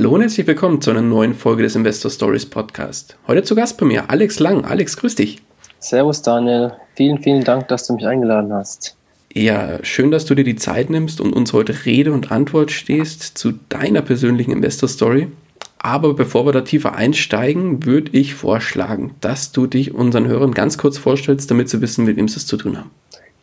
[0.00, 3.18] Hallo und herzlich willkommen zu einer neuen Folge des Investor Stories Podcast.
[3.26, 4.64] Heute zu Gast bei mir Alex Lang.
[4.64, 5.42] Alex, grüß dich.
[5.78, 8.96] Servus Daniel, vielen, vielen Dank, dass du mich eingeladen hast.
[9.34, 13.36] Ja, schön, dass du dir die Zeit nimmst und uns heute Rede und Antwort stehst
[13.36, 15.28] zu deiner persönlichen Investor Story.
[15.76, 20.78] Aber bevor wir da tiefer einsteigen, würde ich vorschlagen, dass du dich unseren Hörern ganz
[20.78, 22.90] kurz vorstellst, damit sie wissen, mit wem sie es zu tun haben.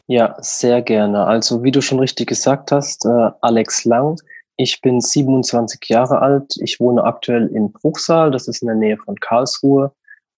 [0.07, 1.25] Ja, sehr gerne.
[1.25, 4.17] Also, wie du schon richtig gesagt hast, äh, Alex Lang
[4.57, 6.55] ich bin 27 Jahre alt.
[6.59, 9.91] Ich wohne aktuell in Bruchsal, das ist in der Nähe von Karlsruhe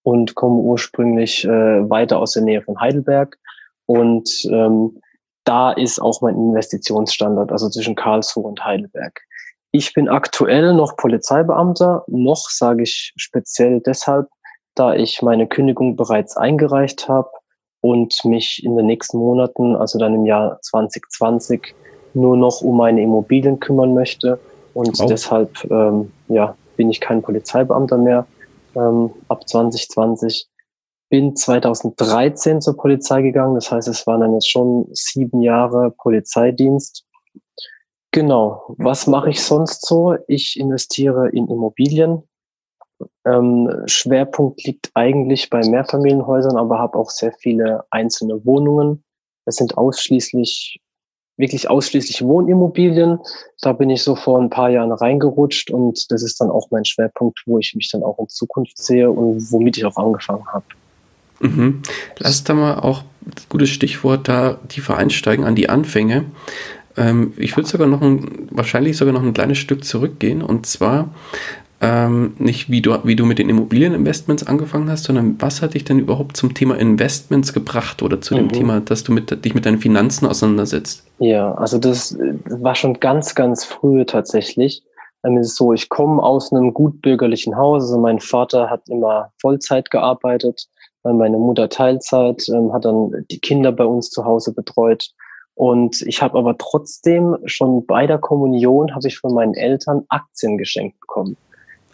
[0.03, 3.37] und komme ursprünglich äh, weiter aus der Nähe von Heidelberg.
[3.85, 5.01] Und ähm,
[5.45, 9.21] da ist auch mein Investitionsstandort, also zwischen Karlsruhe und Heidelberg.
[9.71, 14.27] Ich bin aktuell noch Polizeibeamter, noch sage ich speziell deshalb,
[14.75, 17.29] da ich meine Kündigung bereits eingereicht habe
[17.81, 21.73] und mich in den nächsten Monaten, also dann im Jahr 2020,
[22.13, 24.39] nur noch um meine Immobilien kümmern möchte.
[24.73, 25.05] Und oh.
[25.07, 28.25] deshalb ähm, ja, bin ich kein Polizeibeamter mehr
[28.75, 30.47] ähm, ab 2020.
[31.09, 33.55] Bin 2013 zur Polizei gegangen.
[33.55, 37.05] Das heißt, es waren dann jetzt schon sieben Jahre Polizeidienst.
[38.11, 38.75] Genau.
[38.77, 40.15] Was mache ich sonst so?
[40.27, 42.23] Ich investiere in Immobilien.
[43.25, 49.03] Ähm, Schwerpunkt liegt eigentlich bei Mehrfamilienhäusern, aber habe auch sehr viele einzelne Wohnungen.
[49.45, 50.81] Es sind ausschließlich
[51.39, 53.17] wirklich ausschließlich Wohnimmobilien.
[53.61, 56.85] Da bin ich so vor ein paar Jahren reingerutscht und das ist dann auch mein
[56.85, 60.65] Schwerpunkt, wo ich mich dann auch in Zukunft sehe und womit ich auch angefangen habe.
[61.39, 61.81] Mhm.
[62.17, 63.03] Lass da mal auch,
[63.47, 66.25] gutes Stichwort, da tiefer einsteigen an die Anfänge.
[66.97, 71.09] Ähm, ich würde sogar noch ein, wahrscheinlich sogar noch ein kleines Stück zurückgehen und zwar
[71.81, 75.85] ähm, nicht wie du, wie du mit den Immobilieninvestments angefangen hast, sondern was hat dich
[75.85, 78.39] denn überhaupt zum Thema Investments gebracht oder zu mhm.
[78.39, 81.05] dem Thema, dass du mit, dich mit deinen Finanzen auseinandersetzt?
[81.19, 84.83] Ja, also das, war schon ganz, ganz früh tatsächlich.
[85.23, 87.83] Ähm, es ist so, ich komme aus einem gut bürgerlichen Haus.
[87.83, 90.67] Also mein Vater hat immer Vollzeit gearbeitet,
[91.03, 95.11] meine Mutter Teilzeit, ähm, hat dann die Kinder bei uns zu Hause betreut.
[95.55, 100.57] Und ich habe aber trotzdem schon bei der Kommunion habe ich von meinen Eltern Aktien
[100.57, 101.37] geschenkt bekommen.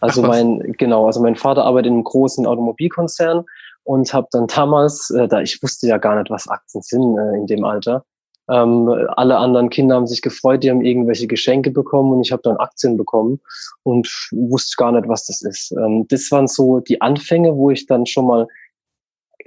[0.05, 3.43] Also Ach, mein, genau, also mein Vater arbeitet in einem großen Automobilkonzern
[3.83, 7.37] und habe dann damals, äh, da ich wusste ja gar nicht, was Aktien sind äh,
[7.37, 8.03] in dem Alter,
[8.47, 12.43] ähm, alle anderen Kinder haben sich gefreut, die haben irgendwelche Geschenke bekommen und ich habe
[12.43, 13.39] dann Aktien bekommen
[13.83, 15.71] und wusste gar nicht, was das ist.
[15.71, 18.47] Ähm, das waren so die Anfänge, wo ich dann schon mal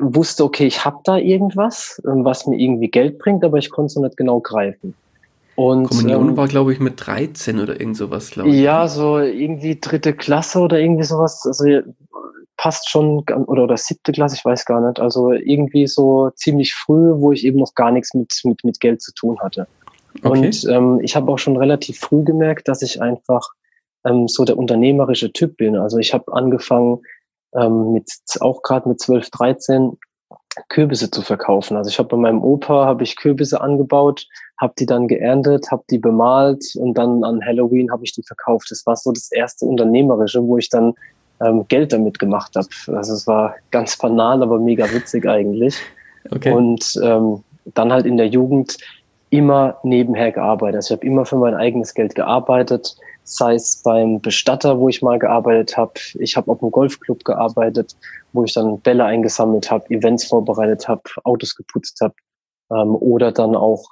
[0.00, 3.86] wusste, okay, ich habe da irgendwas, ähm, was mir irgendwie Geld bringt, aber ich konnte
[3.86, 4.94] es noch nicht genau greifen.
[5.58, 8.60] Und, Kommunion ähm, war, glaube ich, mit 13 oder irgend sowas, glaube ich.
[8.60, 11.42] Ja, so irgendwie dritte Klasse oder irgendwie sowas.
[11.44, 11.64] Also
[12.56, 15.00] passt schon, oder, oder siebte Klasse, ich weiß gar nicht.
[15.00, 19.02] Also irgendwie so ziemlich früh, wo ich eben noch gar nichts mit, mit, mit Geld
[19.02, 19.66] zu tun hatte.
[20.22, 20.46] Okay.
[20.46, 23.48] Und ähm, ich habe auch schon relativ früh gemerkt, dass ich einfach
[24.06, 25.76] ähm, so der unternehmerische Typ bin.
[25.76, 27.00] Also ich habe angefangen,
[27.56, 28.08] ähm, mit
[28.38, 29.98] auch gerade mit 12, 13
[30.68, 31.76] Kürbisse zu verkaufen.
[31.76, 34.26] Also ich habe bei meinem Opa habe ich Kürbisse angebaut,
[34.58, 38.70] habe die dann geerntet, habe die bemalt und dann an Halloween habe ich die verkauft.
[38.70, 40.94] Das war so das erste Unternehmerische, wo ich dann
[41.40, 42.68] ähm, Geld damit gemacht habe.
[42.96, 45.78] Also es war ganz banal, aber mega witzig eigentlich.
[46.30, 46.52] Okay.
[46.52, 47.42] Und ähm,
[47.74, 48.76] dann halt in der Jugend
[49.30, 50.76] immer nebenher gearbeitet.
[50.76, 52.96] Also ich habe immer für mein eigenes Geld gearbeitet,
[53.28, 55.92] sei es beim Bestatter, wo ich mal gearbeitet habe.
[56.18, 57.96] Ich habe auf dem Golfclub gearbeitet,
[58.32, 62.14] wo ich dann Bälle eingesammelt habe, Events vorbereitet habe, Autos geputzt habe.
[62.70, 63.84] Ähm, oder dann auch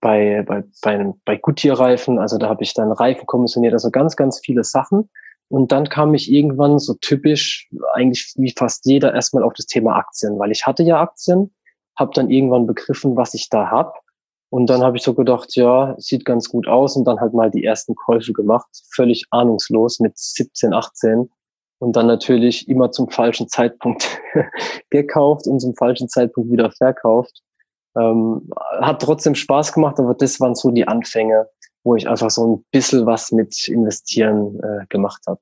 [0.00, 4.40] bei, bei, bei, bei Goodyear-Reifen, also da habe ich dann Reifen kommissioniert, also ganz, ganz
[4.44, 5.08] viele Sachen.
[5.48, 9.96] Und dann kam ich irgendwann so typisch, eigentlich wie fast jeder, erstmal auf das Thema
[9.96, 11.52] Aktien, weil ich hatte ja Aktien,
[11.96, 14.00] habe dann irgendwann begriffen, was ich da hab
[14.50, 17.50] und dann habe ich so gedacht, ja, sieht ganz gut aus und dann halt mal
[17.50, 21.30] die ersten Käufe gemacht, völlig ahnungslos mit 17, 18
[21.78, 24.20] und dann natürlich immer zum falschen Zeitpunkt
[24.90, 27.42] gekauft und zum falschen Zeitpunkt wieder verkauft.
[27.96, 28.50] Ähm,
[28.80, 31.48] hat trotzdem Spaß gemacht, aber das waren so die Anfänge,
[31.84, 35.40] wo ich einfach so ein bisschen was mit Investieren äh, gemacht habe.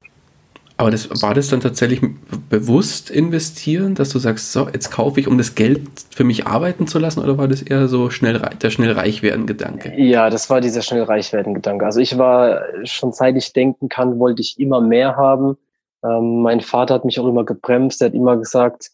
[0.81, 2.01] Aber das, war das dann tatsächlich
[2.49, 6.87] bewusst investieren, dass du sagst, so, jetzt kaufe ich, um das Geld für mich arbeiten
[6.87, 9.93] zu lassen, oder war das eher so schnell, der schnell reich werden Gedanke?
[10.01, 11.85] Ja, das war dieser schnell reich werden Gedanke.
[11.85, 15.57] Also ich war schon seit ich denken kann, wollte ich immer mehr haben.
[16.05, 18.93] Ähm, mein Vater hat mich auch immer gebremst, er hat immer gesagt,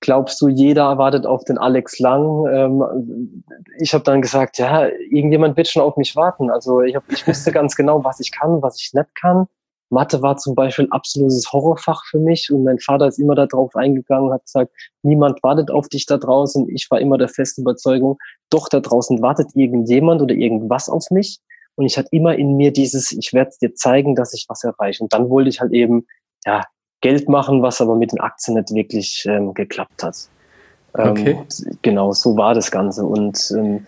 [0.00, 2.46] glaubst du, jeder wartet auf den Alex Lang?
[2.52, 3.44] Ähm,
[3.78, 6.50] ich habe dann gesagt, ja, irgendjemand wird schon auf mich warten.
[6.50, 9.46] Also ich, hab, ich wusste ganz genau, was ich kann, was ich nicht kann.
[9.92, 13.76] Mathe war zum Beispiel ein absolutes Horrorfach für mich und mein Vater ist immer darauf
[13.76, 14.72] eingegangen, hat gesagt,
[15.02, 16.68] niemand wartet auf dich da draußen.
[16.70, 18.18] Ich war immer der festen Überzeugung,
[18.50, 21.40] doch da draußen wartet irgendjemand oder irgendwas auf mich.
[21.74, 25.02] Und ich hatte immer in mir dieses, ich werde dir zeigen, dass ich was erreiche.
[25.02, 26.06] Und dann wollte ich halt eben,
[26.46, 26.62] ja,
[27.02, 30.16] Geld machen, was aber mit den Aktien nicht wirklich ähm, geklappt hat.
[30.96, 31.38] Ähm, okay.
[31.82, 33.04] Genau, so war das Ganze.
[33.04, 33.86] Und ähm,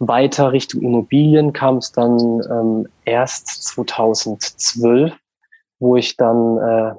[0.00, 5.12] weiter Richtung Immobilien kam es dann ähm, erst 2012
[5.78, 6.94] wo ich dann äh,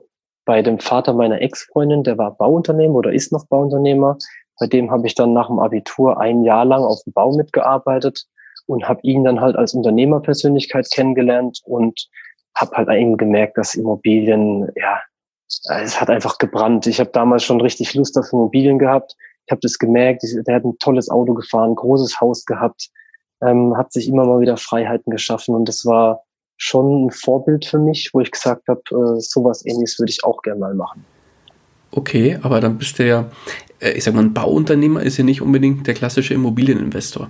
[0.46, 4.18] bei dem Vater meiner Ex-Freundin, der war Bauunternehmer oder ist noch Bauunternehmer,
[4.60, 8.26] bei dem habe ich dann nach dem Abitur ein Jahr lang auf dem Bau mitgearbeitet
[8.68, 12.08] und habe ihn dann halt als Unternehmerpersönlichkeit kennengelernt und
[12.56, 15.02] habe halt eben gemerkt, dass Immobilien, ja,
[15.48, 16.88] es hat einfach gebrannt.
[16.88, 19.16] Ich habe damals schon richtig Lust auf Immobilien gehabt.
[19.46, 20.24] Ich habe das gemerkt.
[20.48, 22.90] Der hat ein tolles Auto gefahren, großes Haus gehabt,
[23.42, 26.24] ähm, hat sich immer mal wieder Freiheiten geschaffen und das war
[26.58, 30.42] schon ein Vorbild für mich, wo ich gesagt habe, äh, sowas ähnliches würde ich auch
[30.42, 31.06] gerne mal machen.
[31.92, 33.26] Okay, aber dann bist du ja,
[33.80, 37.30] äh, ich sag mal, ein Bauunternehmer ist ja nicht unbedingt der klassische Immobilieninvestor.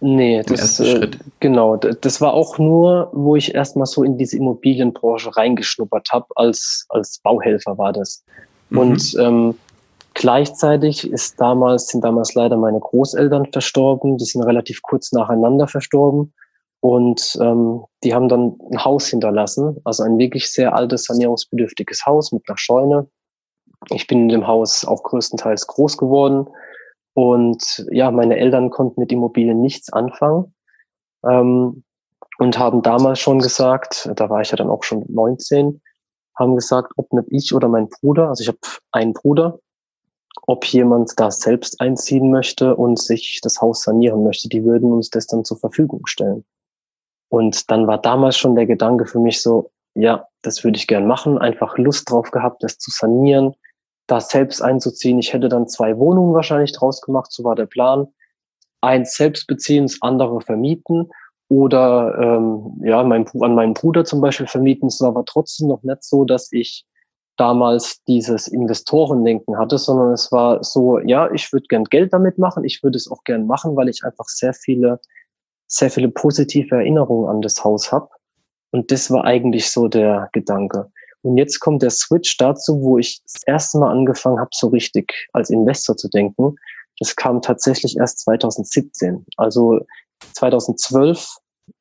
[0.00, 1.10] Nee, das, äh,
[1.40, 1.76] genau.
[1.76, 7.18] Das war auch nur, wo ich erstmal so in diese Immobilienbranche reingeschnuppert habe, als, als
[7.18, 8.22] Bauhelfer war das.
[8.70, 8.78] Mhm.
[8.78, 9.54] Und ähm,
[10.14, 16.32] gleichzeitig ist damals, sind damals leider meine Großeltern verstorben, die sind relativ kurz nacheinander verstorben.
[16.80, 22.30] Und ähm, die haben dann ein Haus hinterlassen, also ein wirklich sehr altes, sanierungsbedürftiges Haus
[22.30, 23.08] mit einer Scheune.
[23.90, 26.46] Ich bin in dem Haus auch größtenteils groß geworden.
[27.14, 30.54] Und ja, meine Eltern konnten mit Immobilien nichts anfangen
[31.26, 31.82] ähm,
[32.38, 35.80] und haben damals schon gesagt, da war ich ja dann auch schon 19,
[36.36, 38.58] haben gesagt, ob nicht ich oder mein Bruder, also ich habe
[38.92, 39.58] einen Bruder,
[40.46, 44.48] ob jemand da selbst einziehen möchte und sich das Haus sanieren möchte.
[44.48, 46.44] Die würden uns das dann zur Verfügung stellen.
[47.28, 51.06] Und dann war damals schon der Gedanke für mich so, ja, das würde ich gern
[51.06, 53.54] machen, einfach Lust drauf gehabt, das zu sanieren,
[54.06, 55.18] da selbst einzuziehen.
[55.18, 58.06] Ich hätte dann zwei Wohnungen wahrscheinlich draus gemacht, so war der Plan.
[58.80, 61.10] Eins selbst beziehen, das andere vermieten
[61.48, 64.88] oder ähm, ja, mein, an meinen Bruder zum Beispiel vermieten.
[64.88, 66.86] Es war aber trotzdem noch nicht so, dass ich
[67.36, 72.64] damals dieses Investorendenken hatte, sondern es war so, ja, ich würde gern Geld damit machen,
[72.64, 75.00] ich würde es auch gern machen, weil ich einfach sehr viele
[75.68, 78.08] sehr viele positive Erinnerungen an das Haus habe.
[78.70, 80.90] Und das war eigentlich so der Gedanke.
[81.22, 85.28] Und jetzt kommt der Switch dazu, wo ich das erste Mal angefangen habe, so richtig
[85.32, 86.56] als Investor zu denken.
[86.98, 89.24] Das kam tatsächlich erst 2017.
[89.36, 89.80] Also
[90.34, 91.36] 2012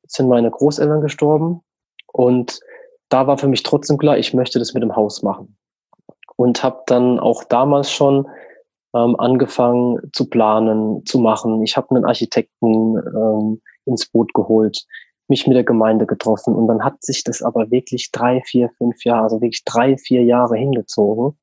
[0.07, 1.61] sind meine Großeltern gestorben
[2.13, 2.59] und
[3.09, 5.57] da war für mich trotzdem klar, ich möchte das mit dem Haus machen.
[6.35, 8.27] Und habe dann auch damals schon
[8.93, 11.63] ähm, angefangen zu planen, zu machen.
[11.63, 14.85] Ich habe einen Architekten ähm, ins Boot geholt,
[15.27, 19.03] mich mit der Gemeinde getroffen und dann hat sich das aber wirklich drei, vier, fünf
[19.03, 21.37] Jahre, also wirklich drei, vier Jahre hingezogen.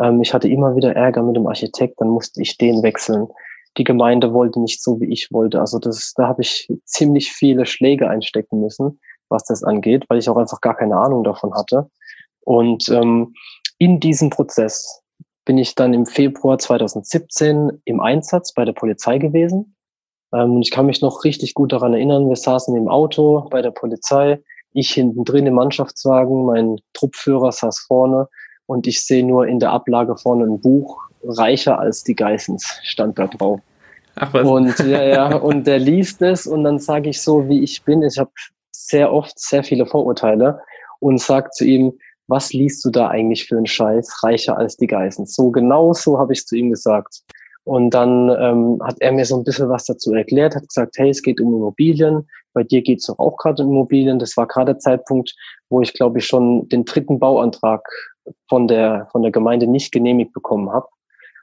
[0.00, 3.28] Ähm, ich hatte immer wieder Ärger mit dem Architekt, dann musste ich den wechseln.
[3.76, 5.60] Die Gemeinde wollte nicht so, wie ich wollte.
[5.60, 8.98] Also das, da habe ich ziemlich viele Schläge einstecken müssen,
[9.28, 11.90] was das angeht, weil ich auch einfach gar keine Ahnung davon hatte.
[12.40, 13.34] Und ähm,
[13.76, 15.02] in diesem Prozess
[15.44, 19.76] bin ich dann im Februar 2017 im Einsatz bei der Polizei gewesen
[20.32, 23.70] ähm, ich kann mich noch richtig gut daran erinnern, wir saßen im Auto bei der
[23.70, 24.40] Polizei,
[24.72, 28.28] ich hinten drin im Mannschaftswagen, mein Truppführer saß vorne
[28.66, 33.18] und ich sehe nur in der Ablage vorne ein Buch, reicher als die Geissens, stand
[33.18, 33.60] da drauf.
[34.16, 34.46] Ach was.
[34.46, 38.02] Und ja, ja, und der liest es und dann sage ich so, wie ich bin.
[38.02, 38.30] Ich habe
[38.72, 40.60] sehr oft sehr viele Vorurteile
[41.00, 41.92] und sage zu ihm,
[42.26, 45.34] was liest du da eigentlich für einen Scheiß, reicher als die Geissens?
[45.34, 47.22] So genau so habe ich zu ihm gesagt.
[47.68, 51.10] Und dann ähm, hat er mir so ein bisschen was dazu erklärt, hat gesagt, hey,
[51.10, 54.18] es geht um Immobilien, bei dir geht es doch auch gerade um Immobilien.
[54.18, 55.34] Das war gerade der Zeitpunkt,
[55.68, 57.86] wo ich, glaube ich, schon den dritten Bauantrag
[58.48, 60.86] von der, von der Gemeinde nicht genehmigt bekommen habe.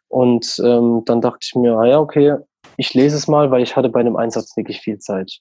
[0.07, 2.37] Und ähm, dann dachte ich mir, ja, okay,
[2.77, 5.31] ich lese es mal, weil ich hatte bei dem Einsatz wirklich viel Zeit.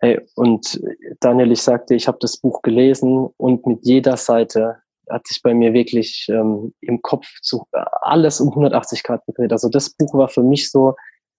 [0.00, 0.82] Hey, und
[1.20, 5.54] Daniel, ich sagte, ich habe das Buch gelesen und mit jeder Seite hat sich bei
[5.54, 7.66] mir wirklich ähm, im Kopf zu,
[8.02, 9.52] alles um 180 Grad gedreht.
[9.52, 10.94] Also das Buch war für mich so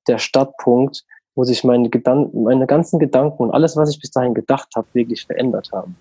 [0.08, 1.04] der Startpunkt,
[1.36, 4.88] wo sich meine, Gedanken, meine ganzen Gedanken und alles, was ich bis dahin gedacht habe,
[4.94, 5.96] wirklich verändert haben.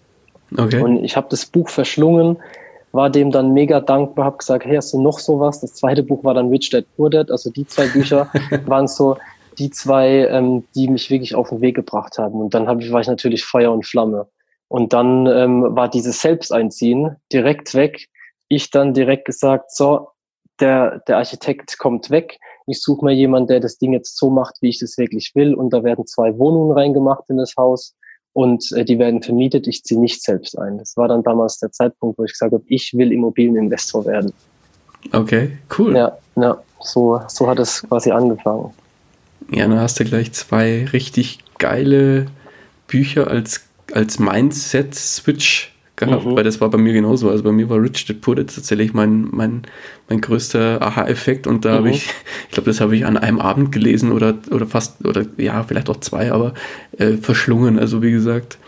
[0.56, 0.80] Okay.
[0.82, 2.36] Und ich habe das Buch verschlungen,
[2.92, 5.60] war dem dann mega dankbar, habe gesagt, hey, hast du noch sowas?
[5.60, 7.30] Das zweite Buch war dann Rich Dad Poor Dad.
[7.30, 8.30] Also die zwei Bücher
[8.66, 9.16] waren so
[9.58, 12.40] die zwei, ähm, die mich wirklich auf den Weg gebracht haben.
[12.40, 14.26] Und dann hab ich, war ich natürlich Feuer und Flamme.
[14.72, 18.08] Und dann ähm, war dieses Selbsteinziehen direkt weg.
[18.48, 20.08] ich dann direkt gesagt, so,
[20.60, 22.38] der, der Architekt kommt weg.
[22.66, 25.52] Ich suche mal jemanden, der das Ding jetzt so macht, wie ich das wirklich will.
[25.52, 27.94] Und da werden zwei Wohnungen reingemacht in das Haus
[28.32, 29.66] und äh, die werden vermietet.
[29.66, 30.78] Ich ziehe nicht selbst ein.
[30.78, 34.32] Das war dann damals der Zeitpunkt, wo ich gesagt habe, ich will Immobilieninvestor werden.
[35.12, 35.94] Okay, cool.
[35.94, 38.72] Ja, ja so, so hat es quasi angefangen.
[39.50, 42.28] Ja, dann hast du gleich zwei richtig geile
[42.86, 46.36] Bücher als, als Mindset-Switch gehabt, mhm.
[46.36, 47.30] weil das war bei mir genauso.
[47.30, 49.62] Also bei mir war Rich Dad Poor Dad tatsächlich mein, mein,
[50.08, 51.76] mein größter Aha-Effekt und da mhm.
[51.76, 52.06] habe ich,
[52.48, 55.90] ich glaube, das habe ich an einem Abend gelesen oder, oder fast, oder ja, vielleicht
[55.90, 56.54] auch zwei, aber
[56.98, 58.58] äh, verschlungen, also wie gesagt.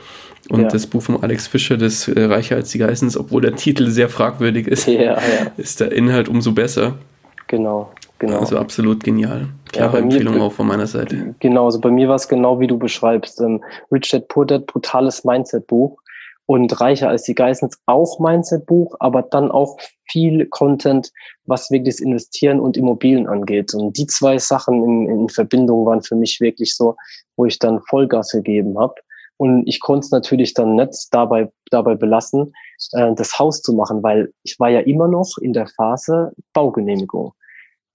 [0.50, 0.68] Und ja.
[0.68, 4.10] das Buch von Alex Fischer, das äh, Reicher als die Geissens, obwohl der Titel sehr
[4.10, 5.18] fragwürdig ist, ja, ja.
[5.56, 6.98] ist der Inhalt umso besser.
[7.46, 8.40] Genau, genau.
[8.40, 9.48] Also absolut genial.
[9.72, 11.34] Klare ja, Empfehlung auch von meiner Seite.
[11.40, 13.40] Genau, also bei mir war es genau wie du beschreibst.
[13.40, 15.98] Ähm, Rich Dad Poor Dad, brutales Mindset-Buch
[16.46, 19.78] und Reicher als die Geissens auch Mindset-Buch, aber dann auch
[20.10, 21.10] viel Content,
[21.46, 23.74] was wirklich das Investieren und Immobilien angeht.
[23.74, 26.96] Und die zwei Sachen in, in Verbindung waren für mich wirklich so,
[27.36, 28.94] wo ich dann Vollgas gegeben habe.
[29.36, 32.52] Und ich konnte es natürlich dann nicht dabei, dabei belassen,
[32.92, 37.32] äh, das Haus zu machen, weil ich war ja immer noch in der Phase Baugenehmigung.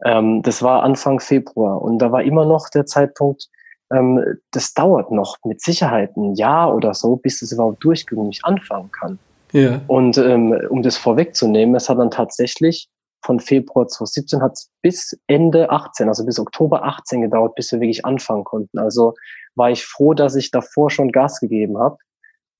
[0.06, 3.50] Ähm, das war Anfang Februar und da war immer noch der Zeitpunkt,
[3.91, 8.91] ähm, das dauert noch mit Sicherheit ein Jahr oder so, bis es überhaupt durchgängig anfangen
[8.91, 9.20] kann.
[9.51, 9.82] Ja.
[9.88, 12.88] Und ähm, um das vorwegzunehmen, es hat dann tatsächlich
[13.25, 17.82] von Februar 2017 hat es bis Ende 18, also bis Oktober 18 gedauert, bis wir
[17.82, 18.79] wirklich anfangen konnten.
[18.79, 19.13] Also
[19.56, 21.98] war ich froh, dass ich davor schon Gas gegeben habe,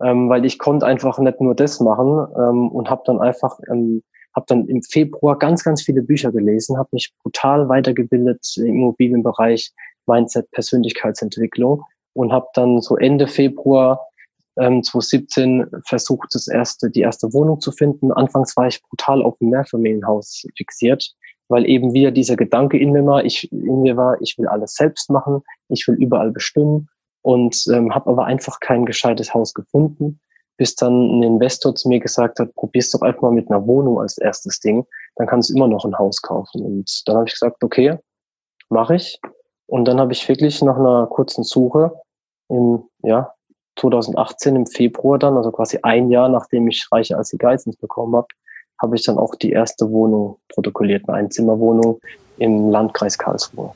[0.04, 4.04] ähm, weil ich konnte einfach nicht nur das machen ähm, und habe dann einfach ähm,
[4.36, 9.72] habe dann im Februar ganz, ganz viele Bücher gelesen, habe mich brutal weitergebildet im Immobilienbereich,
[10.06, 11.84] Mindset, Persönlichkeitsentwicklung
[12.14, 14.00] und habe dann so Ende Februar
[14.58, 18.12] ähm, 2017 versucht, das erste, die erste Wohnung zu finden.
[18.12, 21.14] Anfangs war ich brutal auf ein Mehrfamilienhaus fixiert,
[21.48, 24.74] weil eben wieder dieser Gedanke in mir war, ich, in mir war, ich will alles
[24.74, 26.90] selbst machen, ich will überall bestimmen
[27.22, 30.20] und ähm, habe aber einfach kein gescheites Haus gefunden
[30.60, 34.00] bis dann ein Investor zu mir gesagt hat, probier's doch einfach mal mit einer Wohnung
[34.00, 34.86] als erstes Ding,
[35.16, 36.62] dann kannst du immer noch ein Haus kaufen.
[36.62, 37.98] Und dann habe ich gesagt, okay,
[38.68, 39.20] mache ich.
[39.68, 41.94] Und dann habe ich wirklich nach einer kurzen Suche
[42.50, 43.32] im ja,
[43.78, 48.18] 2018 im Februar dann, also quasi ein Jahr nachdem ich Reiche als die Geizens bekommen
[48.18, 48.28] habe,
[48.82, 52.02] habe ich dann auch die erste Wohnung protokolliert, eine Einzimmerwohnung
[52.38, 53.72] im Landkreis Karlsruhe.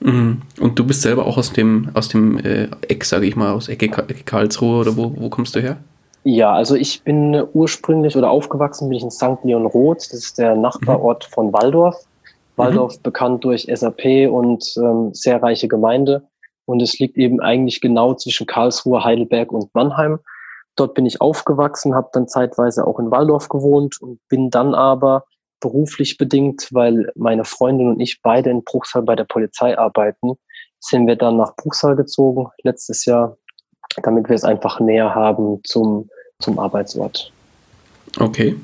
[0.00, 0.42] Mhm.
[0.58, 3.68] Und du bist selber auch aus dem, aus dem äh, Eck, sage ich mal, aus
[3.68, 5.78] Ecke Karlsruhe oder wo, wo kommst du her?
[6.26, 9.44] Ja, also ich bin ursprünglich oder aufgewachsen bin ich in St.
[9.44, 10.06] Leon Roth.
[10.10, 11.34] Das ist der Nachbarort mhm.
[11.34, 11.96] von Waldorf.
[12.56, 13.02] Waldorf mhm.
[13.02, 16.26] bekannt durch SAP und ähm, sehr reiche Gemeinde.
[16.64, 20.18] Und es liegt eben eigentlich genau zwischen Karlsruhe, Heidelberg und Mannheim.
[20.76, 25.24] Dort bin ich aufgewachsen, habe dann zeitweise auch in Waldorf gewohnt und bin dann aber
[25.60, 30.32] beruflich bedingt, weil meine Freundin und ich beide in Bruchsal bei der Polizei arbeiten,
[30.80, 33.36] sind wir dann nach Bruchsal gezogen letztes Jahr
[34.02, 36.08] damit wir es einfach näher haben zum,
[36.40, 37.32] zum Arbeitsort.
[38.18, 38.56] Okay.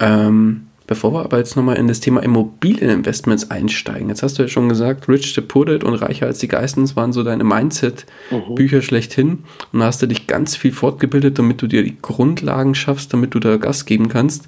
[0.00, 4.48] Ähm, bevor wir aber jetzt nochmal in das Thema Immobilieninvestments einsteigen, jetzt hast du ja
[4.48, 8.82] schon gesagt, Rich the Pudded und Reicher als die Geistens waren so deine Mindset-Bücher mhm.
[8.82, 13.12] schlechthin und da hast du dich ganz viel fortgebildet, damit du dir die Grundlagen schaffst,
[13.12, 14.46] damit du da Gas geben kannst.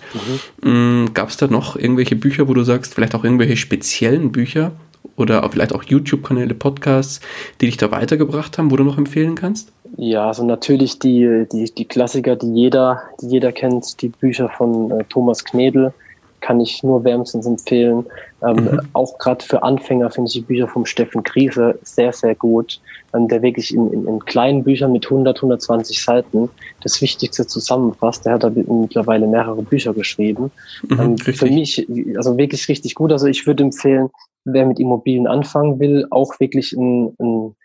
[0.63, 0.71] Mhm.
[0.71, 4.73] Mm, Gab es da noch irgendwelche Bücher, wo du sagst, vielleicht auch irgendwelche speziellen Bücher,
[5.21, 7.21] oder vielleicht auch YouTube-Kanäle, Podcasts,
[7.61, 9.73] die dich da weitergebracht haben, wo du noch empfehlen kannst?
[9.97, 14.91] Ja, also natürlich die, die, die Klassiker, die jeder, die jeder kennt, die Bücher von
[14.91, 15.93] äh, Thomas Knedel,
[16.41, 18.07] kann ich nur wärmstens empfehlen.
[18.43, 18.81] Ähm, mhm.
[18.95, 22.81] Auch gerade für Anfänger finde ich die Bücher vom Steffen Krise sehr, sehr gut,
[23.15, 26.49] ähm, der wirklich in, in, in, kleinen Büchern mit 100, 120 Seiten
[26.83, 28.25] das Wichtigste zusammenfasst.
[28.25, 30.51] Der hat da mittlerweile mehrere Bücher geschrieben.
[30.89, 31.87] Mhm, ähm, für mich,
[32.17, 33.13] also wirklich richtig gut.
[33.13, 34.09] Also ich würde empfehlen,
[34.45, 37.57] wer mit Immobilien anfangen will, auch wirklich ein, ein,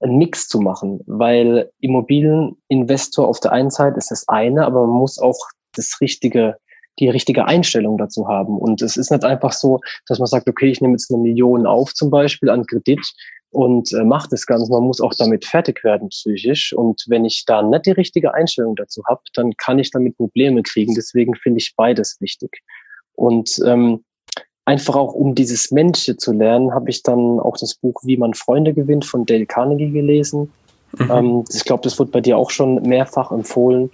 [0.00, 4.96] ein Mix zu machen, weil Immobilieninvestor auf der einen Seite ist das eine, aber man
[4.96, 5.38] muss auch
[5.74, 6.56] das richtige
[7.00, 8.58] die richtige Einstellung dazu haben.
[8.58, 11.66] Und es ist nicht einfach so, dass man sagt, okay, ich nehme jetzt eine Million
[11.66, 13.00] auf zum Beispiel an Kredit
[13.50, 14.70] und äh, macht das Ganze.
[14.70, 16.72] Man muss auch damit fertig werden psychisch.
[16.72, 20.62] Und wenn ich da nicht die richtige Einstellung dazu habe, dann kann ich damit Probleme
[20.62, 20.94] kriegen.
[20.94, 22.62] Deswegen finde ich beides wichtig.
[23.14, 24.04] Und ähm,
[24.64, 28.34] einfach auch um dieses Menschliche zu lernen, habe ich dann auch das Buch Wie man
[28.34, 30.52] Freunde gewinnt von Dale Carnegie gelesen.
[30.98, 31.10] Mhm.
[31.10, 33.90] Ähm, ich glaube, das wurde bei dir auch schon mehrfach empfohlen.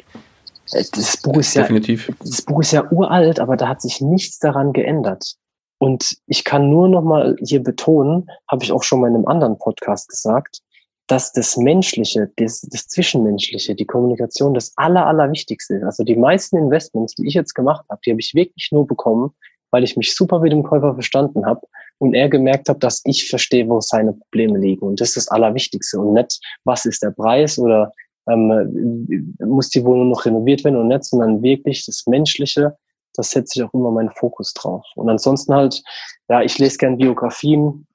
[0.73, 2.11] Äh, das Buch ist ja, Definitiv.
[2.21, 5.35] das Buch ist ja uralt, aber da hat sich nichts daran geändert.
[5.79, 9.27] Und ich kann nur noch mal hier betonen, habe ich auch schon mal in einem
[9.27, 10.61] anderen Podcast gesagt,
[11.07, 15.85] dass das Menschliche, das, das Zwischenmenschliche, die Kommunikation das Aller, Allerwichtigste ist.
[15.85, 19.33] Also die meisten Investments, die ich jetzt gemacht habe, die habe ich wirklich nur bekommen,
[19.71, 21.61] weil ich mich super mit dem Käufer verstanden habe
[21.99, 24.87] und er gemerkt hat, dass ich verstehe, wo seine Probleme liegen.
[24.87, 27.93] Und das ist das Allerwichtigste und nicht, was ist der Preis oder
[28.29, 32.77] ähm, muss die Wohnung noch renoviert werden und nicht, sondern wirklich das Menschliche,
[33.15, 34.85] das setze ich auch immer meinen Fokus drauf.
[34.95, 35.83] Und ansonsten halt,
[36.29, 37.87] ja, ich lese gern Biografien,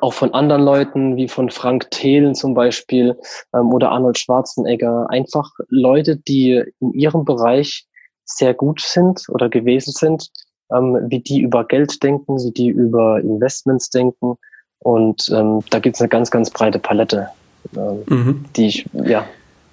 [0.00, 3.18] auch von anderen Leuten, wie von Frank Thelen zum Beispiel
[3.54, 5.10] ähm, oder Arnold Schwarzenegger.
[5.10, 7.86] Einfach Leute, die in ihrem Bereich
[8.24, 10.30] sehr gut sind oder gewesen sind,
[10.72, 14.36] ähm, wie die über Geld denken, wie die über Investments denken.
[14.78, 17.28] Und ähm, da gibt es eine ganz, ganz breite Palette,
[17.76, 18.44] ähm, mhm.
[18.56, 19.26] die ich, ja,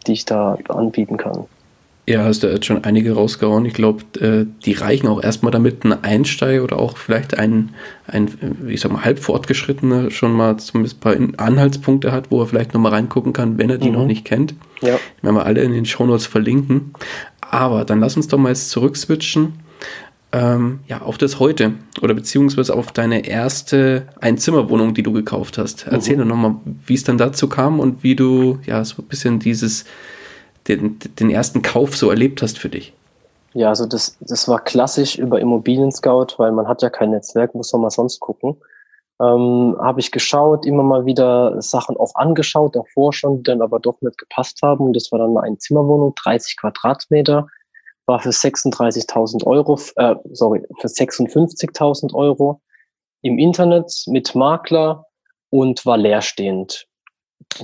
[0.05, 1.45] die ich da anbieten kann.
[2.09, 3.65] Ja, hast du jetzt schon einige rausgehauen.
[3.65, 7.71] Ich glaube, äh, die reichen auch erstmal damit ein Einsteiger oder auch vielleicht ein,
[8.07, 8.29] ein,
[8.69, 12.73] ich sag mal, halb fortgeschrittener schon mal zumindest ein paar Anhaltspunkte hat, wo er vielleicht
[12.73, 13.95] nochmal reingucken kann, wenn er die mhm.
[13.95, 14.55] noch nicht kennt.
[14.81, 14.97] Ja.
[15.21, 16.93] Wenn wir alle in den Shownotes verlinken.
[17.41, 19.59] Aber dann lass uns doch mal jetzt zurückswitchen.
[20.33, 25.87] Ähm, ja, auf das heute oder beziehungsweise auf deine erste Einzimmerwohnung, die du gekauft hast.
[25.87, 26.21] Erzähl mhm.
[26.21, 26.55] doch nochmal,
[26.85, 29.85] wie es dann dazu kam und wie du ja so ein bisschen dieses
[30.67, 32.93] den, den ersten Kauf so erlebt hast für dich?
[33.53, 37.55] Ja, also das, das war klassisch über Immobilien Scout, weil man hat ja kein Netzwerk,
[37.55, 38.57] muss man mal sonst gucken.
[39.19, 43.79] Ähm, habe ich geschaut, immer mal wieder Sachen auch angeschaut, davor schon, die dann aber
[43.79, 44.93] doch nicht gepasst haben.
[44.93, 47.47] Das war dann eine Zimmerwohnung, 30 Quadratmeter,
[48.07, 52.61] war für 36.000 Euro, äh, sorry, für 56.000 Euro
[53.21, 55.05] im Internet mit Makler
[55.49, 56.87] und war leerstehend.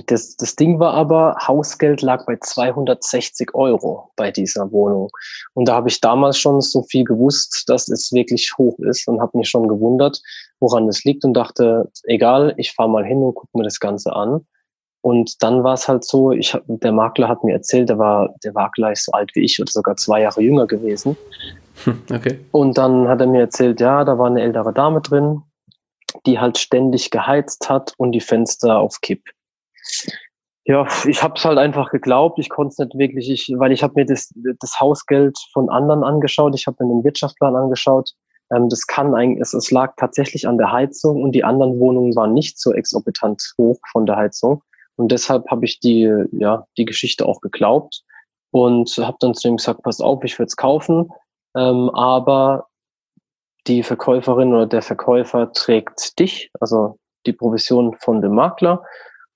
[0.06, 5.10] Das, das Ding war aber, Hausgeld lag bei 260 Euro bei dieser Wohnung.
[5.52, 9.20] Und da habe ich damals schon so viel gewusst, dass es wirklich hoch ist und
[9.20, 10.20] habe mich schon gewundert,
[10.60, 14.14] woran es liegt und dachte, egal, ich fahre mal hin und gucke mir das Ganze
[14.14, 14.46] an.
[15.04, 18.54] Und dann war es halt so, ich, der Makler hat mir erzählt, der war, der
[18.54, 21.14] war gleich so alt wie ich oder sogar zwei Jahre jünger gewesen.
[21.84, 22.38] Hm, okay.
[22.52, 25.42] Und dann hat er mir erzählt, ja, da war eine ältere Dame drin,
[26.24, 29.22] die halt ständig geheizt hat und die Fenster auf Kipp.
[30.64, 32.38] Ja, ich habe es halt einfach geglaubt.
[32.38, 36.02] Ich konnte es nicht wirklich, ich, weil ich habe mir das, das Hausgeld von anderen
[36.02, 36.54] angeschaut.
[36.54, 38.12] Ich habe mir den Wirtschaftsplan angeschaut.
[38.50, 42.16] Ähm, das kann eigentlich, es, es lag tatsächlich an der Heizung und die anderen Wohnungen
[42.16, 44.62] waren nicht so exorbitant hoch von der Heizung.
[44.96, 48.02] Und deshalb habe ich die, ja, die Geschichte auch geglaubt
[48.50, 51.10] und habe dann zu ihm gesagt, pass auf, ich würde es kaufen,
[51.56, 52.66] ähm, aber
[53.66, 58.84] die Verkäuferin oder der Verkäufer trägt dich, also die Provision von dem Makler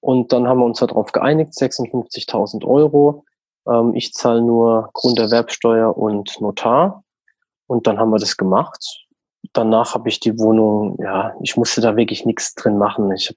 [0.00, 3.24] und dann haben wir uns darauf geeinigt, 56.000 Euro.
[3.66, 7.04] Ähm, ich zahle nur Grunderwerbsteuer und Notar.
[7.66, 9.06] Und dann haben wir das gemacht.
[9.52, 13.12] Danach habe ich die Wohnung, ja, ich musste da wirklich nichts drin machen.
[13.12, 13.36] Ich hab,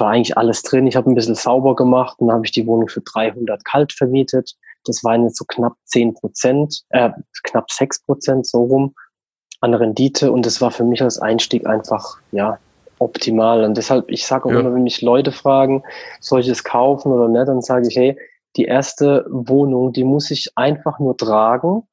[0.00, 0.86] war eigentlich alles drin.
[0.86, 3.92] Ich habe ein bisschen sauber gemacht und dann habe ich die Wohnung für 300 kalt
[3.92, 4.54] vermietet.
[4.84, 7.10] Das waren jetzt so knapp 10 Prozent, äh,
[7.44, 8.94] knapp 6 Prozent so rum
[9.60, 10.32] an Rendite.
[10.32, 12.58] Und das war für mich als Einstieg einfach, ja,
[12.98, 13.64] optimal.
[13.64, 14.60] Und deshalb, ich sage auch ja.
[14.60, 15.82] immer, wenn mich Leute fragen,
[16.20, 18.18] soll ich es kaufen oder nicht, dann sage ich, hey,
[18.56, 21.84] die erste Wohnung, die muss ich einfach nur tragen,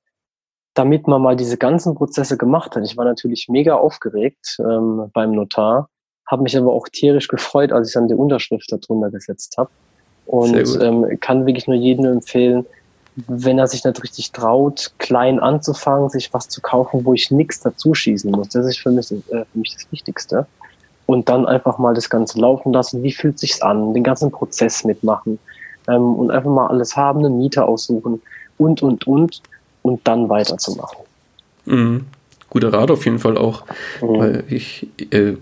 [0.74, 2.84] damit man mal diese ganzen Prozesse gemacht hat.
[2.84, 5.90] Ich war natürlich mega aufgeregt ähm, beim Notar,
[6.28, 9.70] habe mich aber auch tierisch gefreut, als ich dann die Unterschrift darunter gesetzt habe.
[10.26, 12.66] Und ähm, kann wirklich nur jedem empfehlen,
[13.28, 17.60] wenn er sich nicht richtig traut, klein anzufangen, sich was zu kaufen, wo ich nichts
[17.62, 18.50] dazu schießen muss.
[18.50, 20.48] Das ist für mich, äh, für mich das Wichtigste
[21.06, 23.04] und dann einfach mal das Ganze laufen lassen.
[23.04, 23.94] Wie fühlt sich's an?
[23.94, 25.40] Den ganzen Prozess mitmachen
[25.88, 28.22] ähm, und einfach mal alles haben, eine Miete aussuchen
[28.58, 29.42] und und und
[29.82, 31.06] und dann weiterzumachen.
[31.66, 32.06] Mhm.
[32.56, 33.66] Guter Rat auf jeden Fall auch,
[34.02, 34.08] mhm.
[34.08, 35.34] weil ich äh,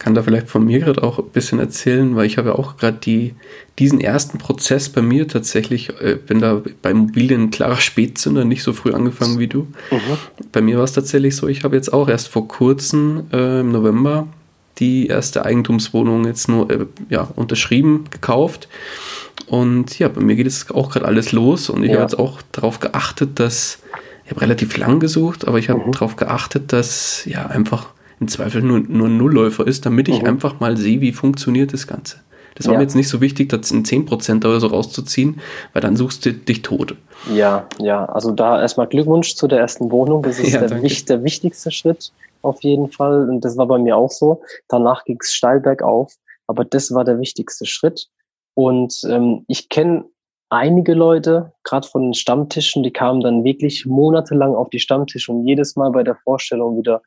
[0.00, 2.76] kann da vielleicht von mir gerade auch ein bisschen erzählen, weil ich habe ja auch
[2.76, 3.36] gerade die,
[3.78, 8.64] diesen ersten Prozess bei mir tatsächlich, äh, bin da bei Immobilien ein klarer Spätzünder, nicht
[8.64, 9.68] so früh angefangen wie du.
[9.92, 10.00] Mhm.
[10.50, 13.70] Bei mir war es tatsächlich so, ich habe jetzt auch erst vor kurzem äh, im
[13.70, 14.26] November
[14.80, 18.68] die erste Eigentumswohnung jetzt nur äh, ja, unterschrieben, gekauft.
[19.46, 21.98] Und ja, bei mir geht es auch gerade alles los und ich ja.
[21.98, 23.78] habe jetzt auch darauf geachtet, dass
[24.28, 25.92] ich habe relativ lang gesucht, aber ich habe mhm.
[25.92, 30.28] darauf geachtet, dass ja einfach im Zweifel nur, nur ein Nullläufer ist, damit ich mhm.
[30.28, 32.18] einfach mal sehe, wie funktioniert das Ganze.
[32.54, 32.78] Das war ja.
[32.78, 35.40] mir jetzt nicht so wichtig, das in 10% oder so rauszuziehen,
[35.72, 36.94] weil dann suchst du dich tot.
[37.32, 40.22] Ja, ja, also da erstmal Glückwunsch zu der ersten Wohnung.
[40.22, 42.12] Das ist ja, der, der, wichtigste Schritt
[42.42, 43.30] auf jeden Fall.
[43.30, 44.42] Und das war bei mir auch so.
[44.68, 46.12] Danach ging es steil bergauf.
[46.46, 48.08] Aber das war der wichtigste Schritt.
[48.52, 50.04] Und ähm, ich kenne
[50.50, 55.46] einige Leute, gerade von den Stammtischen, die kamen dann wirklich monatelang auf die Stammtische und
[55.46, 57.02] jedes Mal bei der Vorstellung wieder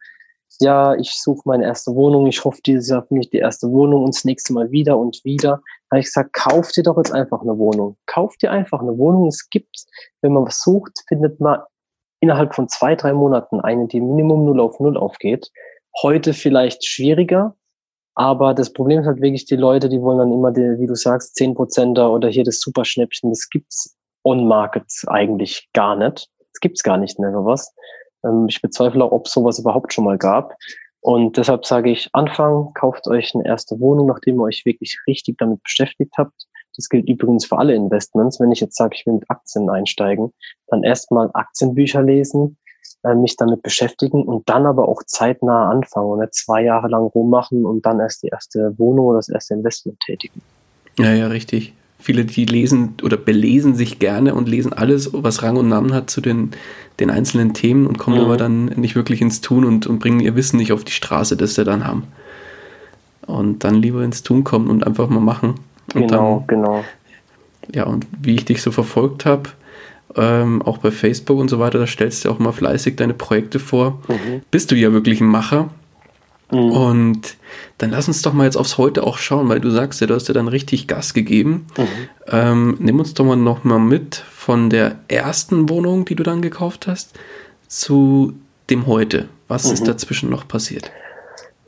[0.59, 4.03] ja, ich suche meine erste Wohnung, ich hoffe dieses Jahr für mich die erste Wohnung
[4.03, 5.61] und das nächste Mal wieder und wieder.
[5.89, 7.97] Da habe ich gesagt, kauf dir doch jetzt einfach eine Wohnung.
[8.05, 9.27] Kauf dir einfach eine Wohnung.
[9.27, 9.85] Es gibt,
[10.21, 11.61] wenn man was sucht, findet man
[12.19, 15.51] innerhalb von zwei, drei Monaten eine, die Minimum null auf null aufgeht.
[16.03, 17.55] Heute vielleicht schwieriger,
[18.15, 20.95] aber das Problem ist halt wirklich die Leute, die wollen dann immer, die, wie du
[20.95, 23.29] sagst, zehn Prozenter oder hier das Superschnäppchen.
[23.29, 26.27] Das gibt's on-market eigentlich gar nicht.
[26.39, 27.73] Das gibt's gar nicht mehr sowas.
[28.25, 30.55] Ähm, ich bezweifle auch, ob sowas überhaupt schon mal gab.
[30.99, 35.37] Und deshalb sage ich, Anfang, kauft euch eine erste Wohnung, nachdem ihr euch wirklich richtig
[35.39, 36.45] damit beschäftigt habt.
[36.75, 38.39] Das gilt übrigens für alle Investments.
[38.39, 40.31] Wenn ich jetzt sage, ich will mit Aktien einsteigen,
[40.67, 42.57] dann erstmal Aktienbücher lesen,
[43.03, 47.03] äh, mich damit beschäftigen und dann aber auch zeitnah anfangen und nicht zwei Jahre lang
[47.03, 50.41] rummachen und dann erst die erste Wohnung oder das erste Investment tätigen.
[50.99, 51.73] Ja, ja, richtig.
[51.97, 56.09] Viele, die lesen oder belesen sich gerne und lesen alles, was Rang und Namen hat
[56.09, 56.51] zu den,
[56.99, 58.25] den einzelnen Themen und kommen mhm.
[58.25, 61.37] aber dann nicht wirklich ins Tun und, und bringen ihr Wissen nicht auf die Straße,
[61.37, 62.03] das sie dann haben.
[63.25, 65.55] Und dann lieber ins Tun kommen und einfach mal machen.
[65.93, 66.83] Und genau, dann, genau.
[67.73, 69.49] Ja, und wie ich dich so verfolgt habe,
[70.15, 73.59] ähm, auch bei Facebook und so weiter, da stellst du auch mal fleißig deine Projekte
[73.59, 74.01] vor.
[74.07, 74.41] Mhm.
[74.51, 75.69] Bist du ja wirklich ein Macher
[76.51, 76.71] Mhm.
[76.71, 77.37] Und
[77.77, 80.13] dann lass uns doch mal jetzt aufs Heute auch schauen, weil du sagst ja, du
[80.13, 81.67] hast ja dann richtig Gas gegeben.
[81.77, 81.87] Mhm.
[82.27, 86.41] Ähm, nimm uns doch mal noch mal mit von der ersten Wohnung, die du dann
[86.41, 87.17] gekauft hast,
[87.67, 88.33] zu
[88.69, 89.29] dem Heute.
[89.47, 89.73] Was mhm.
[89.73, 90.91] ist dazwischen noch passiert?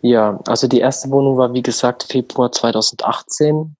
[0.01, 3.75] Ja, also die erste Wohnung war wie gesagt Februar 2018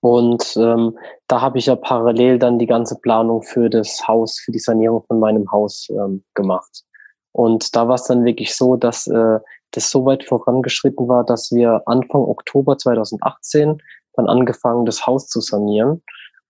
[0.00, 4.52] und ähm, da habe ich ja parallel dann die ganze Planung für das Haus, für
[4.52, 6.84] die Sanierung von meinem Haus ähm, gemacht.
[7.32, 9.38] Und da war es dann wirklich so, dass äh,
[9.72, 13.78] das so weit vorangeschritten war, dass wir Anfang Oktober 2018
[14.14, 16.02] dann angefangen, das Haus zu sanieren.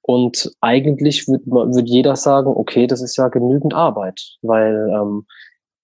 [0.03, 5.27] Und eigentlich würde würd jeder sagen, okay, das ist ja genügend Arbeit, weil ähm,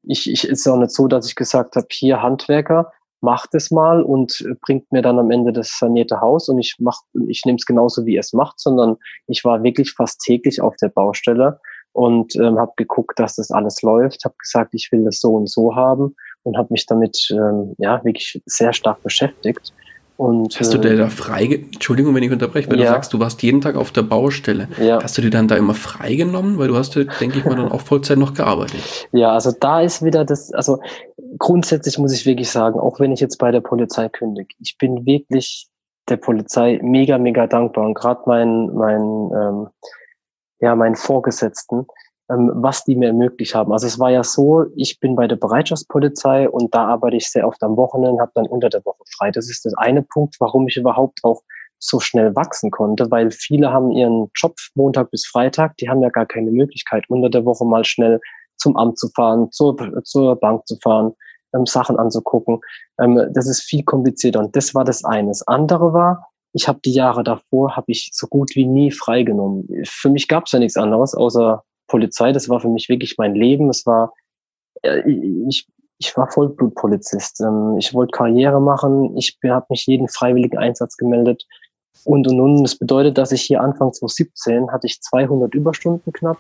[0.05, 3.71] ich, ich ist ja auch nicht so, dass ich gesagt habe, hier Handwerker, macht es
[3.71, 7.57] mal und bringt mir dann am Ende das sanierte Haus und ich mach, ich nehme
[7.57, 8.97] es genauso, wie er es macht, sondern
[9.29, 11.61] ich war wirklich fast täglich auf der Baustelle
[11.93, 15.49] und ähm, habe geguckt, dass das alles läuft, habe gesagt, ich will das so und
[15.49, 19.73] so haben und habe mich damit ähm, ja wirklich sehr stark beschäftigt.
[20.17, 22.87] Und, Hast du dir da frei, Entschuldigung, wenn ich unterbreche, weil ja.
[22.87, 24.69] du sagst, du warst jeden Tag auf der Baustelle.
[24.81, 25.03] Ja.
[25.03, 26.59] Hast du dir dann da immer freigenommen?
[26.59, 29.09] Weil du hast, denke ich mal, dann auch Vollzeit noch gearbeitet.
[29.13, 30.81] Ja, also da ist wieder das, also
[31.39, 35.07] grundsätzlich muss ich wirklich sagen, auch wenn ich jetzt bei der Polizei kündige, ich bin
[35.07, 35.69] wirklich
[36.09, 37.87] der Polizei mega, mega dankbar.
[37.87, 39.69] Und gerade mein, mein, ähm,
[40.61, 41.87] ja, meinen Vorgesetzten, ähm,
[42.37, 43.73] was die mir ermöglicht haben.
[43.73, 47.47] Also es war ja so, ich bin bei der Bereitschaftspolizei und da arbeite ich sehr
[47.47, 49.31] oft am Wochenende, habe dann unter der Woche frei.
[49.31, 51.43] Das ist das eine Punkt, warum ich überhaupt auch
[51.79, 56.11] so schnell wachsen konnte, weil viele haben ihren Job Montag bis Freitag, die haben ja
[56.11, 58.21] gar keine Möglichkeit, unter der Woche mal schnell
[58.57, 61.13] zum Amt zu fahren, zur, zur Bank zu fahren,
[61.55, 62.61] ähm, Sachen anzugucken.
[63.01, 65.29] Ähm, das ist viel komplizierter und das war das eine.
[65.29, 69.69] Das andere war, ich habe die Jahre davor, habe ich so gut wie nie freigenommen.
[69.85, 73.35] Für mich gab es ja nichts anderes, außer Polizei, das war für mich wirklich mein
[73.35, 73.69] Leben.
[73.69, 74.15] Es war,
[74.83, 75.03] äh,
[75.47, 77.43] ich, ich war Vollblutpolizist.
[77.43, 79.15] Ähm, ich wollte Karriere machen.
[79.19, 81.47] Ich habe mich jeden freiwilligen Einsatz gemeldet.
[82.05, 82.63] Und, und, und.
[82.65, 86.39] Das bedeutet, dass ich hier Anfang 2017 hatte ich 200 Überstunden knapp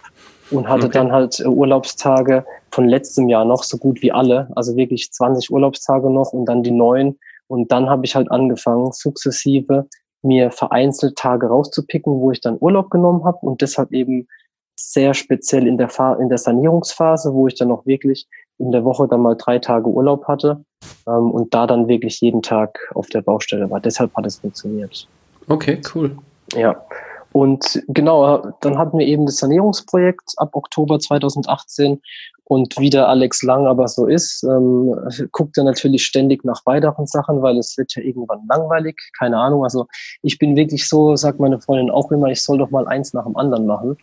[0.50, 0.98] und hatte okay.
[0.98, 4.50] dann halt äh, Urlaubstage von letztem Jahr noch so gut wie alle.
[4.56, 7.18] Also wirklich 20 Urlaubstage noch und dann die neuen.
[7.46, 9.86] Und dann habe ich halt angefangen, sukzessive
[10.22, 14.28] mir vereinzelt Tage rauszupicken, wo ich dann Urlaub genommen habe und deshalb eben
[14.76, 18.26] sehr speziell in der, Fa in der Sanierungsphase, wo ich dann auch wirklich
[18.58, 20.64] in der Woche dann mal drei Tage Urlaub hatte
[21.06, 23.80] ähm, und da dann wirklich jeden Tag auf der Baustelle war.
[23.80, 25.08] Deshalb hat es funktioniert.
[25.48, 26.16] Okay, cool.
[26.54, 26.84] Ja.
[27.32, 32.00] Und genau, dann hatten wir eben das Sanierungsprojekt ab Oktober 2018
[32.44, 34.94] und wie der Alex Lang aber so ist, ähm,
[35.30, 39.00] guckt er natürlich ständig nach weiteren Sachen, weil es wird ja irgendwann langweilig.
[39.18, 39.64] Keine Ahnung.
[39.64, 39.86] Also
[40.20, 43.24] ich bin wirklich so, sagt meine Freundin auch immer, ich soll doch mal eins nach
[43.24, 43.96] dem anderen machen.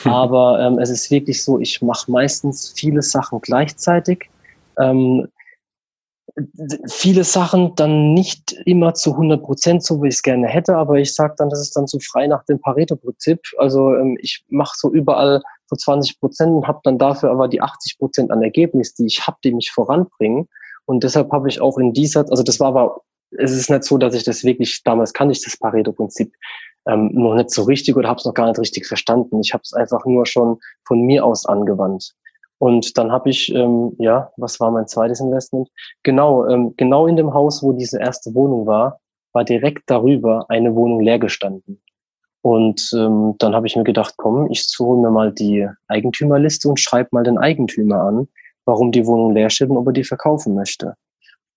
[0.04, 4.30] Aber ähm, es ist wirklich so, ich mache meistens viele Sachen gleichzeitig.
[4.78, 5.28] Ähm,
[6.86, 10.96] viele Sachen dann nicht immer zu 100 Prozent so, wie ich es gerne hätte, aber
[10.96, 13.40] ich sage dann, das ist dann so frei nach dem Pareto-Prinzip.
[13.58, 17.60] Also ähm, ich mache so überall so 20 Prozent und habe dann dafür aber die
[17.60, 20.48] 80 Prozent an Ergebnis, die ich habe, die mich voranbringen.
[20.86, 23.98] Und deshalb habe ich auch in dieser, also das war aber, es ist nicht so,
[23.98, 26.32] dass ich das wirklich, damals kannte ich das Pareto-Prinzip
[26.88, 29.40] ähm, noch nicht so richtig oder habe es noch gar nicht richtig verstanden.
[29.40, 32.14] Ich habe es einfach nur schon von mir aus angewandt.
[32.58, 35.68] Und dann habe ich, ähm, ja, was war mein zweites Investment?
[36.02, 38.98] Genau, ähm, genau in dem Haus, wo diese erste Wohnung war,
[39.32, 41.80] war direkt darüber eine Wohnung leer gestanden.
[42.42, 46.80] Und ähm, dann habe ich mir gedacht, komm, ich suche mir mal die Eigentümerliste und
[46.80, 48.28] schreibe mal den Eigentümer an,
[48.64, 50.94] warum die Wohnung leer steht und ob er die verkaufen möchte.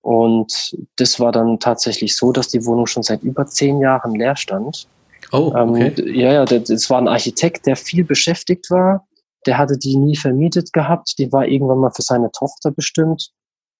[0.02, 4.36] Und das war dann tatsächlich so, dass die Wohnung schon seit über zehn Jahren leer
[4.36, 4.88] stand.
[5.32, 5.94] Oh, okay.
[5.98, 9.08] Ähm, ja, ja, das war ein Architekt, der viel beschäftigt war.
[9.46, 11.16] Der hatte die nie vermietet gehabt.
[11.18, 13.32] Die war irgendwann mal für seine Tochter bestimmt.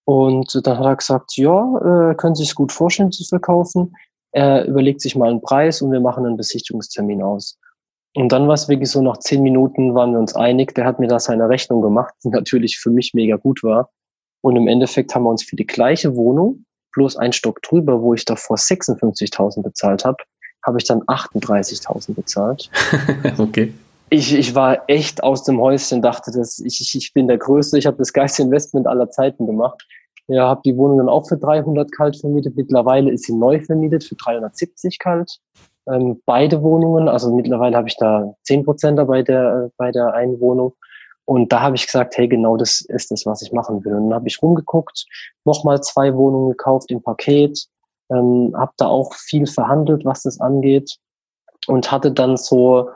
[0.06, 3.94] Und dann hat er gesagt, ja, äh, können Sie sich gut vorstellen zu verkaufen.
[4.32, 7.60] Er überlegt sich mal einen Preis und wir machen einen Besichtigungstermin aus.
[8.16, 10.74] Und dann war es wirklich so, nach zehn Minuten waren wir uns einig.
[10.76, 13.90] Der hat mir da seine Rechnung gemacht, die natürlich für mich mega gut war.
[14.42, 18.14] Und im Endeffekt haben wir uns für die gleiche Wohnung, bloß ein Stock drüber, wo
[18.14, 20.18] ich davor 56.000 bezahlt habe,
[20.64, 22.70] habe ich dann 38.000 bezahlt.
[23.38, 23.74] okay.
[24.10, 27.78] Ich, ich war echt aus dem Häuschen, dachte, dass ich, ich, ich bin der Größte,
[27.78, 29.86] ich habe das geilste Investment aller Zeiten gemacht.
[30.28, 32.56] Ja, habe die Wohnung dann auch für 300 kalt vermietet.
[32.56, 35.40] Mittlerweile ist sie neu vermietet für 370 kalt.
[35.88, 40.40] Ähm, beide Wohnungen, also mittlerweile habe ich da 10 Prozent bei der, bei der einen
[40.40, 40.74] Wohnung.
[41.26, 43.94] Und da habe ich gesagt, hey, genau das ist das, was ich machen will.
[43.94, 45.06] Und dann habe ich rumgeguckt,
[45.46, 47.68] nochmal zwei Wohnungen gekauft im Paket,
[48.12, 50.98] ähm, habe da auch viel verhandelt, was das angeht
[51.68, 52.90] und hatte dann so,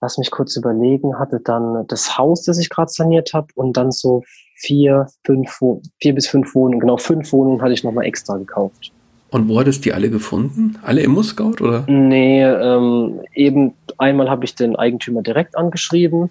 [0.00, 3.90] lass mich kurz überlegen, hatte dann das Haus, das ich gerade saniert habe und dann
[3.90, 4.22] so
[4.56, 5.60] vier, fünf,
[6.00, 8.92] vier bis fünf Wohnungen, genau fünf Wohnungen hatte ich nochmal extra gekauft.
[9.30, 10.78] Und wo hattest du die alle gefunden?
[10.82, 11.84] Alle im Scout oder?
[11.88, 16.30] Nee, ähm, eben einmal habe ich den Eigentümer direkt angeschrieben,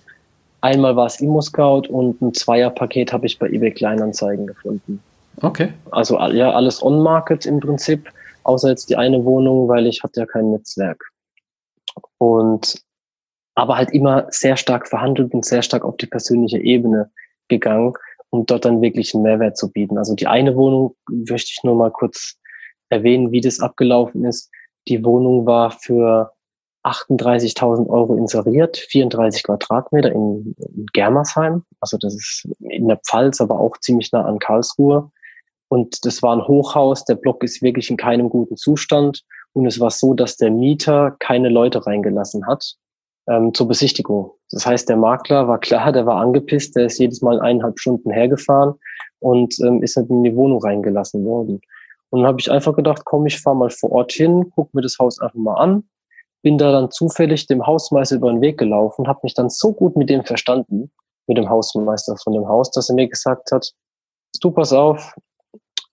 [0.62, 5.02] einmal war es Immo-Scout und ein Zweierpaket habe ich bei eBay Kleinanzeigen gefunden.
[5.41, 5.74] Okay.
[5.91, 8.10] Also ja, alles on-market im Prinzip,
[8.43, 11.04] außer jetzt die eine Wohnung, weil ich hatte ja kein Netzwerk.
[12.17, 12.82] Und
[13.56, 17.12] aber halt immer sehr stark verhandelt und sehr stark auf die persönliche Ebene
[17.50, 17.93] gegangen,
[18.30, 19.98] um dort dann wirklich einen Mehrwert zu bieten.
[19.98, 22.36] Also die eine Wohnung möchte ich nur mal kurz
[22.89, 24.50] erwähnen, wie das abgelaufen ist.
[24.88, 26.32] Die Wohnung war für
[26.84, 31.63] 38.000 Euro inseriert, 34 Quadratmeter in, in Germersheim.
[31.80, 35.12] Also das ist in der Pfalz, aber auch ziemlich nah an Karlsruhe.
[35.74, 37.04] Und das war ein Hochhaus.
[37.06, 39.24] Der Block ist wirklich in keinem guten Zustand.
[39.54, 42.76] Und es war so, dass der Mieter keine Leute reingelassen hat
[43.28, 44.34] ähm, zur Besichtigung.
[44.52, 48.12] Das heißt, der Makler war klar, der war angepisst, der ist jedes Mal eineinhalb Stunden
[48.12, 48.76] hergefahren
[49.18, 51.60] und ähm, ist nicht in die Wohnung reingelassen worden.
[52.12, 54.82] Und dann habe ich einfach gedacht, komm, ich fahre mal vor Ort hin, guck mir
[54.82, 55.90] das Haus einfach mal an.
[56.44, 59.98] Bin da dann zufällig dem Hausmeister über den Weg gelaufen, habe mich dann so gut
[59.98, 60.92] mit dem verstanden,
[61.26, 63.74] mit dem Hausmeister von dem Haus, dass er mir gesagt hat,
[64.40, 65.16] du pass auf,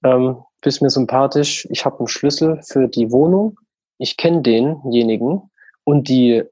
[0.04, 3.58] ähm, bist mir sympathisch, ich habe einen Schlüssel für die Wohnung,
[3.98, 5.50] ich kenne denjenigen
[5.84, 6.44] und die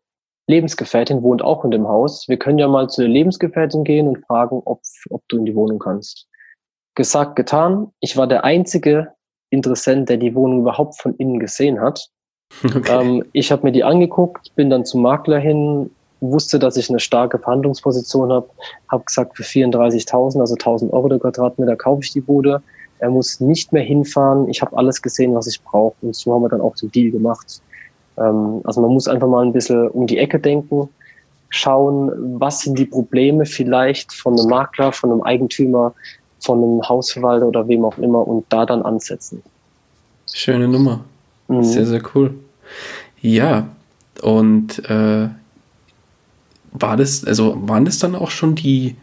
[0.49, 2.27] Lebensgefährtin wohnt auch in dem Haus.
[2.27, 4.81] Wir können ja mal zu der Lebensgefährtin gehen und fragen, ob,
[5.11, 6.27] ob du in die Wohnung kannst.
[6.95, 7.93] Gesagt, getan.
[8.01, 9.13] Ich war der einzige
[9.51, 12.09] Interessent, der die Wohnung überhaupt von innen gesehen hat.
[12.65, 12.83] Okay.
[12.91, 16.99] Ähm, ich habe mir die angeguckt, bin dann zum Makler hin, wusste, dass ich eine
[16.99, 18.49] starke Verhandlungsposition habe,
[18.91, 22.63] habe gesagt, für 34.000, also 1.000 Euro der Quadratmeter kaufe ich die Bude.
[22.99, 24.49] Er muss nicht mehr hinfahren.
[24.49, 25.95] Ich habe alles gesehen, was ich brauche.
[26.03, 27.63] Und so haben wir dann auch den Deal gemacht.
[28.17, 30.89] Ähm, also man muss einfach mal ein bisschen um die Ecke denken,
[31.51, 35.95] schauen, was sind die Probleme vielleicht von einem Makler, von einem Eigentümer,
[36.41, 39.43] von einem Hausverwalter oder wem auch immer und da dann ansetzen.
[40.33, 41.05] Schöne Nummer.
[41.49, 41.65] Mhm.
[41.65, 42.35] Sehr, sehr cool.
[43.21, 43.69] Ja,
[44.23, 45.29] und äh,
[46.73, 48.97] war das, also waren das dann auch schon die,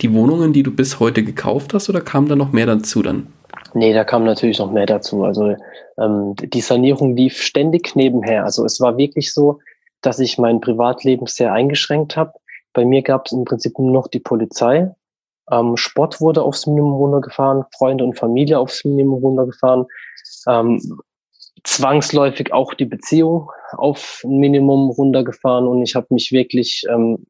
[0.00, 3.28] die Wohnungen, die du bis heute gekauft hast oder kam da noch mehr dazu dann?
[3.74, 5.24] Nee, da kam natürlich noch mehr dazu.
[5.24, 5.56] Also
[5.98, 8.44] ähm, die Sanierung lief ständig nebenher.
[8.44, 9.60] Also es war wirklich so,
[10.02, 12.32] dass ich mein Privatleben sehr eingeschränkt habe.
[12.72, 14.90] Bei mir gab es im Prinzip nur noch die Polizei.
[15.50, 19.86] Ähm, Sport wurde aufs Minimum runtergefahren, Freunde und Familie aufs Minimum runtergefahren.
[20.46, 20.80] Ähm,
[21.64, 27.26] zwangsläufig auch die Beziehung auf ein Minimum runtergefahren und ich habe mich wirklich ähm,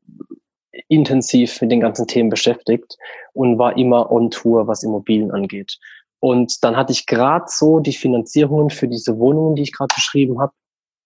[0.89, 2.97] intensiv mit den ganzen Themen beschäftigt
[3.35, 5.79] und war immer on Tour, was Immobilien angeht.
[6.23, 10.41] Und dann hatte ich gerade so die Finanzierungen für diese Wohnungen, die ich gerade beschrieben
[10.41, 10.53] habe,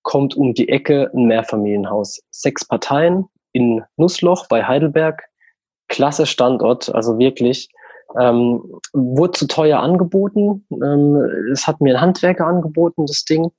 [0.03, 2.21] kommt um die Ecke ein Mehrfamilienhaus.
[2.31, 5.25] Sechs Parteien in Nussloch bei Heidelberg.
[5.89, 7.71] Klasse Standort, also wirklich.
[8.21, 10.67] Ähm, wurde zu teuer angeboten.
[10.71, 11.17] Ähm,
[11.51, 13.51] es hat mir ein Handwerker angeboten, das Ding,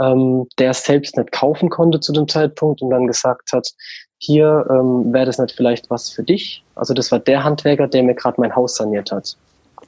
[0.00, 3.68] ähm, der es selbst nicht kaufen konnte zu dem Zeitpunkt und dann gesagt hat,
[4.16, 6.64] hier ähm, wäre das nicht vielleicht was für dich.
[6.74, 9.36] Also das war der Handwerker, der mir gerade mein Haus saniert hat.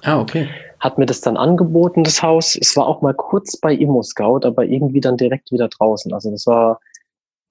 [0.05, 0.49] Ah, okay.
[0.81, 2.57] Hat mir das dann angeboten, das Haus.
[2.57, 6.13] Es war auch mal kurz bei Immo Scout, aber irgendwie dann direkt wieder draußen.
[6.13, 6.79] Also das war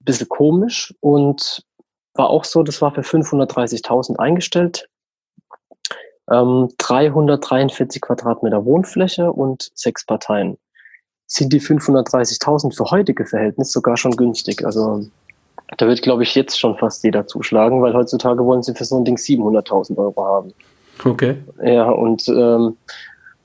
[0.00, 1.64] ein bisschen komisch und
[2.14, 4.88] war auch so, das war für 530.000 eingestellt.
[6.30, 10.56] Ähm, 343 Quadratmeter Wohnfläche und sechs Parteien.
[11.26, 14.64] Sind die 530.000 für heutige Verhältnisse sogar schon günstig?
[14.64, 15.04] Also
[15.76, 18.96] da wird, glaube ich, jetzt schon fast jeder zuschlagen, weil heutzutage wollen sie für so
[18.96, 20.54] ein Ding 700.000 Euro haben.
[21.02, 21.36] Okay.
[21.62, 22.76] Ja, und ähm,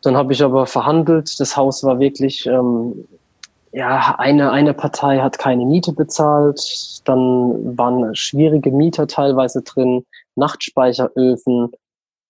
[0.03, 1.39] dann habe ich aber verhandelt.
[1.39, 3.07] Das Haus war wirklich, ähm,
[3.71, 7.01] ja, eine, eine Partei hat keine Miete bezahlt.
[7.05, 11.71] Dann waren schwierige Mieter teilweise drin, Nachtspeicheröfen.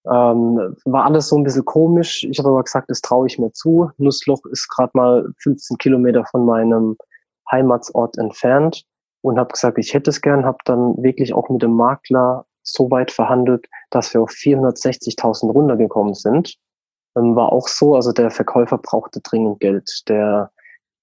[0.05, 2.23] Ähm, war alles so ein bisschen komisch.
[2.23, 3.91] Ich habe aber gesagt, das traue ich mir zu.
[3.97, 6.97] Nussloch ist gerade mal 15 Kilometer von meinem
[7.51, 8.83] Heimatsort entfernt
[9.21, 10.45] und habe gesagt, ich hätte es gern.
[10.45, 16.13] Habe dann wirklich auch mit dem Makler so weit verhandelt, dass wir auf 460.000 runtergekommen
[16.13, 16.55] sind.
[17.17, 19.89] Ähm, war auch so, also der Verkäufer brauchte dringend Geld.
[20.07, 20.51] Der,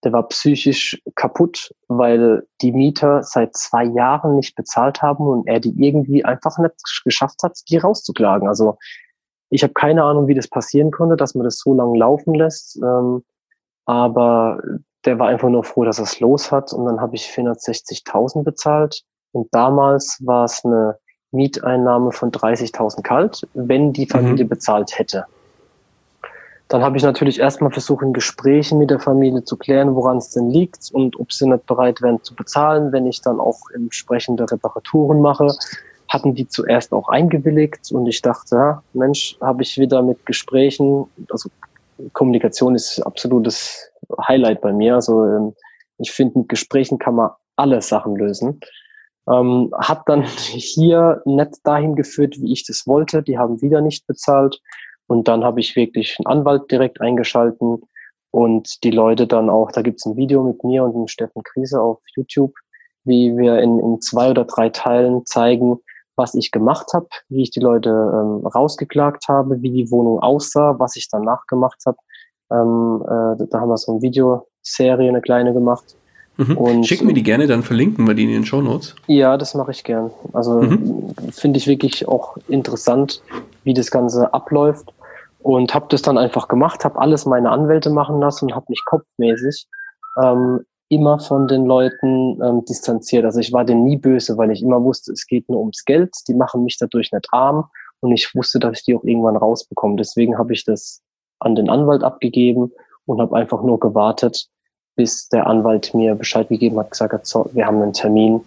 [0.05, 5.61] der war psychisch kaputt, weil die Mieter seit zwei Jahren nicht bezahlt haben und er
[5.61, 8.49] die irgendwie einfach nicht geschafft hat, die rauszuklagen.
[8.49, 8.79] Also
[9.51, 12.77] ich habe keine Ahnung, wie das passieren konnte, dass man das so lange laufen lässt.
[12.83, 13.25] Ähm,
[13.85, 14.61] aber
[15.05, 16.73] der war einfach nur froh, dass er es los hat.
[16.73, 19.03] Und dann habe ich 460.000 bezahlt.
[19.33, 20.99] Und damals war es eine
[21.33, 24.49] Mieteinnahme von 30.000 kalt, wenn die Familie mhm.
[24.49, 25.27] bezahlt hätte.
[26.69, 30.31] Dann habe ich natürlich erstmal versucht, in Gesprächen mit der Familie zu klären, woran es
[30.31, 34.51] denn liegt und ob sie nicht bereit wären zu bezahlen, wenn ich dann auch entsprechende
[34.51, 35.47] Reparaturen mache.
[36.09, 41.07] Hatten die zuerst auch eingewilligt und ich dachte, ja, Mensch, habe ich wieder mit Gesprächen,
[41.31, 41.51] also
[42.13, 43.91] Kommunikation ist absolutes
[44.27, 44.97] Highlight bei mir.
[44.97, 45.55] Also ähm,
[45.99, 48.61] ich finde, mit Gesprächen kann man alle Sachen lösen.
[49.31, 53.23] Ähm, hat dann hier nicht dahin geführt, wie ich das wollte.
[53.23, 54.61] Die haben wieder nicht bezahlt.
[55.07, 57.83] Und dann habe ich wirklich einen Anwalt direkt eingeschalten
[58.37, 61.81] und die Leute dann auch, da gibt's ein Video mit mir und dem Steffen Krise
[61.81, 62.53] auf YouTube,
[63.05, 65.79] wie wir in, in zwei oder drei Teilen zeigen,
[66.17, 70.79] was ich gemacht habe, wie ich die Leute ähm, rausgeklagt habe, wie die Wohnung aussah,
[70.79, 71.97] was ich danach gemacht habe.
[72.51, 75.97] Ähm, äh, da haben wir so eine Videoserie, eine kleine gemacht.
[76.37, 76.57] Mhm.
[76.57, 78.95] Und, Schick mir die gerne, dann verlinken wir die in den Show Notes.
[79.07, 80.11] Ja, das mache ich gern.
[80.33, 81.15] Also mhm.
[81.31, 83.23] finde ich wirklich auch interessant,
[83.65, 84.93] wie das Ganze abläuft.
[85.41, 88.83] Und habe das dann einfach gemacht, habe alles meine Anwälte machen lassen und habe mich
[88.85, 89.69] kopfmäßig
[90.21, 93.25] ähm, immer von den Leuten ähm, distanziert.
[93.25, 96.15] Also ich war denen nie böse, weil ich immer wusste, es geht nur ums Geld.
[96.27, 97.67] Die machen mich dadurch nicht arm
[98.01, 99.97] und ich wusste, dass ich die auch irgendwann rausbekomme.
[99.97, 101.01] Deswegen habe ich das
[101.39, 102.73] an den Anwalt abgegeben
[103.07, 104.49] und habe einfach nur gewartet,
[104.97, 108.41] bis der Anwalt mir Bescheid gegeben hat, gesagt hat, so, wir haben einen Termin,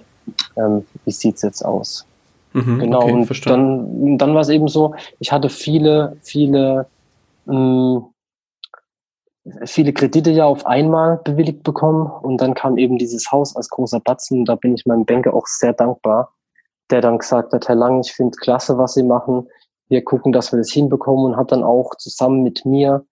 [0.58, 2.06] ähm, wie sieht's jetzt aus?
[2.54, 4.08] Mhm, genau, okay, und verstanden.
[4.08, 6.88] dann, dann war es eben so, ich hatte viele, viele,
[7.46, 8.10] mh,
[9.66, 14.00] viele Kredite ja auf einmal bewilligt bekommen und dann kam eben dieses Haus als großer
[14.00, 16.34] Batzen, da bin ich meinem Banker auch sehr dankbar,
[16.90, 19.48] der dann gesagt hat, Herr Lang, ich finde klasse, was Sie machen,
[19.88, 23.06] wir gucken, dass wir das hinbekommen und hat dann auch zusammen mit mir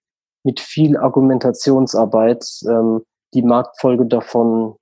[0.44, 3.02] mit viel Argumentationsarbeit ähm,
[3.34, 4.76] die Marktfolge davon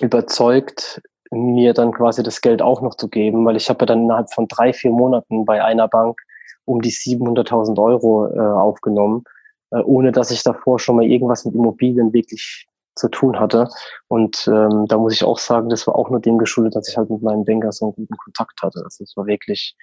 [0.00, 1.00] überzeugt,
[1.30, 4.32] mir dann quasi das Geld auch noch zu geben, weil ich habe ja dann innerhalb
[4.32, 6.18] von drei, vier Monaten bei einer Bank
[6.64, 9.24] um die 700.000 Euro äh, aufgenommen,
[9.70, 13.68] äh, ohne dass ich davor schon mal irgendwas mit Immobilien wirklich zu tun hatte.
[14.08, 16.96] Und ähm, da muss ich auch sagen, das war auch nur dem geschuldet, dass ich
[16.96, 18.82] halt mit meinem Banker so einen guten Kontakt hatte.
[18.84, 19.74] Also das war wirklich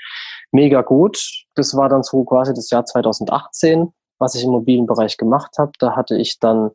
[0.51, 1.19] mega gut.
[1.55, 5.71] Das war dann so quasi das Jahr 2018, was ich im Immobilienbereich gemacht habe.
[5.79, 6.69] Da hatte ich dann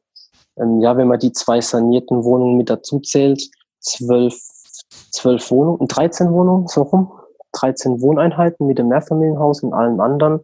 [0.59, 3.43] ähm, ja, wenn man die zwei sanierten Wohnungen mit dazu zählt,
[3.81, 4.39] zwölf,
[5.11, 7.13] zwölf Wohnungen, 13 Wohnungen, so rum,
[7.53, 10.41] 13 Wohneinheiten mit dem Mehrfamilienhaus und allen anderen.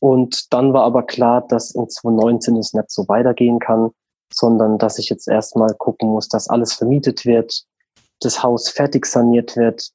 [0.00, 3.90] Und dann war aber klar, dass in 2019 es nicht so weitergehen kann,
[4.32, 7.64] sondern dass ich jetzt erstmal gucken muss, dass alles vermietet wird,
[8.20, 9.90] das Haus fertig saniert wird,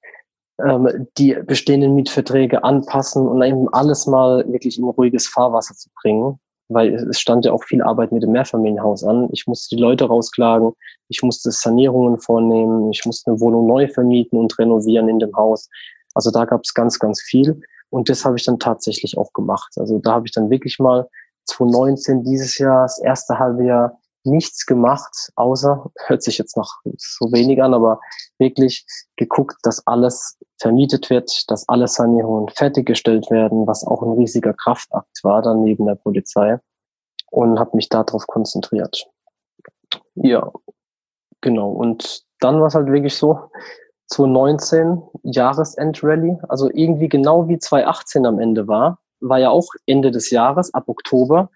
[0.63, 6.39] ähm, die bestehenden Mietverträge anpassen und eben alles mal wirklich in ruhiges Fahrwasser zu bringen
[6.69, 9.27] weil es stand ja auch viel Arbeit mit dem Mehrfamilienhaus an.
[9.31, 10.71] Ich musste die Leute rausklagen,
[11.09, 15.67] ich musste Sanierungen vornehmen, ich musste eine Wohnung neu vermieten und renovieren in dem Haus.
[16.13, 17.59] Also da gab es ganz, ganz viel.
[17.89, 19.73] Und das habe ich dann tatsächlich auch gemacht.
[19.77, 21.07] Also da habe ich dann wirklich mal
[21.45, 27.31] 2019, dieses Jahr, das erste halbe Jahr, nichts gemacht, außer, hört sich jetzt noch so
[27.31, 27.99] wenig an, aber
[28.37, 34.53] wirklich geguckt, dass alles vermietet wird, dass alle Sanierungen fertiggestellt werden, was auch ein riesiger
[34.53, 36.59] Kraftakt war dann neben der Polizei
[37.31, 39.05] und habe mich darauf konzentriert.
[40.15, 40.51] Ja,
[41.41, 41.71] genau.
[41.71, 43.49] Und dann war es halt wirklich so,
[44.07, 50.29] 2019 Jahresendrallye, also irgendwie genau wie 2018 am Ende war, war ja auch Ende des
[50.29, 51.49] Jahres, ab Oktober,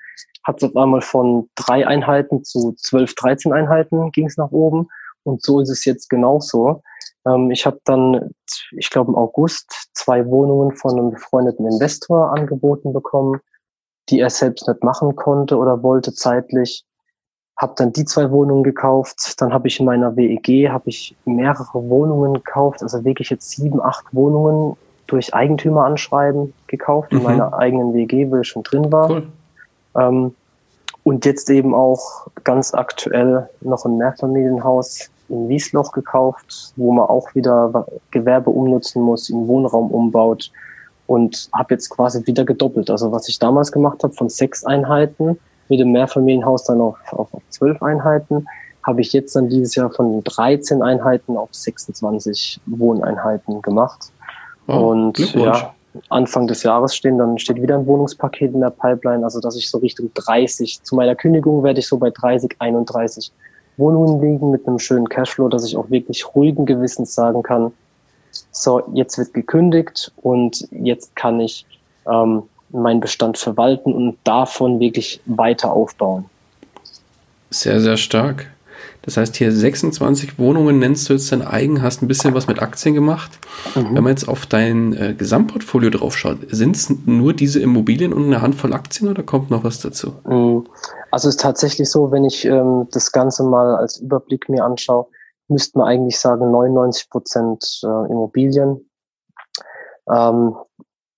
[0.43, 4.89] hat es auf einmal von drei Einheiten zu zwölf, dreizehn Einheiten ging es nach oben.
[5.23, 6.81] Und so ist es jetzt genauso.
[7.25, 8.31] Ähm, ich habe dann,
[8.71, 13.39] ich glaube im August, zwei Wohnungen von einem befreundeten Investor angeboten bekommen,
[14.09, 16.83] die er selbst nicht machen konnte oder wollte zeitlich.
[17.57, 19.35] Habe dann die zwei Wohnungen gekauft.
[19.37, 23.81] Dann habe ich in meiner WEG habe ich mehrere Wohnungen gekauft, also wirklich jetzt sieben,
[23.81, 24.75] acht Wohnungen
[25.07, 27.19] durch Eigentümer anschreiben gekauft, mhm.
[27.19, 29.09] in meiner eigenen WG, wo ich schon drin war.
[29.09, 29.27] Cool.
[29.95, 30.35] Ähm,
[31.03, 37.33] und jetzt eben auch ganz aktuell noch ein Mehrfamilienhaus in Wiesloch gekauft, wo man auch
[37.35, 40.51] wieder Gewerbe umnutzen muss, in Wohnraum umbaut
[41.07, 42.89] und habe jetzt quasi wieder gedoppelt.
[42.89, 45.37] Also was ich damals gemacht habe von sechs Einheiten
[45.69, 48.47] mit dem Mehrfamilienhaus dann auf, auf, auf zwölf Einheiten,
[48.83, 54.11] habe ich jetzt dann dieses Jahr von 13 Einheiten auf 26 Wohneinheiten gemacht.
[54.67, 55.73] Oh, und ja,
[56.09, 59.69] Anfang des Jahres stehen, dann steht wieder ein Wohnungspaket in der Pipeline, also dass ich
[59.69, 63.31] so Richtung 30, zu meiner Kündigung werde ich so bei 30, 31
[63.77, 67.71] Wohnungen liegen mit einem schönen Cashflow, dass ich auch wirklich ruhigen Gewissens sagen kann,
[68.51, 71.65] so, jetzt wird gekündigt und jetzt kann ich
[72.07, 76.25] ähm, meinen Bestand verwalten und davon wirklich weiter aufbauen.
[77.51, 78.51] Sehr, sehr stark.
[79.03, 82.61] Das heißt, hier 26 Wohnungen nennst du jetzt dein eigen, hast ein bisschen was mit
[82.61, 83.31] Aktien gemacht.
[83.75, 83.95] Mhm.
[83.95, 88.41] Wenn man jetzt auf dein äh, Gesamtportfolio draufschaut, sind es nur diese Immobilien und eine
[88.41, 90.13] Handvoll Aktien oder kommt noch was dazu?
[90.25, 90.67] Mhm.
[91.11, 95.07] Also es ist tatsächlich so, wenn ich ähm, das Ganze mal als Überblick mir anschaue,
[95.49, 98.89] müsste man eigentlich sagen 99 Prozent äh, Immobilien.
[100.09, 100.55] Ähm,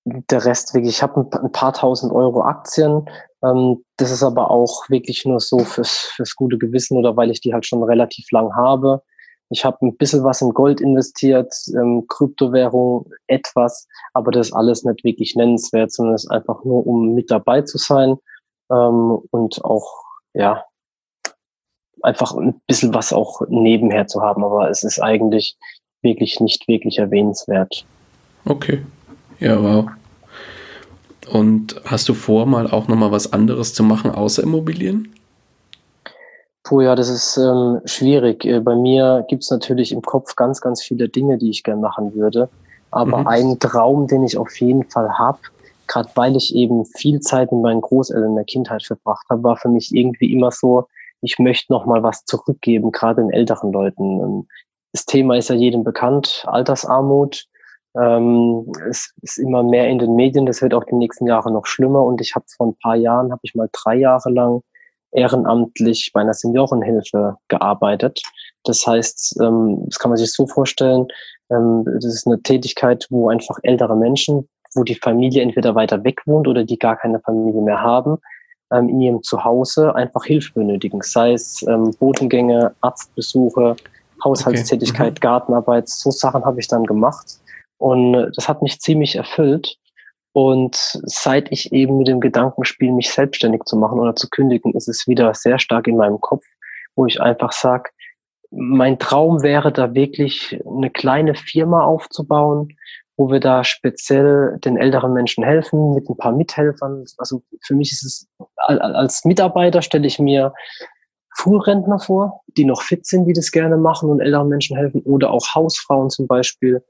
[0.05, 3.09] der Rest wirklich, ich habe ein, ein, paar tausend Euro Aktien.
[3.45, 7.41] Ähm, das ist aber auch wirklich nur so fürs, fürs gute Gewissen oder weil ich
[7.41, 9.01] die halt schon relativ lang habe.
[9.49, 14.83] Ich habe ein bisschen was in Gold investiert, ähm, Kryptowährung etwas, aber das ist alles
[14.83, 18.17] nicht wirklich nennenswert, sondern es ist einfach nur, um mit dabei zu sein
[18.71, 19.87] ähm, und auch,
[20.33, 20.65] ja,
[22.01, 25.57] einfach ein bisschen was auch nebenher zu haben, aber es ist eigentlich
[26.01, 27.85] wirklich nicht wirklich erwähnenswert.
[28.45, 28.83] Okay.
[29.39, 29.89] Ja, wow.
[31.31, 35.13] Und hast du vor, mal auch nochmal was anderes zu machen außer Immobilien?
[36.63, 38.43] Puh, ja, das ist ähm, schwierig.
[38.43, 41.81] Äh, bei mir gibt es natürlich im Kopf ganz, ganz viele Dinge, die ich gerne
[41.81, 42.49] machen würde.
[42.89, 43.27] Aber mhm.
[43.27, 45.39] ein Traum, den ich auf jeden Fall habe,
[45.87, 49.57] gerade weil ich eben viel Zeit mit meinen Großeltern in der Kindheit verbracht habe, war
[49.57, 50.87] für mich irgendwie immer so,
[51.21, 54.19] ich möchte noch mal was zurückgeben, gerade den älteren Leuten.
[54.21, 54.47] Ähm,
[54.91, 57.45] das Thema ist ja jedem bekannt, Altersarmut.
[57.99, 61.65] Ähm, es ist immer mehr in den Medien, das wird auch die nächsten Jahre noch
[61.65, 62.03] schlimmer.
[62.03, 64.61] Und ich habe vor ein paar Jahren, habe ich mal drei Jahre lang
[65.11, 68.21] ehrenamtlich bei einer Seniorenhilfe gearbeitet.
[68.63, 71.07] Das heißt, ähm, das kann man sich so vorstellen,
[71.49, 76.21] ähm, das ist eine Tätigkeit, wo einfach ältere Menschen, wo die Familie entweder weiter weg
[76.25, 78.17] wohnt oder die gar keine Familie mehr haben,
[78.73, 83.75] ähm, in ihrem Zuhause einfach Hilfe benötigen, sei es ähm, Botengänge, Arztbesuche,
[84.23, 85.19] Haushaltstätigkeit, okay.
[85.19, 85.21] mhm.
[85.21, 87.39] Gartenarbeit, so Sachen habe ich dann gemacht.
[87.85, 89.77] Und das hat mich ziemlich erfüllt.
[90.33, 94.73] Und seit ich eben mit dem Gedanken spiele, mich selbstständig zu machen oder zu kündigen,
[94.73, 96.43] ist es wieder sehr stark in meinem Kopf,
[96.95, 97.91] wo ich einfach sage,
[98.49, 102.69] mein Traum wäre da wirklich eine kleine Firma aufzubauen,
[103.17, 107.05] wo wir da speziell den älteren Menschen helfen mit ein paar Mithelfern.
[107.19, 108.27] Also für mich ist es
[108.57, 110.55] als Mitarbeiter stelle ich mir
[111.35, 115.29] Frührentner vor, die noch fit sind, die das gerne machen und älteren Menschen helfen oder
[115.29, 116.83] auch Hausfrauen zum Beispiel,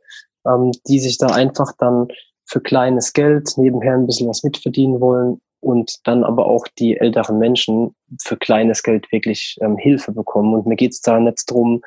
[0.48, 2.08] ähm, die sich da einfach dann
[2.46, 7.40] für kleines Geld nebenher ein bisschen was mitverdienen wollen und dann aber auch die älteren
[7.40, 10.54] Menschen für kleines Geld wirklich ähm, Hilfe bekommen.
[10.54, 11.82] Und mir geht es da nicht darum,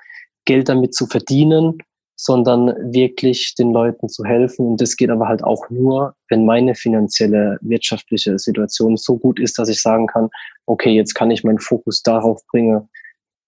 [0.44, 1.78] Geld damit zu verdienen,
[2.16, 4.66] sondern wirklich den Leuten zu helfen.
[4.66, 9.59] Und das geht aber halt auch nur, wenn meine finanzielle, wirtschaftliche Situation so gut ist,
[9.59, 10.28] dass ich sagen kann,
[10.66, 12.88] okay, jetzt kann ich meinen Fokus darauf bringen,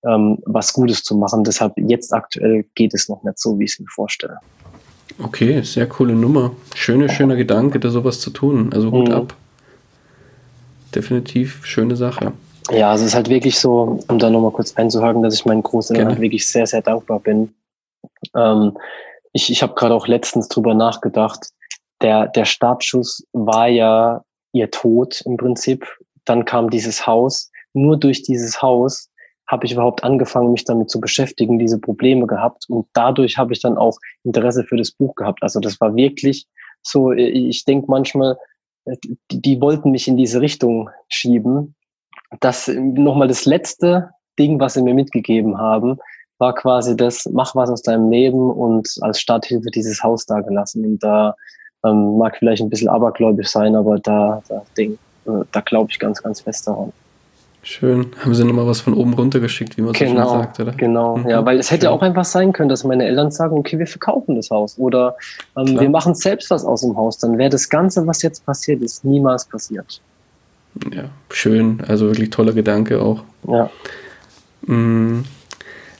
[0.07, 1.43] ähm, was Gutes zu machen.
[1.43, 4.39] Deshalb jetzt aktuell geht es noch nicht so, wie ich es mir vorstelle.
[5.23, 6.53] Okay, sehr coole Nummer.
[6.75, 8.73] Schöner, schöner Gedanke, da sowas zu tun.
[8.73, 9.15] Also Hut mhm.
[9.15, 9.37] ab.
[10.95, 12.33] Definitiv schöne Sache.
[12.71, 15.63] Ja, also es ist halt wirklich so, um da nochmal kurz einzuhaken, dass ich meinen
[15.63, 17.53] Großeltern halt wirklich sehr, sehr dankbar bin,
[18.37, 18.77] ähm,
[19.33, 21.51] ich ich habe gerade auch letztens drüber nachgedacht.
[22.03, 25.87] Der, der Startschuss war ja ihr Tod im Prinzip.
[26.25, 27.51] Dann kam dieses Haus.
[27.73, 29.09] Nur durch dieses Haus
[29.51, 32.67] habe ich überhaupt angefangen, mich damit zu beschäftigen, diese Probleme gehabt.
[32.69, 35.43] Und dadurch habe ich dann auch Interesse für das Buch gehabt.
[35.43, 36.47] Also das war wirklich
[36.83, 38.39] so, ich denke manchmal,
[38.87, 41.75] die, die wollten mich in diese Richtung schieben.
[42.39, 45.99] Das nochmal das letzte Ding, was sie mir mitgegeben haben,
[46.39, 50.87] war quasi das, mach was aus deinem Leben und als Starthilfe dieses Haus da gelassen.
[50.87, 51.35] Und da
[51.85, 54.97] ähm, mag vielleicht ein bisschen abergläubisch sein, aber da, da, äh,
[55.51, 56.93] da glaube ich ganz, ganz fest daran.
[57.63, 58.07] Schön.
[58.25, 60.73] Haben sie nochmal was von oben runter geschickt, wie man genau, so schön sagt, oder?
[60.73, 61.29] Genau, mhm.
[61.29, 61.95] ja, weil es hätte Schön.
[61.95, 65.17] auch einfach sein können, dass meine Eltern sagen, okay, wir verkaufen das Haus oder
[65.57, 67.19] ähm, wir machen selbst was aus dem Haus.
[67.19, 70.01] Dann wäre das Ganze, was jetzt passiert ist, niemals passiert.
[70.91, 71.83] Ja, schön.
[71.87, 73.25] Also wirklich toller Gedanke auch.
[73.47, 73.71] Ja.
[74.63, 75.25] Mhm.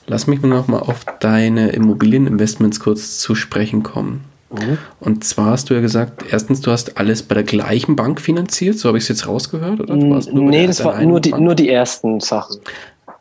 [0.07, 4.25] Lass mich noch mal auf deine Immobilieninvestments kurz zu sprechen kommen.
[4.51, 4.77] Mhm.
[4.99, 8.77] Und zwar hast du ja gesagt, erstens, du hast alles bei der gleichen Bank finanziert,
[8.77, 9.95] so habe ich es jetzt rausgehört, oder?
[9.95, 12.57] nee, das war nur die, nur die ersten Sachen.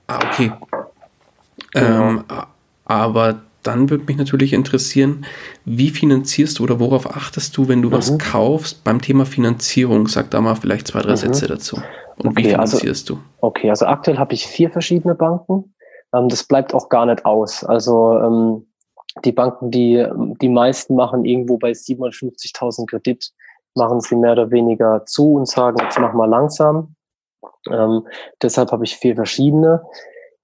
[0.07, 0.53] Ah, okay.
[1.73, 2.09] Genau.
[2.09, 2.25] Ähm,
[2.85, 5.25] aber dann würde mich natürlich interessieren,
[5.65, 7.93] wie finanzierst du oder worauf achtest du, wenn du mhm.
[7.93, 10.09] was kaufst beim Thema Finanzierung?
[10.09, 11.17] Sag da mal vielleicht zwei, drei mhm.
[11.17, 11.77] Sätze dazu.
[12.17, 13.47] Und okay, wie also finanzierst also, du?
[13.47, 15.75] Okay, also aktuell habe ich vier verschiedene Banken.
[16.15, 17.63] Ähm, das bleibt auch gar nicht aus.
[17.65, 18.67] Also ähm,
[19.25, 20.07] die Banken, die
[20.41, 23.31] die meisten machen irgendwo bei 750.000 Kredit,
[23.75, 26.95] machen sie mehr oder weniger zu und sagen, jetzt mach mal langsam.
[27.69, 28.07] Ähm,
[28.43, 29.83] deshalb habe ich vier verschiedene.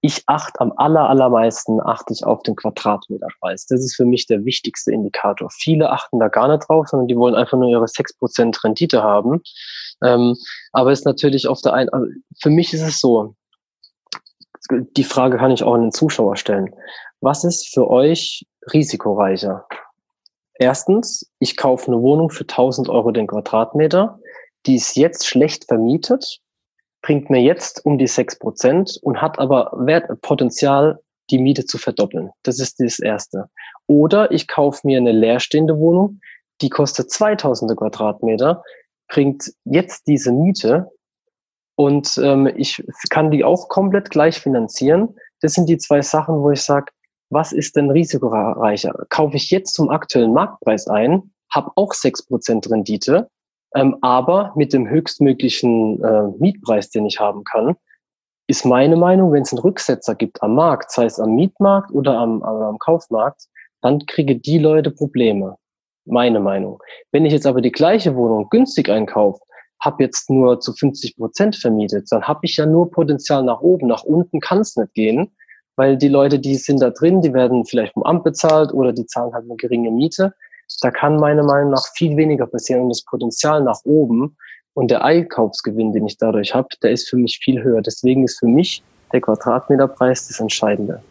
[0.01, 3.65] Ich achte am aller, allermeisten achte ich auf den Quadratmeterpreis.
[3.65, 5.49] Das ist für mich der wichtigste Indikator.
[5.51, 9.41] Viele achten da gar nicht drauf, sondern die wollen einfach nur ihre 6% Rendite haben.
[10.03, 10.35] Ähm,
[10.71, 12.05] aber ist natürlich auf der einen, also
[12.39, 13.35] für mich ist es so,
[14.69, 16.73] die Frage kann ich auch an den Zuschauer stellen.
[17.21, 19.65] Was ist für euch risikoreicher?
[20.55, 24.19] Erstens, ich kaufe eine Wohnung für 1000 Euro den Quadratmeter,
[24.65, 26.39] die ist jetzt schlecht vermietet,
[27.01, 30.99] bringt mir jetzt um die 6 Prozent und hat aber Wert, Potenzial,
[31.29, 32.31] die Miete zu verdoppeln.
[32.43, 33.49] Das ist das Erste.
[33.85, 36.19] Oder ich kaufe mir eine leerstehende Wohnung,
[36.61, 38.63] die kostet 2000 Quadratmeter,
[39.07, 40.89] bringt jetzt diese Miete
[41.75, 45.15] und ähm, ich kann die auch komplett gleich finanzieren.
[45.41, 46.91] Das sind die zwei Sachen, wo ich sage,
[47.29, 49.05] was ist denn risikoreicher?
[49.09, 53.29] Kaufe ich jetzt zum aktuellen Marktpreis ein, habe auch sechs Prozent Rendite,
[53.75, 57.75] ähm, aber mit dem höchstmöglichen äh, Mietpreis, den ich haben kann,
[58.47, 62.17] ist meine Meinung, wenn es einen Rücksetzer gibt am Markt, sei es am Mietmarkt oder
[62.17, 63.43] am, am Kaufmarkt,
[63.81, 65.57] dann kriege die Leute Probleme.
[66.05, 66.81] Meine Meinung.
[67.11, 69.41] Wenn ich jetzt aber die gleiche Wohnung günstig einkaufe,
[69.81, 73.87] habe jetzt nur zu 50 Prozent vermietet, dann habe ich ja nur Potenzial nach oben.
[73.87, 75.29] Nach unten kann es nicht gehen
[75.77, 79.05] weil die Leute, die sind da drin, die werden vielleicht vom Amt bezahlt oder die
[79.05, 80.33] zahlen halt eine geringe Miete.
[80.81, 84.35] Da kann meiner Meinung nach viel weniger passieren und das Potenzial nach oben
[84.73, 87.81] und der Einkaufsgewinn, den ich dadurch habe, der ist für mich viel höher.
[87.81, 91.01] Deswegen ist für mich der Quadratmeterpreis das Entscheidende.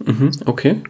[0.00, 0.82] Mhm, okay.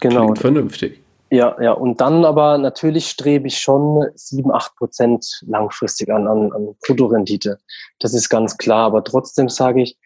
[0.00, 0.24] Genau.
[0.24, 1.00] Klingt vernünftig.
[1.30, 1.72] Ja, ja.
[1.72, 7.58] Und dann aber natürlich strebe ich schon sieben, acht Prozent langfristig an, an, an Bruttorendite.
[8.00, 8.86] Das ist ganz klar.
[8.86, 9.96] Aber trotzdem sage ich,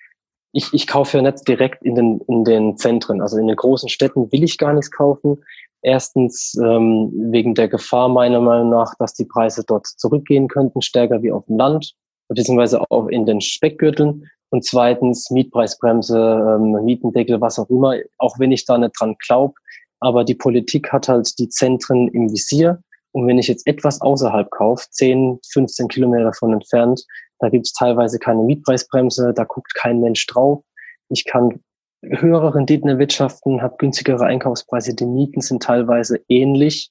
[0.53, 3.20] ich, ich kaufe ja nicht direkt in den, in den Zentren.
[3.20, 5.42] Also in den großen Städten will ich gar nichts kaufen.
[5.82, 11.22] Erstens ähm, wegen der Gefahr meiner Meinung nach, dass die Preise dort zurückgehen könnten, stärker
[11.22, 11.92] wie auf dem Land,
[12.28, 14.28] beziehungsweise auch in den Speckgürteln.
[14.51, 19.55] Und zweitens Mietpreisbremse, ähm, Mietendeckel, was auch immer, auch wenn ich da nicht dran glaube.
[20.01, 22.82] Aber die Politik hat halt die Zentren im Visier.
[23.12, 27.05] Und wenn ich jetzt etwas außerhalb kaufe, 10, 15 Kilometer davon entfernt,
[27.39, 30.62] da gibt es teilweise keine Mietpreisbremse, da guckt kein Mensch drauf.
[31.09, 31.61] Ich kann
[32.03, 34.95] höhere Renditen erwirtschaften, habe günstigere Einkaufspreise.
[34.95, 36.91] Die Mieten sind teilweise ähnlich,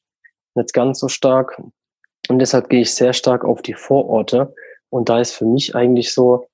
[0.55, 1.61] nicht ganz so stark.
[2.29, 4.53] Und deshalb gehe ich sehr stark auf die Vororte.
[4.89, 6.47] Und da ist für mich eigentlich so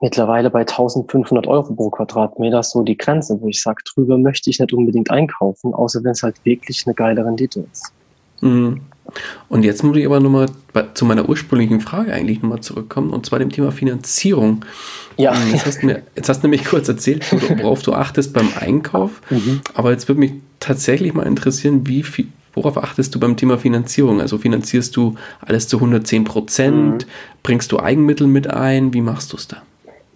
[0.00, 4.60] mittlerweile bei 1500 Euro pro Quadratmeter so die Grenze, wo ich sage, drüber möchte ich
[4.60, 7.92] nicht unbedingt einkaufen, außer wenn es halt wirklich eine geile Rendite ist.
[8.40, 8.82] Mhm.
[9.48, 10.46] Und jetzt muss ich aber nochmal
[10.94, 14.64] zu meiner ursprünglichen Frage eigentlich nochmal zurückkommen, und zwar dem Thema Finanzierung.
[15.16, 15.34] Ja.
[15.34, 17.24] Ähm, jetzt hast du, mir, jetzt hast du nämlich kurz erzählt,
[17.62, 19.60] worauf du achtest beim Einkauf, mhm.
[19.74, 24.20] aber jetzt würde mich tatsächlich mal interessieren, wie viel, worauf achtest du beim Thema Finanzierung?
[24.20, 27.06] Also finanzierst du alles zu 110 Prozent?
[27.06, 27.10] Mhm.
[27.42, 28.92] Bringst du Eigenmittel mit ein?
[28.92, 29.58] Wie machst du es da?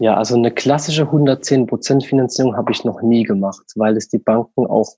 [0.01, 4.19] Ja, also eine klassische 110 Prozent Finanzierung habe ich noch nie gemacht, weil es die
[4.19, 4.97] Banken auch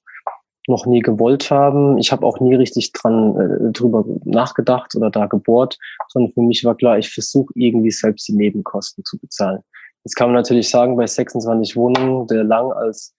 [0.69, 1.99] noch nie gewollt haben.
[1.99, 6.65] Ich habe auch nie richtig dran äh, drüber nachgedacht oder da gebohrt, sondern für mich
[6.65, 9.61] war klar, ich versuche irgendwie selbst die Nebenkosten zu bezahlen.
[10.05, 13.15] Jetzt kann man natürlich sagen, bei 26 Wohnungen, der Lang als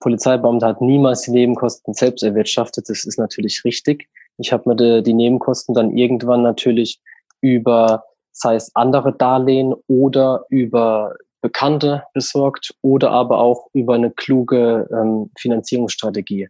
[0.00, 2.88] Polizeibeamter hat niemals die Nebenkosten selbst erwirtschaftet.
[2.88, 4.08] Das ist natürlich richtig.
[4.38, 7.00] Ich habe mir die, die Nebenkosten dann irgendwann natürlich
[7.40, 14.88] über, sei es andere Darlehen oder über Bekannte besorgt oder aber auch über eine kluge
[14.92, 16.48] ähm, Finanzierungsstrategie.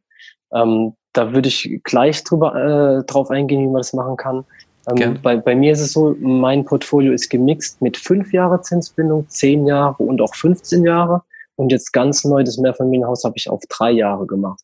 [0.53, 4.45] Ähm, da würde ich gleich drüber, äh, drauf eingehen, wie man das machen kann.
[4.89, 9.29] Ähm, bei, bei mir ist es so, mein Portfolio ist gemixt mit fünf Jahre Zinsbindung,
[9.29, 11.23] zehn Jahre und auch 15 Jahre.
[11.57, 14.63] Und jetzt ganz neu das Mehrfamilienhaus habe ich auf drei Jahre gemacht.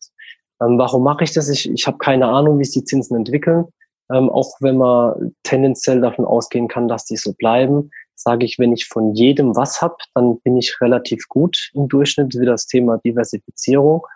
[0.62, 1.48] Ähm, warum mache ich das?
[1.48, 3.66] Ich, ich habe keine Ahnung, wie sich die Zinsen entwickeln.
[4.12, 8.72] Ähm, auch wenn man tendenziell davon ausgehen kann, dass die so bleiben, sage ich, wenn
[8.72, 12.98] ich von jedem was habe, dann bin ich relativ gut im Durchschnitt, wie das Thema
[12.98, 14.06] Diversifizierung.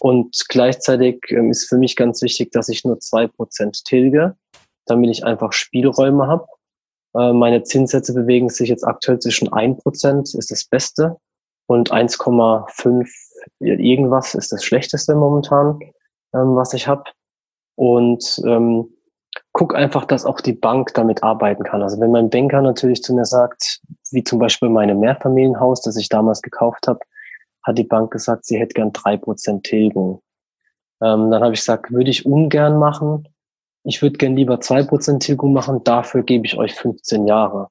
[0.00, 4.36] Und gleichzeitig ähm, ist für mich ganz wichtig, dass ich nur zwei Prozent tilge,
[4.86, 6.46] damit ich einfach Spielräume habe.
[7.14, 11.16] Äh, meine Zinssätze bewegen sich jetzt aktuell zwischen ein Prozent ist das Beste
[11.66, 13.08] und 1,5
[13.60, 15.80] irgendwas ist das Schlechteste momentan,
[16.34, 17.04] ähm, was ich habe.
[17.76, 18.92] und ähm,
[19.52, 21.82] guck einfach, dass auch die Bank damit arbeiten kann.
[21.82, 23.80] Also wenn mein Banker natürlich zu mir sagt,
[24.10, 27.00] wie zum Beispiel meine Mehrfamilienhaus, das ich damals gekauft habe,
[27.64, 30.22] hat die Bank gesagt, sie hätte gern drei Prozent Tilgung.
[31.02, 33.28] Ähm, dann habe ich gesagt, würde ich ungern machen.
[33.84, 37.68] Ich würde gern lieber zwei Prozent Tilgung machen, dafür gebe ich euch 15 Jahre.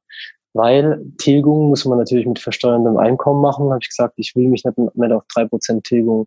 [0.54, 3.70] Weil Tilgung muss man natürlich mit versteuerndem Einkommen machen.
[3.70, 6.26] Habe ich gesagt, ich will mich nicht mehr auf drei Prozent Tilgung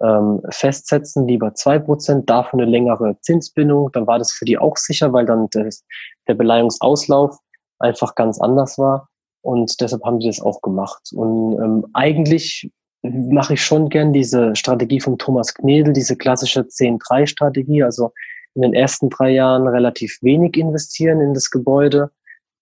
[0.00, 3.90] ähm, festsetzen, lieber zwei Prozent, dafür eine längere Zinsbindung.
[3.92, 5.84] Dann war das für die auch sicher, weil dann das,
[6.28, 7.38] der Beleihungsauslauf
[7.78, 9.08] einfach ganz anders war.
[9.42, 11.10] Und deshalb haben die das auch gemacht.
[11.12, 12.70] Und ähm, eigentlich
[13.04, 18.10] mache ich schon gern diese Strategie von Thomas Knedel, diese klassische 10-3-Strategie, also
[18.54, 22.10] in den ersten drei Jahren relativ wenig investieren in das Gebäude,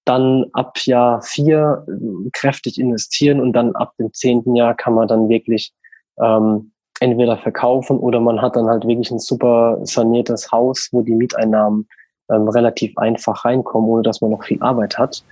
[0.05, 5.07] dann ab Jahr vier äh, kräftig investieren und dann ab dem zehnten Jahr kann man
[5.07, 5.73] dann wirklich
[6.21, 11.15] ähm, entweder verkaufen oder man hat dann halt wirklich ein super saniertes Haus, wo die
[11.15, 11.89] Mieteinnahmen
[12.31, 15.23] ähm, relativ einfach reinkommen, ohne dass man noch viel Arbeit hat.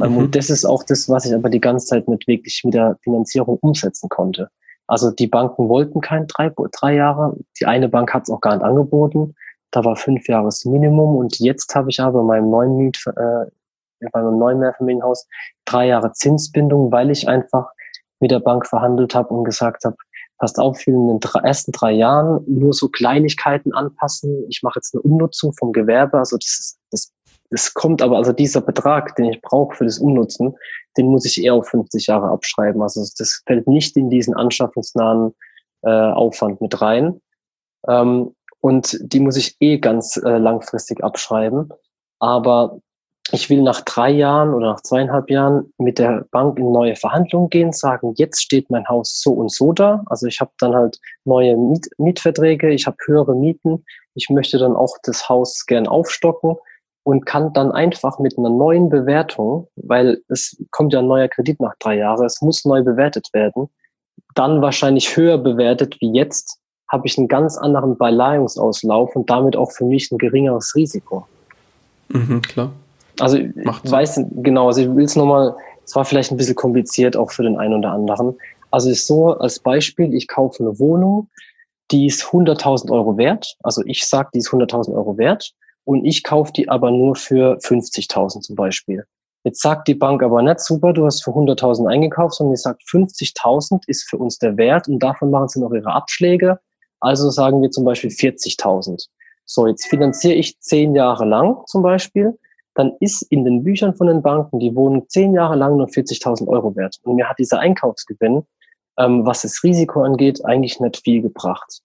[0.00, 0.18] Ähm, mhm.
[0.18, 2.98] Und das ist auch das, was ich aber die ganze Zeit mit wirklich mit der
[3.02, 4.50] Finanzierung umsetzen konnte.
[4.88, 7.36] Also die Banken wollten kein drei, drei Jahre.
[7.60, 9.34] Die eine Bank hat es auch gar nicht angeboten.
[9.70, 11.16] Da war fünf Jahre das Minimum.
[11.16, 13.46] Und jetzt habe ich aber in meinem neuen Miet, äh,
[14.00, 15.28] bei meinem neuen Mehrfamilienhaus
[15.66, 17.70] drei Jahre Zinsbindung, weil ich einfach
[18.20, 19.96] mit der Bank verhandelt habe und gesagt habe,
[20.38, 24.46] passt auf, in den ersten drei Jahren nur so Kleinigkeiten anpassen.
[24.48, 26.18] Ich mache jetzt eine Umnutzung vom Gewerbe.
[26.18, 27.12] Also das ist, das
[27.50, 30.54] es kommt aber, also dieser Betrag, den ich brauche für das Umnutzen,
[30.96, 32.82] den muss ich eher auf 50 Jahre abschreiben.
[32.82, 35.34] Also das fällt nicht in diesen anschaffungsnahen
[35.82, 37.20] äh, Aufwand mit rein.
[37.86, 41.70] Ähm, und die muss ich eh ganz äh, langfristig abschreiben.
[42.18, 42.80] Aber
[43.30, 47.50] ich will nach drei Jahren oder nach zweieinhalb Jahren mit der Bank in neue Verhandlungen
[47.50, 50.02] gehen, sagen, jetzt steht mein Haus so und so da.
[50.06, 53.84] Also ich habe dann halt neue Miet Mietverträge, ich habe höhere Mieten.
[54.14, 56.56] Ich möchte dann auch das Haus gern aufstocken
[57.08, 61.58] und kann dann einfach mit einer neuen Bewertung, weil es kommt ja ein neuer Kredit
[61.58, 63.70] nach drei Jahren, es muss neu bewertet werden,
[64.34, 69.72] dann wahrscheinlich höher bewertet wie jetzt, habe ich einen ganz anderen Beleihungsauslauf und damit auch
[69.72, 71.26] für mich ein geringeres Risiko.
[72.08, 72.72] Mhm, klar.
[73.20, 75.56] Also ich weiß genau, also ich will es nochmal,
[75.86, 78.36] es war vielleicht ein bisschen kompliziert auch für den einen oder anderen.
[78.70, 81.30] Also es ist so, als Beispiel, ich kaufe eine Wohnung,
[81.90, 83.56] die ist 100.000 Euro wert.
[83.62, 85.54] Also ich sage, die ist 100.000 Euro wert
[85.88, 89.06] und ich kaufe die aber nur für 50.000 zum Beispiel.
[89.44, 92.82] Jetzt sagt die Bank aber nicht, super, du hast für 100.000 eingekauft, sondern die sagt,
[92.82, 96.58] 50.000 ist für uns der Wert und davon machen sie noch ihre Abschläge.
[97.00, 99.06] Also sagen wir zum Beispiel 40.000.
[99.46, 102.38] So, jetzt finanziere ich zehn Jahre lang zum Beispiel,
[102.74, 106.48] dann ist in den Büchern von den Banken die Wohnung zehn Jahre lang nur 40.000
[106.48, 106.96] Euro wert.
[107.04, 108.42] Und mir hat dieser Einkaufsgewinn,
[108.98, 111.80] ähm, was das Risiko angeht, eigentlich nicht viel gebracht.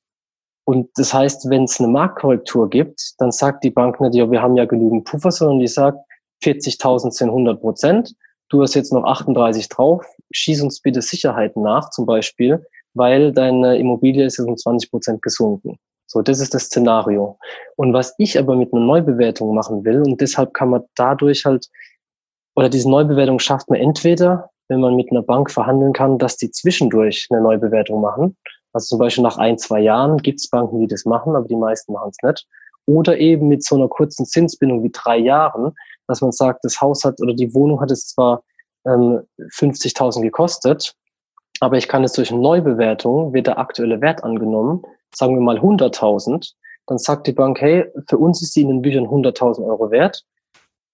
[0.65, 4.41] Und das heißt, wenn es eine Marktkorrektur gibt, dann sagt die Bank nicht, ja, wir
[4.41, 5.99] haben ja genügend Puffer, sondern die sagt,
[6.43, 8.15] 40.000 sind 100 Prozent.
[8.49, 10.05] Du hast jetzt noch 38 drauf.
[10.31, 15.21] Schieß uns bitte Sicherheiten nach, zum Beispiel, weil deine Immobilie ist jetzt um 20 Prozent
[15.21, 15.77] gesunken.
[16.05, 17.37] So, das ist das Szenario.
[17.75, 21.67] Und was ich aber mit einer Neubewertung machen will, und deshalb kann man dadurch halt,
[22.55, 26.51] oder diese Neubewertung schafft man entweder, wenn man mit einer Bank verhandeln kann, dass die
[26.51, 28.37] zwischendurch eine Neubewertung machen.
[28.73, 31.55] Also zum Beispiel nach ein, zwei Jahren gibt es Banken, die das machen, aber die
[31.55, 32.47] meisten machen es nicht.
[32.85, 35.73] Oder eben mit so einer kurzen Zinsbindung wie drei Jahren,
[36.07, 38.43] dass man sagt, das Haus hat oder die Wohnung hat es zwar
[38.85, 40.95] ähm, 50.000 gekostet,
[41.59, 44.83] aber ich kann es durch eine Neubewertung, wird der aktuelle Wert angenommen,
[45.15, 46.53] sagen wir mal 100.000,
[46.87, 50.25] dann sagt die Bank, hey, für uns ist die in den Büchern 100.000 Euro wert.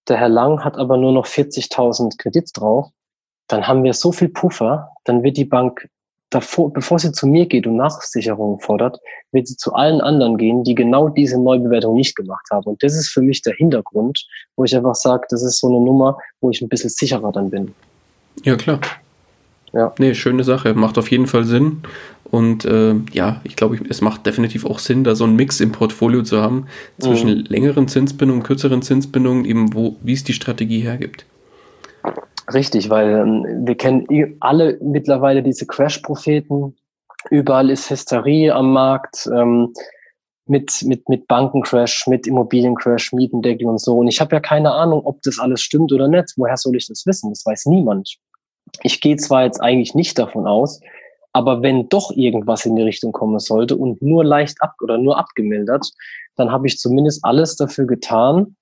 [0.08, 2.88] Der Herr Lang hat aber nur noch 40.000 Kredits drauf.
[3.48, 5.88] Dann haben wir so viel Puffer, dann wird die Bank
[6.30, 8.98] davor, bevor sie zu mir geht und Nachsicherungen fordert,
[9.32, 12.64] wird sie zu allen anderen gehen, die genau diese Neubewertung nicht gemacht haben.
[12.64, 14.26] Und das ist für mich der Hintergrund,
[14.56, 17.50] wo ich einfach sage, das ist so eine Nummer, wo ich ein bisschen sicherer dann
[17.50, 17.74] bin.
[18.44, 18.80] Ja, klar.
[19.72, 19.92] Ja.
[19.98, 20.74] Nee, schöne Sache.
[20.74, 21.82] Macht auf jeden Fall Sinn.
[22.24, 25.72] Und äh, ja, ich glaube, es macht definitiv auch Sinn, da so einen Mix im
[25.72, 26.66] Portfolio zu haben
[26.98, 27.44] zwischen mhm.
[27.48, 31.24] längeren Zinsbindungen, kürzeren Zinsbindungen, eben wo, wie es die Strategie hergibt.
[32.52, 34.06] Richtig, weil ähm, wir kennen
[34.40, 36.76] alle mittlerweile diese Crash-Propheten.
[37.30, 39.72] Überall ist Hysterie am Markt ähm,
[40.46, 43.98] mit, mit, mit Bankencrash, mit Immobiliencrash, Mietendeckel und so.
[43.98, 46.32] Und ich habe ja keine Ahnung, ob das alles stimmt oder nicht.
[46.36, 47.30] Woher soll ich das wissen?
[47.30, 48.16] Das weiß niemand.
[48.82, 50.80] Ich gehe zwar jetzt eigentlich nicht davon aus,
[51.32, 55.18] aber wenn doch irgendwas in die Richtung kommen sollte und nur leicht ab oder nur
[55.18, 55.88] abgemildert,
[56.36, 58.56] dann habe ich zumindest alles dafür getan,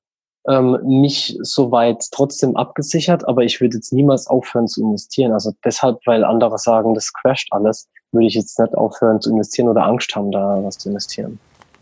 [0.48, 5.32] ähm, mich soweit trotzdem abgesichert, aber ich würde jetzt niemals aufhören zu investieren.
[5.32, 9.68] Also deshalb, weil andere sagen, das crasht alles, würde ich jetzt nicht aufhören zu investieren
[9.68, 11.38] oder Angst haben, da was zu investieren.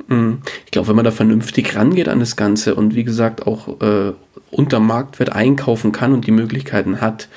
[0.09, 0.43] Mhm.
[0.65, 4.13] Ich glaube, wenn man da vernünftig rangeht an das Ganze und wie gesagt auch äh,
[4.51, 7.29] unter Marktwert einkaufen kann und die Möglichkeiten hat,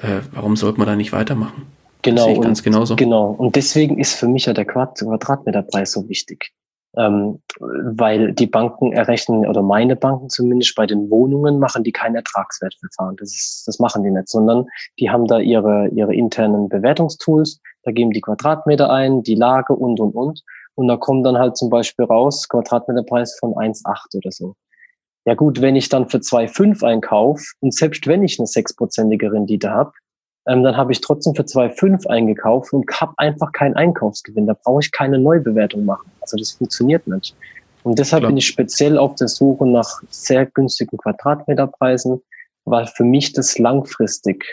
[0.00, 1.66] äh, warum sollte man da nicht weitermachen?
[2.02, 2.96] Genau, das ganz genauso.
[2.96, 3.30] Genau.
[3.30, 6.52] Und deswegen ist für mich ja der Quadratmeterpreis so wichtig.
[6.96, 12.14] Ähm, weil die Banken errechnen, oder meine Banken zumindest bei den Wohnungen machen die kein
[12.14, 13.16] Ertragswertverfahren.
[13.16, 14.66] Das ist, das machen die nicht, sondern
[14.98, 20.00] die haben da ihre, ihre internen Bewertungstools, da geben die Quadratmeter ein, die Lage und,
[20.00, 20.42] und, und.
[20.76, 24.54] Und da kommt dann halt zum Beispiel raus, Quadratmeterpreis von 1,8 oder so.
[25.26, 29.70] Ja gut, wenn ich dann für 2,5 einkaufe und selbst wenn ich eine sechsprozentige Rendite
[29.70, 29.92] habe,
[30.46, 34.46] ähm, dann habe ich trotzdem für 2,5 eingekauft und habe einfach keinen Einkaufsgewinn.
[34.46, 36.10] Da brauche ich keine Neubewertung machen.
[36.20, 37.34] Also das funktioniert nicht.
[37.82, 38.30] Und deshalb Klar.
[38.30, 42.20] bin ich speziell auf der Suche nach sehr günstigen Quadratmeterpreisen,
[42.64, 44.44] weil für mich das langfristig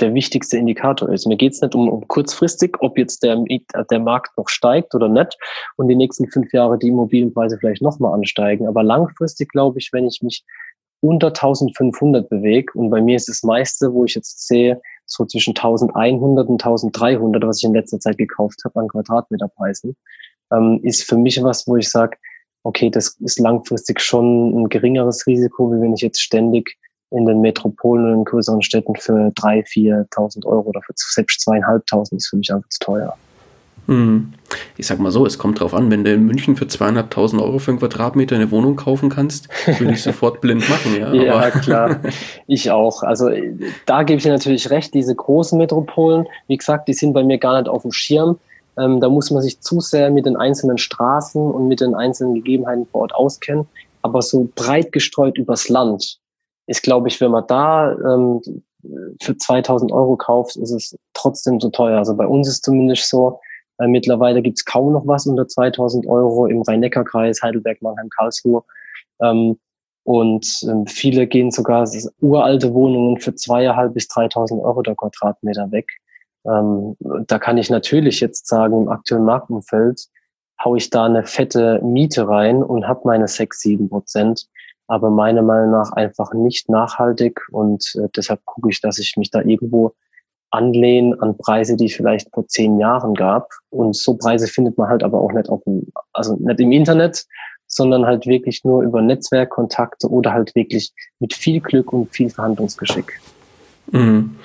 [0.00, 1.26] der wichtigste Indikator ist.
[1.26, 3.42] Mir geht es nicht um, um kurzfristig, ob jetzt der,
[3.90, 5.38] der Markt noch steigt oder nicht
[5.76, 8.66] und die nächsten fünf Jahre die Immobilienpreise vielleicht nochmal ansteigen.
[8.66, 10.44] Aber langfristig glaube ich, wenn ich mich
[11.00, 15.50] unter 1500 bewege und bei mir ist das meiste, wo ich jetzt sehe, so zwischen
[15.50, 19.96] 1100 und 1300, was ich in letzter Zeit gekauft habe an Quadratmeterpreisen,
[20.52, 22.16] ähm, ist für mich was, wo ich sage,
[22.64, 26.78] okay, das ist langfristig schon ein geringeres Risiko, wie wenn ich jetzt ständig
[27.10, 32.16] in den Metropolen und in größeren Städten für 3.000, 4.000 Euro oder für selbst 2.500
[32.16, 33.16] ist für mich einfach zu teuer.
[33.86, 34.32] Hm.
[34.76, 37.58] Ich sag mal so, es kommt drauf an, wenn du in München für 200.000 Euro
[37.58, 41.12] für einen Quadratmeter eine Wohnung kaufen kannst, würde ich sofort blind machen, ja.
[41.12, 42.00] ja, klar.
[42.46, 43.02] Ich auch.
[43.02, 43.30] Also
[43.86, 47.38] da gebe ich dir natürlich recht, diese großen Metropolen, wie gesagt, die sind bei mir
[47.38, 48.38] gar nicht auf dem Schirm.
[48.78, 52.34] Ähm, da muss man sich zu sehr mit den einzelnen Straßen und mit den einzelnen
[52.34, 53.66] Gegebenheiten vor Ort auskennen.
[54.02, 56.18] Aber so breit gestreut übers Land
[56.66, 58.40] ist, glaube ich, wenn man da ähm,
[59.22, 61.98] für 2000 Euro kauft, ist es trotzdem so teuer.
[61.98, 63.40] Also bei uns ist zumindest so,
[63.78, 68.62] äh, mittlerweile gibt's kaum noch was unter 2000 Euro im Rhein-Neckar-Kreis, Heidelberg, Mannheim, Karlsruhe.
[69.20, 69.58] Ähm,
[70.04, 71.88] und ähm, viele gehen sogar
[72.20, 75.88] uralte Wohnungen für zweieinhalb bis 3000 Euro der Quadratmeter weg.
[76.46, 76.94] Ähm,
[77.26, 80.08] da kann ich natürlich jetzt sagen, im aktuellen Marktumfeld
[80.62, 84.46] hau ich da eine fette Miete rein und habe meine sechs sieben Prozent.
[84.86, 89.30] Aber meiner Meinung nach einfach nicht nachhaltig und äh, deshalb gucke ich, dass ich mich
[89.30, 89.94] da irgendwo
[90.54, 93.50] anlehnen an Preise, die es vielleicht vor zehn Jahren gab.
[93.70, 97.26] Und so Preise findet man halt aber auch nicht auf dem, also nicht im Internet,
[97.66, 103.20] sondern halt wirklich nur über Netzwerkkontakte oder halt wirklich mit viel Glück und viel Verhandlungsgeschick.
[103.90, 104.36] Mhm.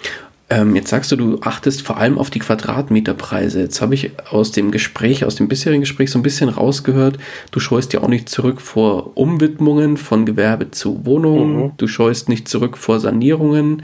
[0.51, 3.61] Ähm, jetzt sagst du, du achtest vor allem auf die Quadratmeterpreise.
[3.61, 7.19] Jetzt habe ich aus dem Gespräch, aus dem bisherigen Gespräch so ein bisschen rausgehört,
[7.51, 11.71] du scheust ja auch nicht zurück vor Umwidmungen von Gewerbe zu Wohnungen, mhm.
[11.77, 13.83] du scheust nicht zurück vor Sanierungen.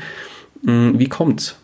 [0.63, 1.55] Mhm, wie kommt's?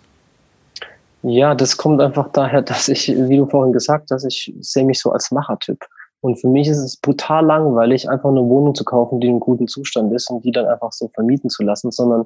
[1.23, 4.99] Ja, das kommt einfach daher, dass ich, wie du vorhin gesagt hast, ich sehe mich
[4.99, 5.79] so als Machertyp.
[6.23, 9.67] Und für mich ist es brutal langweilig, einfach eine Wohnung zu kaufen, die in gutem
[9.67, 12.25] Zustand ist und die dann einfach so vermieten zu lassen, sondern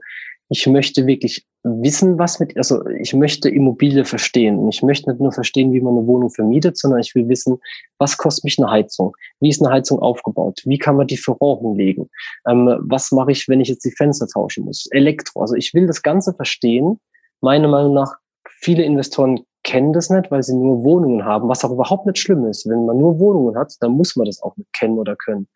[0.49, 4.67] ich möchte wirklich wissen, was mit, also ich möchte Immobilie verstehen.
[4.67, 7.57] Ich möchte nicht nur verstehen, wie man eine Wohnung vermietet, sondern ich will wissen,
[7.97, 9.15] was kostet mich eine Heizung?
[9.39, 10.61] Wie ist eine Heizung aufgebaut?
[10.65, 12.09] Wie kann man die Verrohrung legen?
[12.47, 14.87] Ähm, was mache ich, wenn ich jetzt die Fenster tauschen muss?
[14.91, 15.41] Elektro.
[15.41, 16.99] Also ich will das Ganze verstehen.
[17.41, 18.15] Meiner Meinung nach
[18.49, 22.45] Viele Investoren kennen das nicht, weil sie nur Wohnungen haben, was auch überhaupt nicht schlimm
[22.45, 22.69] ist.
[22.69, 25.47] Wenn man nur Wohnungen hat, dann muss man das auch nicht kennen oder können.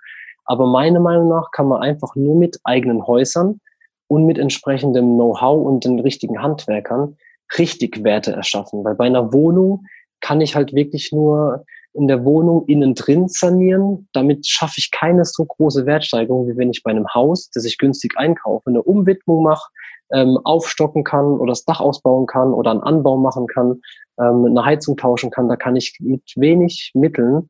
[0.46, 3.62] Aber meiner Meinung nach kann man einfach nur mit eigenen Häusern
[4.08, 7.18] und mit entsprechendem Know-how und den richtigen Handwerkern
[7.58, 8.84] richtig Werte erschaffen.
[8.84, 9.86] Weil bei einer Wohnung
[10.22, 11.66] kann ich halt wirklich nur
[12.00, 14.08] in der Wohnung innen drin sanieren.
[14.14, 17.78] Damit schaffe ich keine so große Wertsteigerung, wie wenn ich bei einem Haus, das ich
[17.78, 19.70] günstig einkaufe, eine Umwidmung mache,
[20.12, 23.82] ähm, aufstocken kann oder das Dach ausbauen kann oder einen Anbau machen kann,
[24.20, 27.50] ähm, eine Heizung tauschen kann, da kann ich mit wenig Mitteln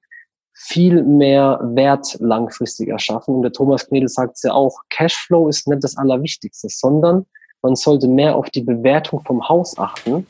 [0.53, 3.35] viel mehr Wert langfristig erschaffen.
[3.35, 7.25] Und der Thomas Knedel sagt es ja auch, Cashflow ist nicht das Allerwichtigste, sondern
[7.61, 10.25] man sollte mehr auf die Bewertung vom Haus achten,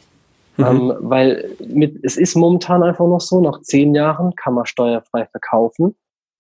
[0.59, 0.65] mhm.
[0.65, 5.25] ähm, weil mit, es ist momentan einfach noch so, nach zehn Jahren kann man steuerfrei
[5.25, 5.95] verkaufen.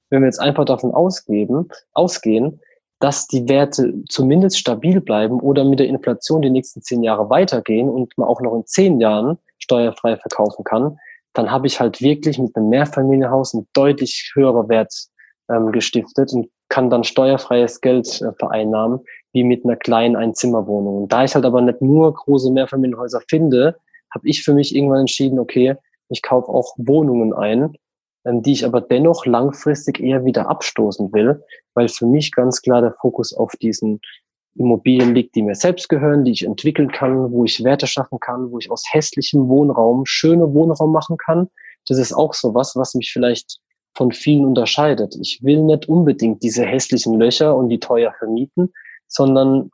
[0.09, 2.59] Wenn wir jetzt einfach davon ausgeben, ausgehen,
[2.99, 7.89] dass die Werte zumindest stabil bleiben oder mit der Inflation die nächsten zehn Jahre weitergehen
[7.89, 10.99] und man auch noch in zehn Jahren steuerfrei verkaufen kann,
[11.33, 14.93] dann habe ich halt wirklich mit einem Mehrfamilienhaus ein deutlich höherer Wert
[15.49, 18.99] ähm, gestiftet und kann dann steuerfreies Geld äh, vereinnahmen,
[19.33, 21.03] wie mit einer kleinen Einzimmerwohnung.
[21.03, 23.77] Und da ich halt aber nicht nur große Mehrfamilienhäuser finde,
[24.13, 25.75] habe ich für mich irgendwann entschieden, okay,
[26.09, 27.75] ich kaufe auch Wohnungen ein
[28.25, 31.41] ähm, die ich aber dennoch langfristig eher wieder abstoßen will,
[31.73, 34.01] weil für mich ganz klar der Fokus auf diesen
[34.55, 38.51] Immobilien liegt, die mir selbst gehören, die ich entwickeln kann, wo ich Werte schaffen kann,
[38.51, 41.47] wo ich aus hässlichem Wohnraum schöne Wohnraum machen kann.
[41.87, 43.59] Das ist auch so was, was mich vielleicht
[43.95, 45.15] von vielen unterscheidet.
[45.21, 48.73] Ich will nicht unbedingt diese hässlichen Löcher und die teuer vermieten,
[49.07, 49.71] sondern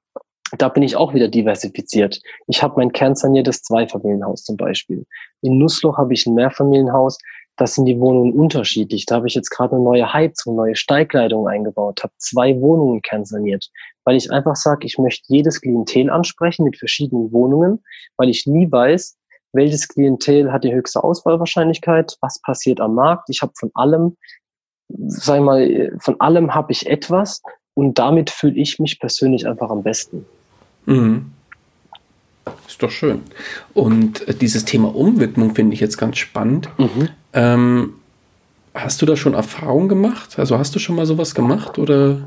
[0.62, 2.22] da bin ich auch wieder diversifiziert.
[2.48, 5.06] Ich habe mein kernsaniertes Zweifamilienhaus zum Beispiel.
[5.42, 7.18] In Nussloch habe ich ein Mehrfamilienhaus,
[7.58, 9.06] das sind die Wohnungen unterschiedlich.
[9.06, 13.70] Da habe ich jetzt gerade eine neue Heizung, neue Steigleitung eingebaut, habe zwei Wohnungen kernsaniert,
[14.04, 17.82] weil ich einfach sage, ich möchte jedes Klientel ansprechen mit verschiedenen Wohnungen,
[18.18, 19.18] weil ich nie weiß,
[19.54, 23.30] welches Klientel hat die höchste Auswahlwahrscheinlichkeit, was passiert am Markt.
[23.30, 24.18] Ich habe von allem,
[24.90, 27.42] sag mal, von allem habe ich etwas
[27.74, 30.26] und damit fühle ich mich persönlich einfach am besten.
[30.86, 31.32] Mhm.
[32.68, 33.22] Ist doch schön.
[33.74, 36.70] Und äh, dieses Thema Umwidmung finde ich jetzt ganz spannend.
[36.78, 37.10] Mhm.
[37.34, 37.94] Ähm,
[38.74, 40.38] hast du da schon Erfahrung gemacht?
[40.38, 42.18] Also hast du schon mal sowas gemacht oder?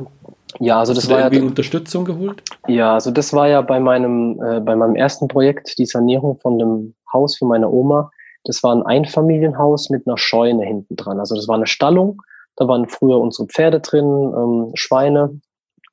[0.58, 2.42] Ja, also das war irgendwie ja Unterstützung geholt.
[2.66, 6.58] Ja, also das war ja bei meinem äh, bei meinem ersten Projekt die Sanierung von
[6.58, 8.10] dem Haus für meine Oma.
[8.44, 11.20] Das war ein Einfamilienhaus mit einer Scheune hinten dran.
[11.20, 12.22] Also das war eine Stallung.
[12.56, 15.38] Da waren früher unsere Pferde drin, ähm, Schweine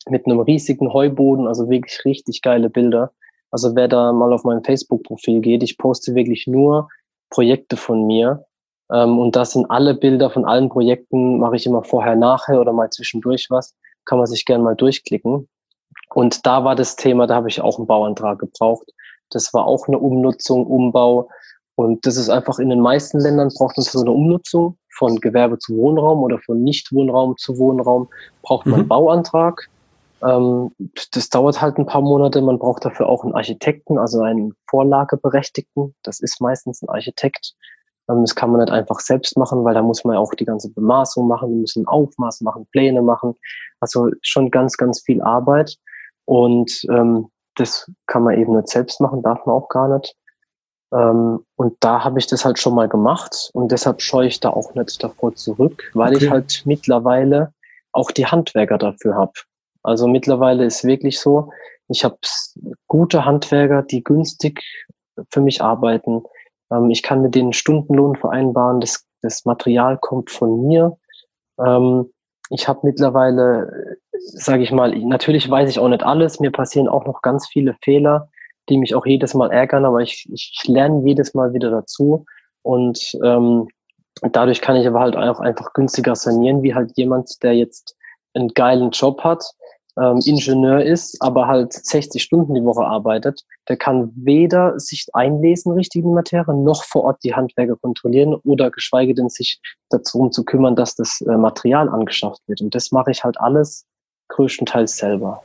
[0.10, 1.48] mit einem riesigen Heuboden.
[1.48, 3.12] Also wirklich richtig geile Bilder.
[3.52, 6.90] Also wer da mal auf mein Facebook-Profil geht, ich poste wirklich nur
[7.30, 8.46] Projekte von mir.
[8.92, 12.74] Ähm, und das sind alle Bilder von allen Projekten, mache ich immer vorher, nachher oder
[12.74, 13.76] mal zwischendurch was.
[14.06, 15.48] Kann man sich gerne mal durchklicken.
[16.14, 18.92] Und da war das Thema, da habe ich auch einen Bauantrag gebraucht.
[19.32, 21.30] Das war auch eine Umnutzung, Umbau.
[21.76, 25.58] Und das ist einfach in den meisten Ländern braucht man so eine Umnutzung von Gewerbe
[25.60, 28.08] zu Wohnraum oder von Nicht-Wohnraum zu Wohnraum,
[28.44, 28.80] braucht man mhm.
[28.82, 29.70] einen Bauantrag.
[30.26, 30.72] Ähm,
[31.12, 32.42] das dauert halt ein paar Monate.
[32.42, 35.94] Man braucht dafür auch einen Architekten, also einen Vorlageberechtigten.
[36.04, 37.54] Das ist meistens ein Architekt.
[38.10, 40.46] Ähm, das kann man nicht einfach selbst machen, weil da muss man ja auch die
[40.46, 43.36] ganze Bemaßung machen, wir müssen Aufmaß machen, Pläne machen.
[43.80, 45.78] Also schon ganz, ganz viel Arbeit.
[46.26, 50.16] Und ähm, das kann man eben nicht selbst machen, darf man auch gar nicht.
[50.94, 54.50] Ähm, und da habe ich das halt schon mal gemacht und deshalb scheue ich da
[54.50, 56.26] auch nicht davor zurück, weil okay.
[56.26, 57.54] ich halt mittlerweile
[57.92, 59.34] auch die Handwerker dafür habe.
[59.86, 61.52] Also mittlerweile ist wirklich so,
[61.88, 62.18] ich habe
[62.88, 64.64] gute Handwerker, die günstig
[65.30, 66.24] für mich arbeiten.
[66.72, 68.82] Ähm, ich kann mit denen Stundenlohn vereinbaren.
[68.82, 70.98] Das, das Material kommt von mir.
[71.60, 72.12] Ähm,
[72.50, 76.40] ich habe mittlerweile, sage ich mal, natürlich weiß ich auch nicht alles.
[76.40, 78.30] Mir passieren auch noch ganz viele Fehler,
[78.70, 82.26] die mich auch jedes Mal ärgern, aber ich, ich lerne jedes Mal wieder dazu.
[82.64, 83.68] Und ähm,
[84.22, 87.96] dadurch kann ich aber halt auch einfach günstiger sanieren, wie halt jemand, der jetzt
[88.34, 89.44] einen geilen Job hat
[89.98, 95.72] ähm, Ingenieur ist, aber halt 60 Stunden die Woche arbeitet, der kann weder sich einlesen
[95.74, 100.44] richtig in Materie, noch vor Ort die Handwerker kontrollieren oder geschweige denn sich darum zu
[100.44, 102.62] kümmern, dass das äh, Material angeschafft wird.
[102.62, 103.86] Und das mache ich halt alles
[104.30, 105.44] größtenteils selber.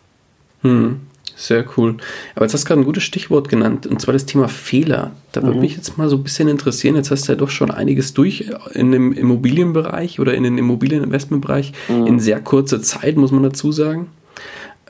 [0.62, 1.00] Hm,
[1.36, 1.96] sehr cool.
[2.34, 5.12] Aber jetzt hast du gerade ein gutes Stichwort genannt, und zwar das Thema Fehler.
[5.32, 5.60] Da würde mhm.
[5.60, 6.96] mich jetzt mal so ein bisschen interessieren.
[6.96, 11.72] Jetzt hast du ja doch schon einiges durch in dem Immobilienbereich oder in den Immobilieninvestmentbereich
[11.88, 12.06] mhm.
[12.06, 14.08] in sehr kurzer Zeit, muss man dazu sagen.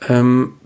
[0.07, 0.57] Ähm,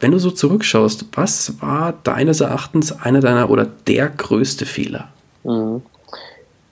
[0.00, 5.08] wenn du so zurückschaust, was war deines Erachtens einer deiner oder der größte Fehler?
[5.44, 5.82] Mhm.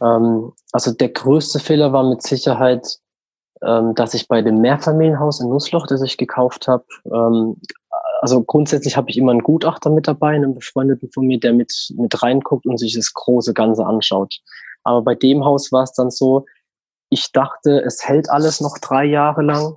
[0.01, 2.99] Ähm, also der größte Fehler war mit Sicherheit,
[3.63, 7.57] ähm, dass ich bei dem Mehrfamilienhaus in Nussloch, das ich gekauft habe, ähm,
[8.21, 11.73] also grundsätzlich habe ich immer einen Gutachter mit dabei, einen Befreundeten von mir, der mit,
[11.97, 14.41] mit reinguckt und sich das große Ganze anschaut.
[14.83, 16.47] Aber bei dem Haus war es dann so,
[17.11, 19.77] ich dachte, es hält alles noch drei Jahre lang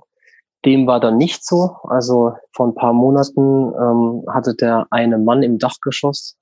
[0.64, 1.76] dem war dann nicht so.
[1.84, 6.36] Also vor ein paar Monaten ähm, hatte der eine Mann im Dachgeschoss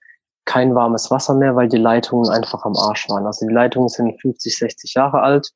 [0.45, 3.27] kein warmes Wasser mehr, weil die Leitungen einfach am Arsch waren.
[3.27, 5.49] Also die Leitungen sind 50, 60 Jahre alt.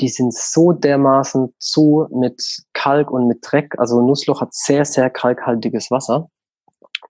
[0.00, 2.42] Die sind so dermaßen zu mit
[2.72, 3.74] Kalk und mit Dreck.
[3.78, 6.28] Also Nussloch hat sehr, sehr kalkhaltiges Wasser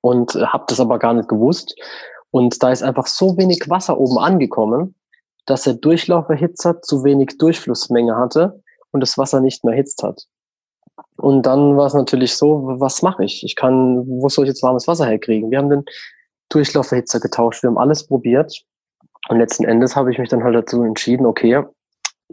[0.03, 1.75] und äh, habe das aber gar nicht gewusst.
[2.31, 4.95] Und da ist einfach so wenig Wasser oben angekommen,
[5.47, 10.27] dass der Durchlauferhitzer zu wenig Durchflussmenge hatte und das Wasser nicht mehr erhitzt hat.
[11.17, 13.45] Und dann war es natürlich so, was mache ich?
[13.45, 15.51] Ich kann, wo soll ich jetzt warmes Wasser herkriegen?
[15.51, 15.85] Wir haben den
[16.49, 18.63] Durchlauferhitzer getauscht, wir haben alles probiert.
[19.29, 21.63] Und letzten Endes habe ich mich dann halt dazu entschieden, okay,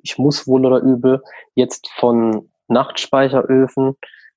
[0.02, 1.22] ich muss wohl oder übel
[1.56, 3.96] jetzt von Nachtspeicheröfen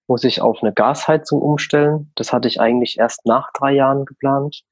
[0.09, 2.11] muss ich auf eine Gasheizung umstellen.
[2.17, 4.63] Das hatte ich eigentlich erst nach drei Jahren geplant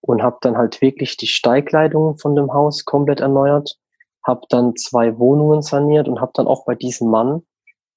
[0.00, 3.78] und habe dann halt wirklich die Steigleitungen von dem Haus komplett erneuert,
[4.26, 7.42] habe dann zwei Wohnungen saniert und habe dann auch bei diesem Mann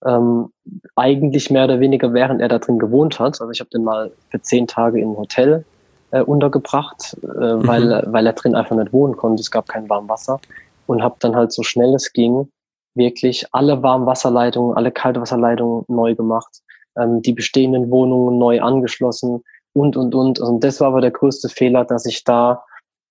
[0.05, 0.49] ähm,
[0.95, 3.39] eigentlich mehr oder weniger, während er da drin gewohnt hat.
[3.39, 5.65] Also ich habe den mal für zehn Tage ein Hotel
[6.11, 7.67] äh, untergebracht, äh, mhm.
[7.67, 9.41] weil, weil er drin einfach nicht wohnen konnte.
[9.41, 10.39] Es gab kein warmes Wasser
[10.87, 12.47] und habe dann halt so schnell es ging
[12.95, 16.61] wirklich alle Warmwasserleitungen, alle Kaltwasserleitungen neu gemacht,
[16.97, 19.43] ähm, die bestehenden Wohnungen neu angeschlossen
[19.73, 20.39] und und und.
[20.39, 22.63] Und das war aber der größte Fehler, dass ich da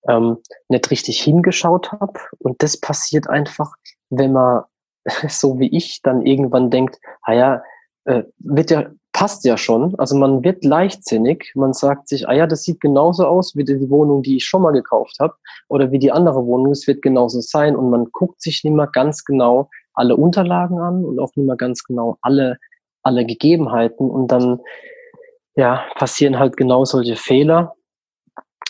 [0.09, 0.37] ähm,
[0.69, 2.19] nicht richtig hingeschaut habe.
[2.39, 3.73] Und das passiert einfach,
[4.09, 4.63] wenn man
[5.29, 7.63] so wie ich dann irgendwann denkt, ah ja,
[8.05, 9.95] äh, wird ja, passt ja schon.
[9.97, 13.89] Also man wird leichtsinnig, man sagt sich, ah ja, das sieht genauso aus wie die
[13.89, 15.33] Wohnung, die ich schon mal gekauft habe
[15.69, 18.89] oder wie die andere Wohnung, es wird genauso sein und man guckt sich nicht mehr
[18.91, 22.57] ganz genau alle Unterlagen an und auch nicht mehr ganz genau alle,
[23.03, 24.59] alle Gegebenheiten und dann
[25.55, 27.73] ja, passieren halt genau solche Fehler.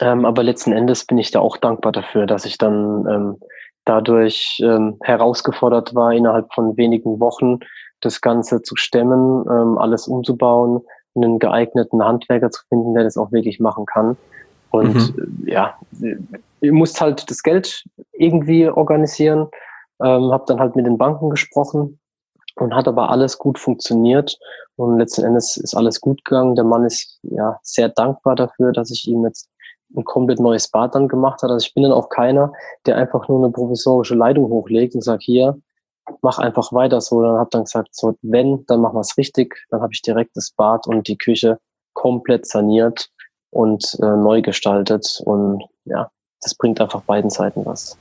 [0.02, 3.38] Ähm, aber letzten Endes bin ich da auch dankbar dafür, dass ich dann ähm,
[3.86, 7.60] dadurch ähm, herausgefordert war, innerhalb von wenigen Wochen
[8.02, 10.82] das Ganze zu stemmen, ähm, alles umzubauen,
[11.16, 14.18] einen geeigneten Handwerker zu finden, der das auch wirklich machen kann.
[14.72, 15.48] Und mhm.
[15.48, 15.76] ja,
[16.62, 19.48] ihr musst halt das Geld irgendwie organisieren.
[20.04, 22.00] Ähm, habe dann halt mit den Banken gesprochen
[22.56, 24.38] und hat aber alles gut funktioniert.
[24.76, 26.56] Und letzten Endes ist alles gut gegangen.
[26.56, 29.50] Der Mann ist ja sehr dankbar dafür, dass ich ihm jetzt
[29.96, 31.50] ein komplett neues Bad dann gemacht hat.
[31.50, 32.52] Also ich bin dann auch keiner,
[32.86, 35.60] der einfach nur eine provisorische Leitung hochlegt und sagt, hier,
[36.22, 37.22] mach einfach weiter so.
[37.22, 39.56] Dann habe dann gesagt, so, wenn, dann machen wir es richtig.
[39.70, 41.60] Dann habe ich direkt das Bad und die Küche
[41.94, 43.10] komplett saniert
[43.52, 45.22] und äh, neu gestaltet.
[45.26, 46.10] Und ja,
[46.42, 47.98] das bringt einfach beiden Seiten was.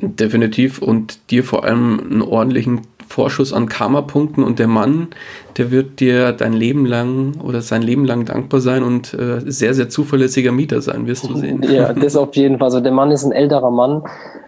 [0.00, 5.08] Definitiv und dir vor allem einen ordentlichen Vorschuss an Karma-Punkten und der Mann,
[5.56, 9.74] der wird dir dein Leben lang oder sein Leben lang dankbar sein und äh, sehr,
[9.74, 11.62] sehr zuverlässiger Mieter sein, wirst du sehen.
[11.62, 12.66] Ja, das auf jeden Fall.
[12.66, 14.02] Also der Mann ist ein älterer Mann.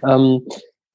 [0.07, 0.43] Ähm,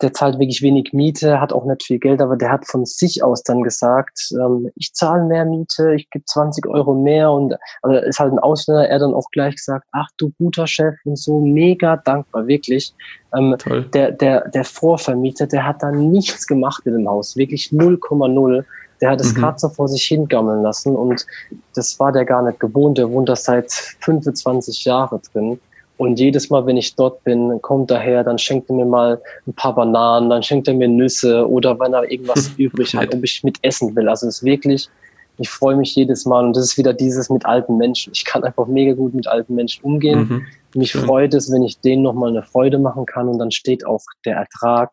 [0.01, 3.23] der zahlt wirklich wenig Miete, hat auch nicht viel Geld, aber der hat von sich
[3.23, 7.97] aus dann gesagt, ähm, ich zahle mehr Miete, ich gebe 20 Euro mehr und also
[7.99, 11.39] ist halt ein Ausländer, er dann auch gleich gesagt, ach du guter Chef und so,
[11.39, 12.93] mega dankbar, wirklich.
[13.37, 13.85] Ähm, Toll.
[13.93, 18.65] Der, der, der Vorvermieter, der hat da nichts gemacht in dem Haus, wirklich 0,0.
[19.01, 19.39] Der hat es mhm.
[19.39, 21.25] gerade so vor sich hingammeln lassen und
[21.73, 22.97] das war der gar nicht gewohnt.
[22.97, 25.59] Der wohnt da seit 25 Jahren drin.
[25.97, 29.53] Und jedes Mal, wenn ich dort bin, kommt daher, dann schenkt er mir mal ein
[29.53, 33.43] paar Bananen, dann schenkt er mir Nüsse oder wenn er irgendwas übrig hat, ob ich
[33.43, 34.09] mit essen will.
[34.09, 34.89] Also es ist wirklich,
[35.37, 38.11] ich freue mich jedes Mal und das ist wieder dieses mit alten Menschen.
[38.13, 40.19] Ich kann einfach mega gut mit alten Menschen umgehen.
[40.19, 40.45] Mhm.
[40.75, 41.05] Mich Schön.
[41.05, 44.35] freut es, wenn ich denen nochmal eine Freude machen kann und dann steht auch der
[44.35, 44.91] Ertrag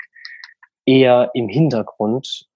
[0.86, 2.46] eher im Hintergrund.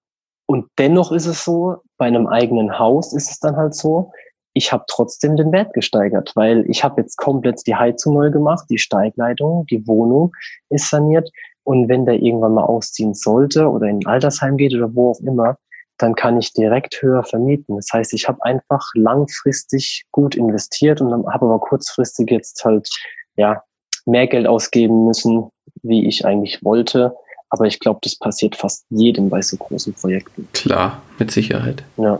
[0.45, 4.11] Und dennoch ist es so, bei einem eigenen Haus ist es dann halt so,
[4.57, 8.65] ich habe trotzdem den Wert gesteigert, weil ich habe jetzt komplett die Heizung neu gemacht,
[8.69, 10.33] die Steigleitung, die Wohnung
[10.69, 11.29] ist saniert.
[11.63, 15.19] Und wenn der irgendwann mal ausziehen sollte oder in ein Altersheim geht oder wo auch
[15.19, 15.57] immer,
[15.99, 17.75] dann kann ich direkt höher vermieten.
[17.75, 22.89] Das heißt, ich habe einfach langfristig gut investiert und habe aber kurzfristig jetzt halt
[23.35, 23.63] ja
[24.05, 25.49] mehr Geld ausgeben müssen,
[25.83, 27.15] wie ich eigentlich wollte.
[27.49, 30.47] Aber ich glaube, das passiert fast jedem bei so großen Projekten.
[30.53, 31.83] Klar, mit Sicherheit.
[31.97, 32.19] Ja.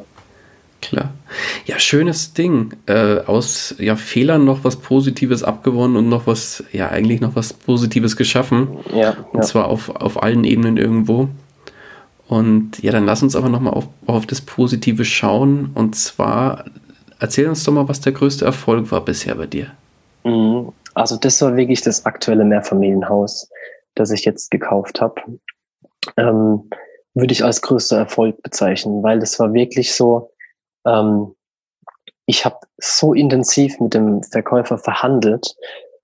[0.88, 1.14] Klar.
[1.66, 2.74] Ja, schönes Ding.
[2.86, 7.52] Äh, aus ja, Fehlern noch was Positives abgewonnen und noch was, ja, eigentlich noch was
[7.52, 8.70] Positives geschaffen.
[8.94, 9.18] Ja.
[9.34, 9.42] Und ja.
[9.42, 11.28] zwar auf, auf allen Ebenen irgendwo.
[12.28, 15.72] Und ja, dann lass uns aber nochmal auf, auf das Positive schauen.
[15.74, 16.66] Und zwar,
[17.20, 19.72] erzähl uns doch mal, was der größte Erfolg war bisher bei dir.
[20.24, 20.72] Mhm.
[20.94, 23.50] Also, das war wirklich das aktuelle Mehrfamilienhaus,
[23.94, 25.22] das ich jetzt gekauft habe.
[26.16, 26.70] Ähm,
[27.14, 30.32] würde ich als größter Erfolg bezeichnen, weil das war wirklich so,
[30.88, 31.36] ähm,
[32.26, 35.56] ich habe so intensiv mit dem Verkäufer verhandelt.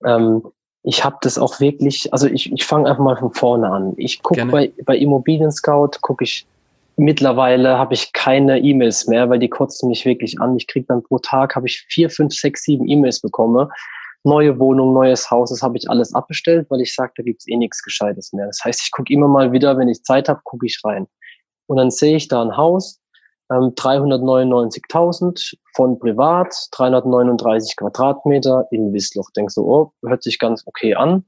[0.04, 0.42] Ähm,
[0.82, 3.94] ich habe das auch wirklich, also ich, ich fange einfach mal von vorne an.
[3.96, 6.46] Ich gucke bei, bei Immobilien Scout, gucke ich
[6.96, 10.56] mittlerweile habe ich keine E-Mails mehr, weil die kotzen mich wirklich an.
[10.56, 13.68] Ich kriege dann pro Tag habe ich vier, fünf, sechs, sieben E-Mails bekomme.
[14.22, 17.56] Neue Wohnung, neues Haus, das habe ich alles abbestellt, weil ich sage, da gibt's eh
[17.56, 18.46] nichts Gescheites mehr.
[18.46, 21.06] Das heißt, ich gucke immer mal wieder, wenn ich Zeit habe, gucke ich rein.
[21.66, 23.00] Und dann sehe ich da ein Haus,
[23.50, 29.30] 399.000 ähm, von privat, 339 Quadratmeter in Wissloch.
[29.36, 31.24] Denkst du, oh, hört sich ganz okay an.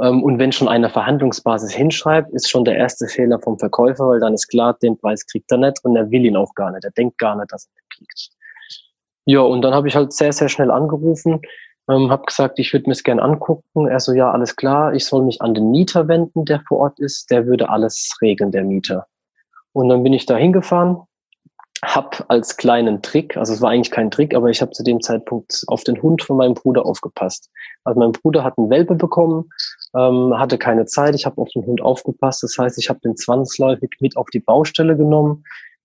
[0.00, 4.20] Ähm, und wenn schon eine Verhandlungsbasis hinschreibt, ist schon der erste Fehler vom Verkäufer, weil
[4.20, 6.84] dann ist klar, den Preis kriegt er nicht und er will ihn auch gar nicht.
[6.84, 8.30] Er denkt gar nicht, dass er kriegt.
[9.24, 11.40] Ja, und dann habe ich halt sehr, sehr schnell angerufen,
[11.88, 13.88] ähm, habe gesagt, ich würde mir es gerne angucken.
[13.88, 17.00] Er so, ja, alles klar, ich soll mich an den Mieter wenden, der vor Ort
[17.00, 17.30] ist.
[17.30, 19.06] Der würde alles regeln, der Mieter.
[19.72, 20.98] Und dann bin ich da hingefahren,
[21.84, 25.00] hab als kleinen Trick, also es war eigentlich kein Trick, aber ich habe zu dem
[25.00, 27.50] Zeitpunkt auf den Hund von meinem Bruder aufgepasst.
[27.82, 29.50] Also mein Bruder hat einen Welpe bekommen,
[29.96, 32.44] ähm, hatte keine Zeit, ich habe auf den Hund aufgepasst.
[32.44, 35.44] Das heißt, ich habe den zwangsläufig mit auf die Baustelle genommen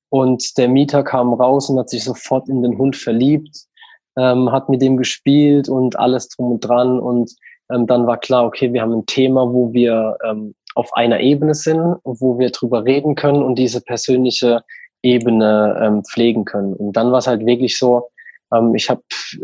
[0.09, 3.65] und der Mieter kam raus und hat sich sofort in den Hund verliebt,
[4.17, 7.33] ähm, hat mit dem gespielt und alles drum und dran und
[7.71, 11.55] ähm, dann war klar, okay, wir haben ein Thema, wo wir ähm, auf einer Ebene
[11.55, 14.63] sind, wo wir drüber reden können und diese persönliche
[15.01, 16.73] Ebene ähm, pflegen können.
[16.73, 18.09] Und dann war es halt wirklich so,
[18.53, 19.01] ähm, ich habe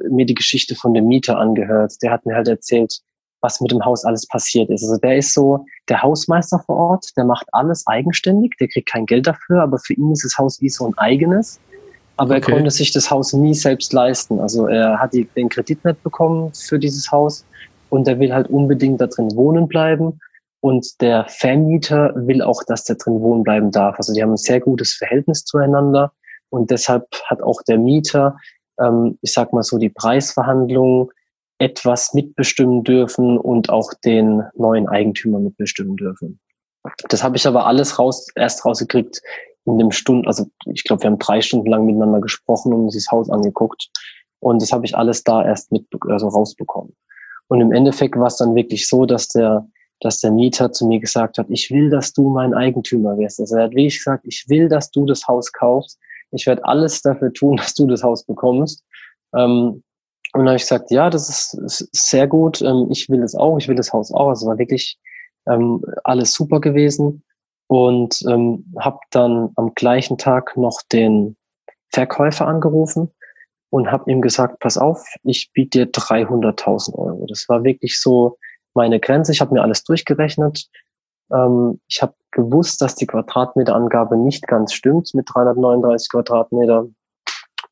[0.10, 1.94] mir die Geschichte von dem Mieter angehört.
[2.04, 3.00] Der hat mir halt erzählt,
[3.42, 4.84] was mit dem Haus alles passiert ist.
[4.84, 9.06] Also der ist so der Hausmeister vor Ort, der macht alles eigenständig, der kriegt kein
[9.06, 11.60] Geld dafür, aber für ihn ist das Haus wie so ein eigenes.
[12.16, 12.52] Aber okay.
[12.52, 14.40] er konnte sich das Haus nie selbst leisten.
[14.40, 17.44] Also er hat die, den Kredit nicht bekommen für dieses Haus
[17.90, 20.20] und er will halt unbedingt da drin wohnen bleiben.
[20.64, 23.98] Und der Vermieter will auch, dass der drin wohnen bleiben darf.
[23.98, 26.14] Also die haben ein sehr gutes Verhältnis zueinander.
[26.50, 28.38] Und deshalb hat auch der Mieter,
[28.80, 31.10] ähm, ich sag mal so, die Preisverhandlungen
[31.58, 36.40] etwas mitbestimmen dürfen und auch den neuen Eigentümer mitbestimmen dürfen.
[37.10, 39.22] Das habe ich aber alles raus, erst rausgekriegt
[39.66, 42.96] in dem Stunden, also ich glaube, wir haben drei Stunden lang miteinander gesprochen und uns
[42.96, 43.90] das Haus angeguckt.
[44.40, 46.96] Und das habe ich alles da erst mit, also rausbekommen.
[47.48, 49.68] Und im Endeffekt war es dann wirklich so, dass der,
[50.04, 53.40] dass der Mieter zu mir gesagt hat, ich will, dass du mein Eigentümer wirst.
[53.40, 56.00] Also er hat wirklich gesagt, ich will, dass du das Haus kaufst.
[56.32, 58.84] Ich werde alles dafür tun, dass du das Haus bekommst.
[59.36, 59.84] Ähm,
[60.34, 62.62] und dann habe ich gesagt, ja, das ist, ist sehr gut.
[62.62, 64.30] Ähm, ich will es auch, ich will das Haus auch.
[64.30, 64.98] Also war wirklich
[65.48, 67.24] ähm, alles super gewesen.
[67.68, 71.38] Und ähm, habe dann am gleichen Tag noch den
[71.92, 73.12] Verkäufer angerufen
[73.70, 77.26] und habe ihm gesagt, pass auf, ich biete dir 300.000 Euro.
[77.28, 78.38] Das war wirklich so
[78.76, 79.32] meine Grenze.
[79.32, 80.68] Ich habe mir alles durchgerechnet.
[81.32, 86.88] Ähm, ich habe gewusst, dass die Quadratmeterangabe nicht ganz stimmt mit 339 Quadratmeter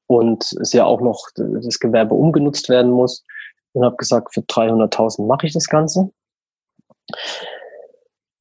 [0.07, 3.23] und es ja auch noch das Gewerbe umgenutzt werden muss.
[3.73, 6.11] Und habe gesagt, für 300.000 mache ich das Ganze.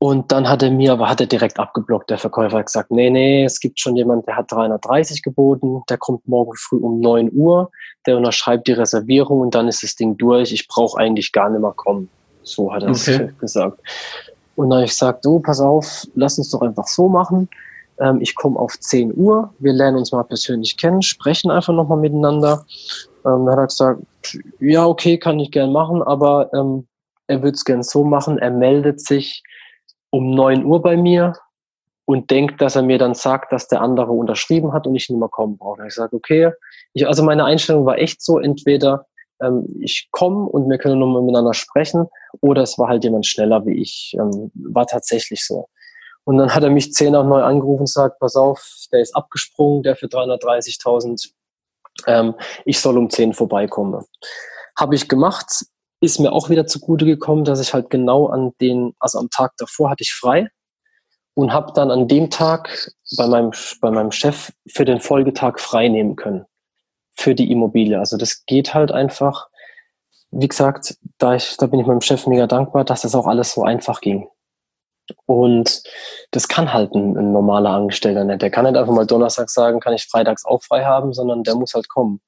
[0.02, 3.11] Und dann hat er mir, aber hat er direkt abgeblockt, der Verkäufer hat gesagt, nee,
[3.11, 7.30] nee, es gibt schon jemand, der hat 330 geboten, der kommt morgen früh um 9
[7.32, 7.70] Uhr,
[8.06, 11.61] der unterschreibt die Reservierung und dann ist das Ding durch, ich brauche eigentlich gar nicht
[11.61, 12.08] mehr kommen.
[12.43, 13.32] So hat er es okay.
[13.38, 13.80] gesagt.
[14.57, 17.49] Und dann habe ich gesagt, du, pass auf, lass uns doch einfach so machen
[18.01, 21.99] ähm, ich komme auf 10 Uhr, wir lernen uns mal persönlich kennen, sprechen einfach nochmal
[21.99, 22.64] miteinander.
[23.24, 24.03] Ähm, dann hat er gesagt,
[24.59, 26.86] ja, okay, kann ich gern machen, aber ähm,
[27.26, 29.43] er würde es gern so machen, er meldet sich
[30.09, 31.34] um 9 Uhr bei mir
[32.07, 35.18] und denkt, dass er mir dann sagt, dass der andere unterschrieben hat und ich nicht
[35.18, 35.86] mehr kommen brauche.
[35.86, 36.51] Ich sage, okay,
[36.93, 39.07] ich, also meine Einstellung war echt so, entweder
[39.41, 42.07] ähm, ich komme und wir können nochmal miteinander sprechen
[42.41, 44.14] oder es war halt jemand schneller wie ich.
[44.18, 45.68] Ähm, war tatsächlich so.
[46.24, 48.62] Und dann hat er mich zehn nach neu angerufen und sagt, pass auf,
[48.93, 51.32] der ist abgesprungen, der für 330.000,
[52.07, 52.34] ähm,
[52.64, 54.05] ich soll um zehn vorbeikommen.
[54.78, 55.64] Habe ich gemacht,
[56.01, 59.53] ist mir auch wieder zugute gekommen, dass ich halt genau an den, also am Tag
[59.57, 60.49] davor hatte ich frei
[61.34, 65.88] und habe dann an dem Tag bei meinem, bei meinem Chef für den Folgetag frei
[65.88, 66.47] nehmen können
[67.20, 67.98] für die Immobilie.
[67.98, 69.48] Also das geht halt einfach.
[70.30, 73.52] Wie gesagt, da, ich, da bin ich meinem Chef mega dankbar, dass das auch alles
[73.52, 74.28] so einfach ging.
[75.26, 75.82] Und
[76.30, 78.42] das kann halt ein, ein, normaler Angestellter nicht.
[78.42, 81.56] Der kann nicht einfach mal Donnerstag sagen, kann ich freitags auch frei haben, sondern der
[81.56, 82.20] muss halt kommen.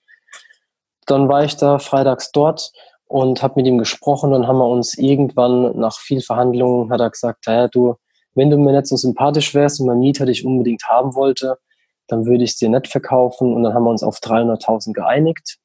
[1.07, 2.73] Dann war ich da freitags dort
[3.07, 4.33] und habe mit ihm gesprochen.
[4.33, 7.95] Dann haben wir uns irgendwann nach viel Verhandlungen, hat er gesagt, naja, du,
[8.35, 11.59] wenn du mir nicht so sympathisch wärst und mein Mieter dich unbedingt haben wollte,
[12.13, 13.55] dann würde ich es dir nicht verkaufen.
[13.55, 15.57] Und dann haben wir uns auf 300.000 geeinigt.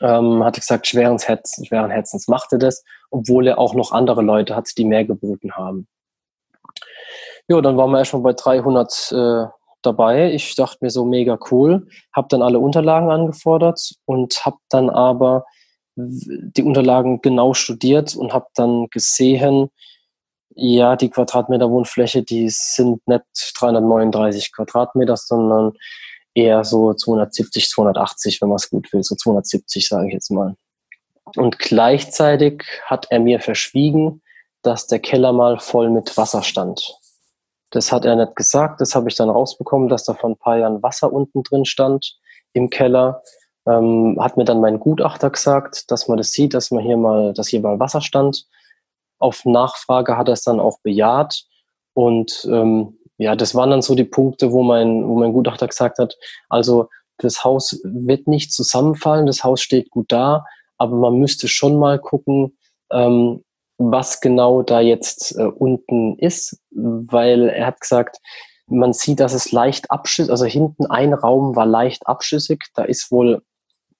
[0.00, 4.54] Ähm, hat gesagt, schweren Herzens, schweren Herzens machte das, obwohl er auch noch andere Leute
[4.54, 5.88] hat, die mehr geboten haben.
[7.48, 9.46] Ja, dann waren wir erstmal bei 300 äh,
[9.82, 10.32] dabei.
[10.32, 15.44] Ich dachte mir so mega cool, habe dann alle Unterlagen angefordert und habe dann aber
[15.96, 19.70] die Unterlagen genau studiert und habe dann gesehen,
[20.54, 23.24] ja, die Quadratmeter Wohnfläche, die sind nicht
[23.58, 25.72] 339 Quadratmeter, sondern
[26.34, 30.54] eher so 270, 280, wenn man es gut will, so 270 sage ich jetzt mal.
[31.36, 34.22] Und gleichzeitig hat er mir verschwiegen,
[34.62, 36.96] dass der Keller mal voll mit Wasser stand.
[37.70, 40.58] Das hat er nicht gesagt, das habe ich dann rausbekommen, dass da vor ein paar
[40.58, 42.16] Jahren Wasser unten drin stand
[42.54, 43.22] im Keller.
[43.66, 47.34] Ähm, hat mir dann mein Gutachter gesagt, dass man das sieht, dass man hier mal,
[47.34, 48.46] dass hier mal Wasser stand.
[49.18, 51.44] Auf Nachfrage hat er es dann auch bejaht.
[51.94, 55.98] Und ähm, ja, das waren dann so die Punkte, wo mein, wo mein Gutachter gesagt
[55.98, 56.16] hat,
[56.48, 56.88] also
[57.18, 60.44] das Haus wird nicht zusammenfallen, das Haus steht gut da,
[60.76, 62.56] aber man müsste schon mal gucken,
[62.92, 63.44] ähm,
[63.76, 68.18] was genau da jetzt äh, unten ist, weil er hat gesagt,
[68.66, 73.10] man sieht, dass es leicht abschüssig, also hinten ein Raum war leicht abschüssig, da ist
[73.10, 73.42] wohl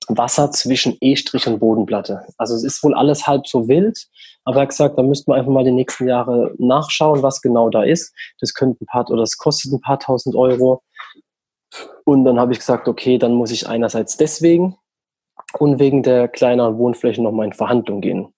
[0.09, 2.25] Wasser zwischen E-Strich und Bodenplatte.
[2.37, 4.07] Also es ist wohl alles halb so wild,
[4.49, 7.69] aber er hat gesagt, da müsste man einfach mal die nächsten Jahre nachschauen, was genau
[7.69, 8.15] da ist.
[8.41, 10.83] Das könnte ein paar, oder das kostet ein paar tausend Euro.
[12.07, 14.79] Und dann habe ich gesagt, okay, dann muss ich einerseits deswegen
[15.59, 18.33] und wegen der kleineren Wohnflächen nochmal in Verhandlung gehen.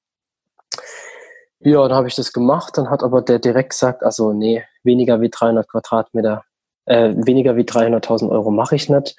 [1.61, 2.77] Ja, dann habe ich das gemacht.
[2.77, 6.43] Dann hat aber der direkt gesagt, also nee, weniger wie 300 Quadratmeter,
[6.87, 9.15] äh, weniger wie 300.000 Euro mache ich nicht.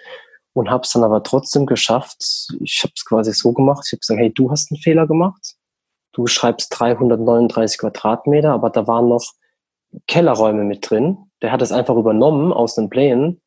[0.52, 2.18] Und habe es dann aber trotzdem geschafft.
[2.60, 3.86] Ich habe es quasi so gemacht.
[3.86, 5.56] Ich habe gesagt, hey, du hast einen Fehler gemacht.
[6.14, 9.34] Du schreibst 339 Quadratmeter, aber da waren noch
[10.08, 11.18] Kellerräume mit drin.
[11.42, 13.42] Der hat es einfach übernommen aus den Plänen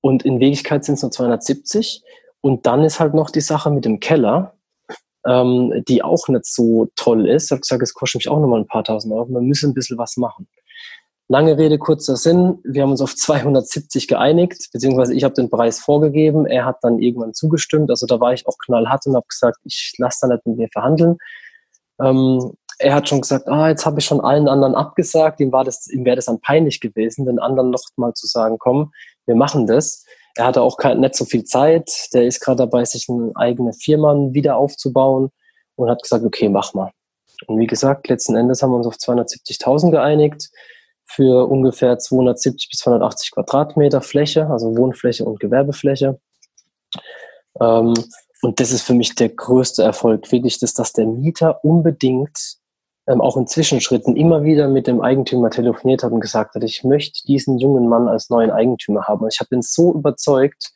[0.00, 2.02] und in Wirklichkeit sind es nur 270.
[2.40, 4.54] Und dann ist halt noch die Sache mit dem Keller,
[5.26, 7.46] ähm, die auch nicht so toll ist.
[7.46, 9.26] Ich habe gesagt, es kostet mich auch nochmal ein paar tausend Euro.
[9.26, 10.48] Man müsse ein bisschen was machen.
[11.30, 12.58] Lange Rede, kurzer Sinn.
[12.64, 16.46] Wir haben uns auf 270 geeinigt, beziehungsweise ich habe den Preis vorgegeben.
[16.46, 17.90] Er hat dann irgendwann zugestimmt.
[17.90, 20.68] Also da war ich auch knallhart und habe gesagt, ich lasse da nicht mit mir
[20.72, 21.18] verhandeln.
[22.00, 25.40] Ähm, er hat schon gesagt, ah, jetzt habe ich schon allen anderen abgesagt.
[25.40, 28.56] Ihm war das, ihm wäre das dann peinlich gewesen, den anderen noch mal zu sagen,
[28.58, 28.92] komm,
[29.26, 30.04] wir machen das.
[30.36, 31.90] Er hatte auch kein, nicht so viel Zeit.
[32.12, 35.30] Der ist gerade dabei, sich eine eigene Firma wieder aufzubauen
[35.74, 36.92] und hat gesagt, okay, mach mal.
[37.46, 40.50] Und wie gesagt, letzten Endes haben wir uns auf 270.000 geeinigt
[41.04, 46.20] für ungefähr 270 bis 280 Quadratmeter Fläche, also Wohnfläche und Gewerbefläche.
[47.60, 47.94] Ähm,
[48.42, 52.56] und das ist für mich der größte Erfolg, wirklich, dass, dass der Mieter unbedingt
[53.08, 56.84] ähm, auch in Zwischenschritten immer wieder mit dem Eigentümer telefoniert hat und gesagt hat, ich
[56.84, 59.22] möchte diesen jungen Mann als neuen Eigentümer haben.
[59.22, 60.72] Und ich habe ihn so überzeugt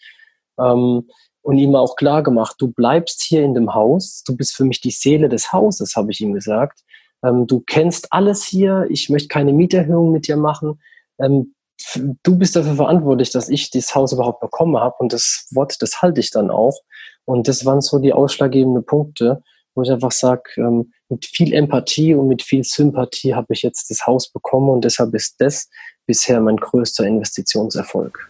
[0.58, 1.08] ähm,
[1.42, 4.80] und ihm auch klar gemacht, du bleibst hier in dem Haus, du bist für mich
[4.80, 6.82] die Seele des Hauses, habe ich ihm gesagt
[7.24, 10.80] ähm, du kennst alles hier, ich möchte keine Mieterhöhung mit dir machen.
[11.20, 11.54] Ähm,
[12.22, 16.02] du bist dafür verantwortlich, dass ich dieses Haus überhaupt bekommen habe und das Wort, das
[16.02, 16.78] halte ich dann auch.
[17.24, 19.42] Und das waren so die ausschlaggebenden Punkte,
[19.74, 23.90] wo ich einfach sage, ähm, mit viel Empathie und mit viel Sympathie habe ich jetzt
[23.90, 25.68] das Haus bekommen und deshalb ist das
[26.06, 28.28] bisher mein größter Investitionserfolg.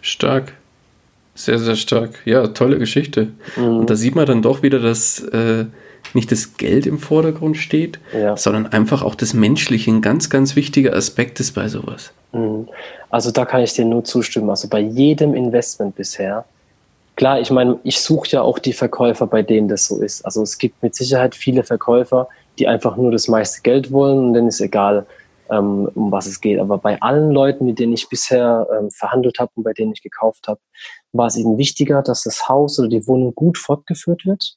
[0.00, 0.52] Stark.
[1.34, 2.20] Sehr, sehr stark.
[2.24, 3.28] Ja, tolle Geschichte.
[3.56, 3.78] Mhm.
[3.78, 5.66] Und da sieht man dann doch wieder, dass äh,
[6.14, 8.36] nicht das Geld im Vordergrund steht, ja.
[8.36, 12.12] sondern einfach auch das Menschliche ein ganz, ganz wichtiger Aspekt ist bei sowas.
[12.32, 12.68] Mhm.
[13.10, 14.48] Also da kann ich dir nur zustimmen.
[14.50, 16.44] Also bei jedem Investment bisher,
[17.16, 20.24] klar, ich meine, ich suche ja auch die Verkäufer, bei denen das so ist.
[20.24, 22.28] Also es gibt mit Sicherheit viele Verkäufer,
[22.58, 25.06] die einfach nur das meiste Geld wollen und dann ist egal,
[25.50, 26.60] ähm, um was es geht.
[26.60, 30.02] Aber bei allen Leuten, mit denen ich bisher ähm, verhandelt habe und bei denen ich
[30.02, 30.60] gekauft habe,
[31.12, 34.56] war es eben wichtiger, dass das Haus oder die Wohnung gut fortgeführt wird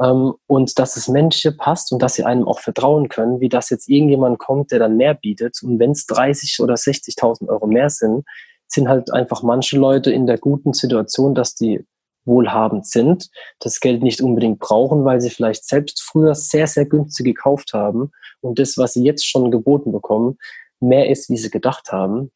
[0.00, 3.70] ähm, und dass es Menschen passt und dass sie einem auch vertrauen können, wie dass
[3.70, 5.58] jetzt irgendjemand kommt, der dann mehr bietet.
[5.62, 8.24] Und wenn es 30 oder 60.000 Euro mehr sind,
[8.68, 11.84] sind halt einfach manche Leute in der guten Situation, dass die
[12.24, 13.30] wohlhabend sind,
[13.60, 18.12] das Geld nicht unbedingt brauchen, weil sie vielleicht selbst früher sehr, sehr günstig gekauft haben
[18.40, 20.38] und das, was sie jetzt schon geboten bekommen,
[20.80, 22.30] mehr ist, wie sie gedacht haben.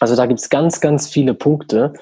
[0.00, 1.92] Also da gibt's ganz, ganz viele Punkte.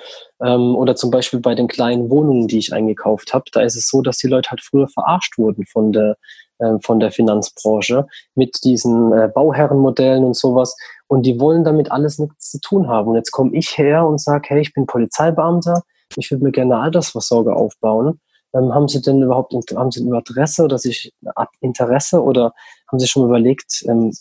[0.43, 3.89] Ähm, oder zum Beispiel bei den kleinen Wohnungen, die ich eingekauft habe, da ist es
[3.89, 6.17] so, dass die Leute halt früher verarscht wurden von der,
[6.61, 10.75] äh, von der Finanzbranche mit diesen äh, Bauherrenmodellen und sowas.
[11.09, 13.09] Und die wollen damit alles nichts zu tun haben.
[13.09, 15.83] Und jetzt komme ich her und sage, hey, ich bin Polizeibeamter,
[16.17, 18.21] ich würde mir gerne eine Altersvorsorge aufbauen.
[18.55, 21.13] Ähm, haben Sie denn überhaupt haben Sie ein Interesse oder sich
[21.61, 22.53] Interesse oder
[22.91, 24.13] haben Sie schon überlegt, ähm,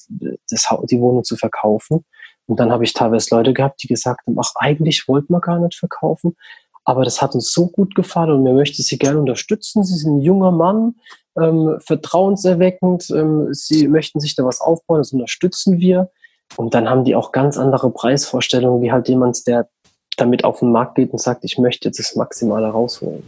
[0.49, 2.05] das, die Wohnung zu verkaufen?
[2.45, 5.59] Und dann habe ich teilweise Leute gehabt, die gesagt haben, ach, eigentlich wollten wir gar
[5.59, 6.35] nicht verkaufen,
[6.83, 9.83] aber das hat uns so gut gefallen und wir möchten Sie gerne unterstützen.
[9.83, 10.95] Sie sind ein junger Mann,
[11.39, 16.09] ähm, vertrauenserweckend, ähm, Sie möchten sich da was aufbauen, das unterstützen wir.
[16.57, 19.69] Und dann haben die auch ganz andere Preisvorstellungen, wie halt jemand, der
[20.19, 23.23] damit auf den Markt geht und sagt, ich möchte jetzt das Maximale rausholen.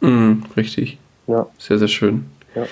[0.00, 0.98] Mm, richtig.
[1.26, 1.46] Ja.
[1.58, 2.26] Sehr, sehr schön.
[2.54, 2.66] Ja.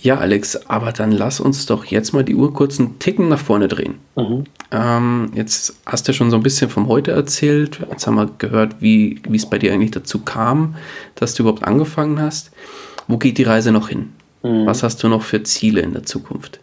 [0.00, 3.40] Ja, Alex, aber dann lass uns doch jetzt mal die Uhr kurz einen Ticken nach
[3.40, 3.96] vorne drehen.
[4.14, 4.44] Mhm.
[4.70, 7.80] Ähm, jetzt hast du schon so ein bisschen vom Heute erzählt.
[7.90, 10.76] Jetzt haben wir gehört, wie es bei dir eigentlich dazu kam,
[11.16, 12.52] dass du überhaupt angefangen hast.
[13.08, 14.12] Wo geht die Reise noch hin?
[14.44, 14.66] Mhm.
[14.66, 16.60] Was hast du noch für Ziele in der Zukunft?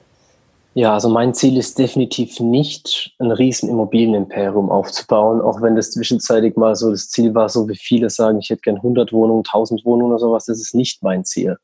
[0.77, 6.57] Ja, also mein Ziel ist definitiv nicht, ein riesen Immobilienimperium aufzubauen, auch wenn das zwischenzeitig
[6.57, 9.85] mal so das Ziel war, so wie viele sagen, ich hätte gern 100 Wohnungen, 1000
[9.85, 10.45] Wohnungen oder sowas.
[10.45, 11.55] Das ist nicht mein Ziel.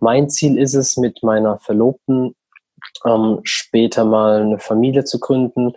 [0.00, 2.34] Mein Ziel ist es, mit meiner Verlobten
[3.04, 5.74] ähm, später mal eine Familie zu gründen,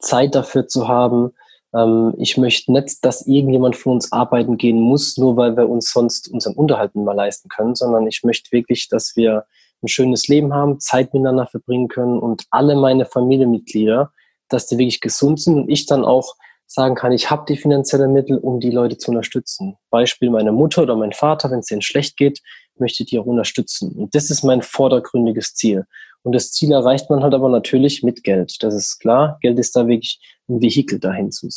[0.00, 1.34] Zeit dafür zu haben.
[1.72, 5.92] Ähm, ich möchte nicht, dass irgendjemand von uns arbeiten gehen muss, nur weil wir uns
[5.92, 9.44] sonst unseren Unterhalt nicht mehr leisten können, sondern ich möchte wirklich, dass wir
[9.84, 14.10] ein schönes Leben haben, Zeit miteinander verbringen können und alle meine Familienmitglieder,
[14.48, 16.34] dass die wirklich gesund sind und ich dann auch
[16.66, 19.76] sagen kann, ich habe die finanziellen Mittel, um die Leute zu unterstützen.
[19.90, 22.40] Beispiel meine Mutter oder mein Vater, wenn es denen schlecht geht,
[22.76, 23.92] möchte die auch unterstützen.
[23.92, 25.84] Und das ist mein vordergründiges Ziel.
[26.22, 28.62] Und das Ziel erreicht man halt aber natürlich mit Geld.
[28.62, 29.38] Das ist klar.
[29.42, 31.48] Geld ist da wirklich ein Vehikel dahin zu.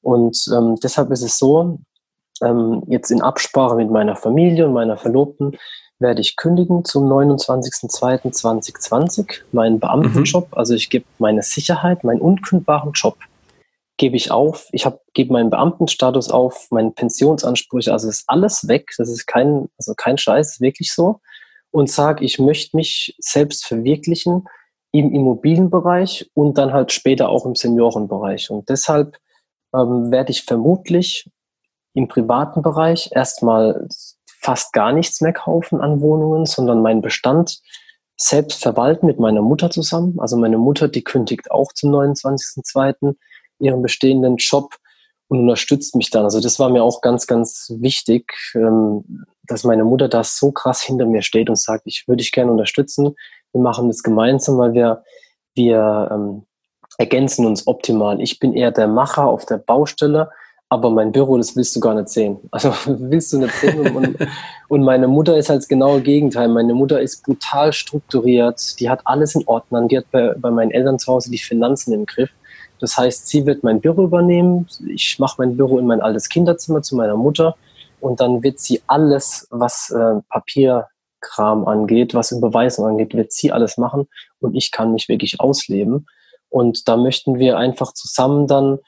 [0.00, 1.80] Und ähm, deshalb ist es so,
[2.42, 5.56] ähm, jetzt in Absprache mit meiner Familie und meiner Verlobten
[6.04, 10.52] werde ich kündigen zum 29.02.2020 meinen Beamtenjob.
[10.52, 10.58] Mhm.
[10.58, 13.16] Also ich gebe meine Sicherheit, meinen unkündbaren Job
[13.96, 14.68] gebe ich auf.
[14.72, 18.90] Ich habe gebe meinen Beamtenstatus auf, meinen Pensionsansprüche, also ist alles weg.
[18.98, 21.20] Das ist kein, also kein Scheiß, wirklich so.
[21.70, 24.44] und sage, ich möchte mich selbst verwirklichen
[24.92, 28.50] im Immobilienbereich und dann halt später auch im Seniorenbereich.
[28.50, 29.16] Und deshalb
[29.74, 31.28] ähm, werde ich vermutlich
[31.94, 33.88] im privaten Bereich erstmal
[34.44, 37.60] fast gar nichts mehr kaufen an Wohnungen, sondern meinen Bestand
[38.16, 40.20] selbst verwalten mit meiner Mutter zusammen.
[40.20, 43.16] Also meine Mutter, die kündigt auch zum 29.02.
[43.58, 44.76] ihren bestehenden Job
[45.28, 46.24] und unterstützt mich dann.
[46.24, 50.82] Also das war mir auch ganz, ganz wichtig, ähm, dass meine Mutter da so krass
[50.82, 53.14] hinter mir steht und sagt, ich würde dich gerne unterstützen.
[53.52, 55.04] Wir machen das gemeinsam, weil wir,
[55.54, 56.46] wir ähm,
[56.98, 58.20] ergänzen uns optimal.
[58.20, 60.30] Ich bin eher der Macher auf der Baustelle
[60.68, 62.38] aber mein Büro, das willst du gar nicht sehen.
[62.50, 63.94] Also willst du nicht sehen.
[63.94, 64.16] Und,
[64.68, 66.48] und meine Mutter ist halt das genaue Gegenteil.
[66.48, 68.80] Meine Mutter ist brutal strukturiert.
[68.80, 69.88] Die hat alles in Ordnung.
[69.88, 72.30] Die hat bei, bei meinen Eltern zu Hause die Finanzen im Griff.
[72.80, 74.66] Das heißt, sie wird mein Büro übernehmen.
[74.88, 77.56] Ich mache mein Büro in mein altes Kinderzimmer zu meiner Mutter.
[78.00, 83.78] Und dann wird sie alles, was äh, Papierkram angeht, was Überweisung angeht, wird sie alles
[83.78, 84.08] machen.
[84.40, 86.06] Und ich kann mich wirklich ausleben.
[86.48, 88.78] Und da möchten wir einfach zusammen dann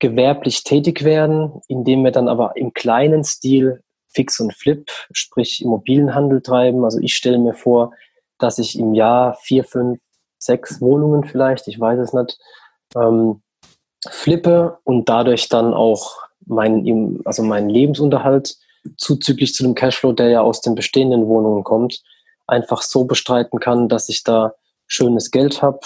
[0.00, 6.40] gewerblich tätig werden, indem wir dann aber im kleinen Stil Fix und Flip, sprich Immobilienhandel
[6.40, 6.84] treiben.
[6.84, 7.92] Also ich stelle mir vor,
[8.38, 10.00] dass ich im Jahr vier, fünf,
[10.38, 12.38] sechs Wohnungen vielleicht, ich weiß es nicht,
[12.96, 13.42] ähm,
[14.08, 16.16] flippe und dadurch dann auch
[16.46, 18.56] meinen, also meinen Lebensunterhalt
[18.96, 22.02] zuzüglich zu dem Cashflow, der ja aus den bestehenden Wohnungen kommt,
[22.46, 24.54] einfach so bestreiten kann, dass ich da
[24.86, 25.80] schönes Geld habe,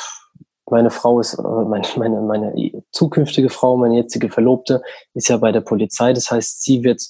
[0.71, 4.83] meine Frau ist, äh, meine, meine, meine zukünftige Frau, meine jetzige Verlobte,
[5.15, 6.13] ist ja bei der Polizei.
[6.13, 7.03] Das heißt, sie wird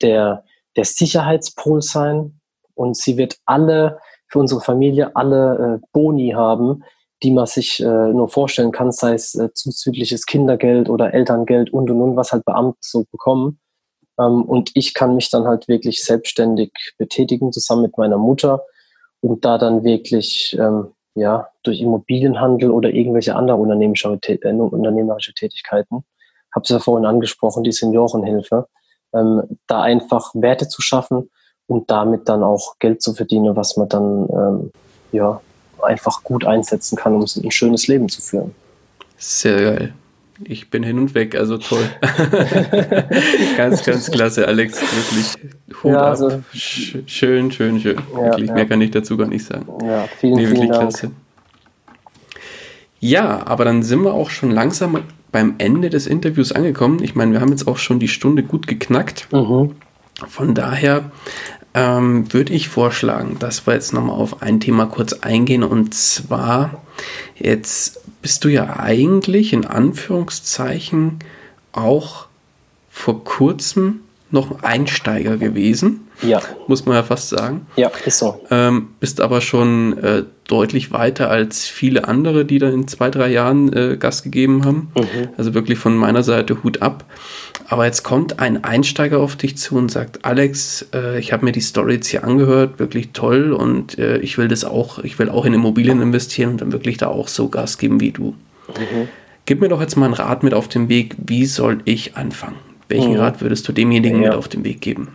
[0.00, 0.44] der,
[0.76, 2.40] der Sicherheitspol sein
[2.74, 6.84] und sie wird alle, für unsere Familie, alle äh, Boni haben,
[7.22, 11.90] die man sich äh, nur vorstellen kann, sei es äh, zuzügliches Kindergeld oder Elterngeld und
[11.90, 13.60] und und, was halt Beamte so bekommen.
[14.18, 18.62] Ähm, und ich kann mich dann halt wirklich selbstständig betätigen, zusammen mit meiner Mutter
[19.20, 26.04] und da dann wirklich ähm, ja, durch Immobilienhandel oder irgendwelche andere unternehmerische, äh, unternehmerische Tätigkeiten,
[26.54, 28.66] habe es ja vorhin angesprochen, die Seniorenhilfe,
[29.14, 31.30] ähm, da einfach Werte zu schaffen
[31.66, 34.72] und damit dann auch Geld zu verdienen, was man dann ähm,
[35.12, 35.40] ja,
[35.82, 38.54] einfach gut einsetzen kann, um ein schönes Leben zu führen.
[39.16, 39.94] Sehr geil.
[40.44, 41.84] Ich bin hin und weg, also toll.
[43.56, 44.80] ganz, ganz klasse, Alex.
[44.80, 45.52] Wirklich
[45.82, 46.42] Hut ja, also, ab.
[46.52, 47.78] Schön, schön, schön.
[47.78, 48.54] Ja, wirklich, ja.
[48.54, 49.66] mehr kann ich dazu gar nicht sagen.
[49.84, 50.80] Ja, vielen, nee, vielen Dank.
[50.80, 51.10] Klasse.
[53.00, 54.98] Ja, aber dann sind wir auch schon langsam
[55.32, 57.02] beim Ende des Interviews angekommen.
[57.02, 59.28] Ich meine, wir haben jetzt auch schon die Stunde gut geknackt.
[59.32, 59.72] Mhm.
[60.28, 61.10] Von daher
[61.74, 65.62] ähm, würde ich vorschlagen, dass wir jetzt nochmal auf ein Thema kurz eingehen.
[65.62, 66.82] Und zwar,
[67.36, 71.18] jetzt bist du ja eigentlich in Anführungszeichen
[71.72, 72.26] auch
[72.90, 74.00] vor kurzem
[74.30, 76.08] noch Einsteiger gewesen.
[76.22, 76.40] Ja.
[76.66, 77.66] Muss man ja fast sagen.
[77.76, 78.40] Ja, ist so.
[78.50, 83.28] Ähm, bist aber schon äh, deutlich weiter als viele andere, die da in zwei, drei
[83.28, 84.92] Jahren äh, Gas gegeben haben.
[84.94, 85.28] Mhm.
[85.36, 87.04] Also wirklich von meiner Seite Hut ab.
[87.66, 91.52] Aber jetzt kommt ein Einsteiger auf dich zu und sagt, Alex, äh, ich habe mir
[91.52, 95.30] die Story jetzt hier angehört, wirklich toll und äh, ich will das auch, ich will
[95.30, 98.34] auch in Immobilien investieren und dann wirklich da auch so Gas geben wie du.
[98.68, 99.08] Mhm.
[99.46, 102.56] Gib mir doch jetzt mal einen Rat mit auf den Weg, wie soll ich anfangen?
[102.88, 103.20] Welchen mhm.
[103.20, 104.28] Rat würdest du demjenigen ja.
[104.28, 105.08] mit auf den Weg geben?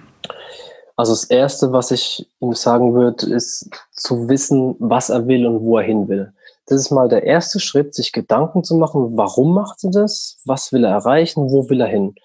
[0.97, 5.61] Also das Erste, was ich ihm sagen würde, ist zu wissen, was er will und
[5.61, 6.33] wo er hin will.
[6.65, 10.73] Das ist mal der erste Schritt, sich Gedanken zu machen, warum macht er das, was
[10.73, 12.15] will er erreichen, wo will er hin.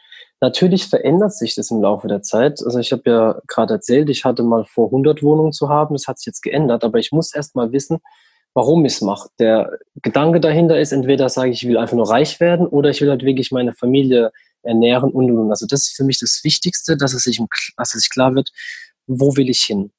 [0.40, 2.60] Natürlich verändert sich das im Laufe der Zeit.
[2.64, 6.08] Also ich habe ja gerade erzählt, ich hatte mal vor 100 Wohnungen zu haben, das
[6.08, 7.98] hat sich jetzt geändert, aber ich muss erst mal wissen,
[8.54, 9.28] warum ich es mache.
[9.38, 13.00] Der Gedanke dahinter ist, entweder sage ich, ich will einfach nur reich werden oder ich
[13.02, 14.32] will halt wirklich meine Familie
[14.62, 15.50] ernähren und und und.
[15.50, 17.40] Also das ist für mich das Wichtigste, dass es sich,
[17.76, 18.50] dass es sich klar wird,
[19.06, 19.92] wo will ich hin.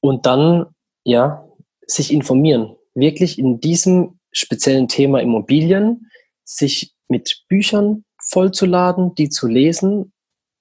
[0.00, 0.66] Und dann,
[1.04, 1.46] ja,
[1.86, 2.76] sich informieren.
[2.94, 6.10] Wirklich in diesem speziellen Thema Immobilien,
[6.44, 10.12] sich mit Büchern vollzuladen, die zu lesen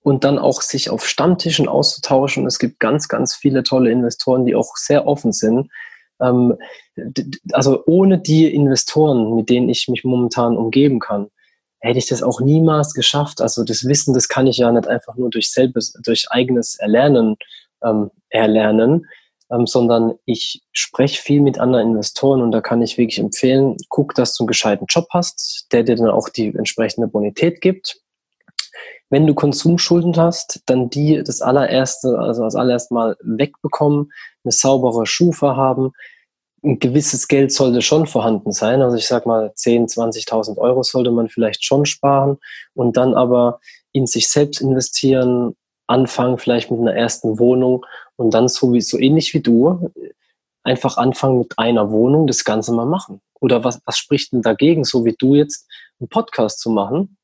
[0.02, 2.46] und dann auch sich auf Stammtischen auszutauschen.
[2.46, 5.72] Es gibt ganz, ganz viele tolle Investoren, die auch sehr offen sind.
[6.22, 6.56] Ähm,
[7.52, 11.28] also ohne die Investoren, mit denen ich mich momentan umgeben kann,
[11.80, 13.42] hätte ich das auch niemals geschafft.
[13.42, 17.36] Also das Wissen, das kann ich ja nicht einfach nur durch selbes, durch eigenes Erlernen
[17.84, 19.08] ähm, erlernen,
[19.52, 24.16] ähm, sondern ich spreche viel mit anderen Investoren und da kann ich wirklich empfehlen, guck,
[24.16, 28.00] dass du einen gescheiten Job hast, der dir dann auch die entsprechende Bonität gibt.
[29.10, 34.12] Wenn du Konsumschulden hast, dann die das allererste, also als allererst mal wegbekommen,
[34.44, 35.92] eine saubere Schufa haben,
[36.66, 38.82] ein gewisses Geld sollte schon vorhanden sein.
[38.82, 42.38] Also ich sag mal, 10, 20.000 Euro sollte man vielleicht schon sparen
[42.74, 43.60] und dann aber
[43.92, 45.56] in sich selbst investieren,
[45.88, 47.86] anfangen vielleicht mit einer ersten Wohnung
[48.16, 49.92] und dann so, wie, so ähnlich wie du,
[50.64, 53.22] einfach anfangen mit einer Wohnung das Ganze mal machen.
[53.40, 55.68] Oder was, was spricht denn dagegen, so wie du jetzt
[56.00, 57.18] einen Podcast zu machen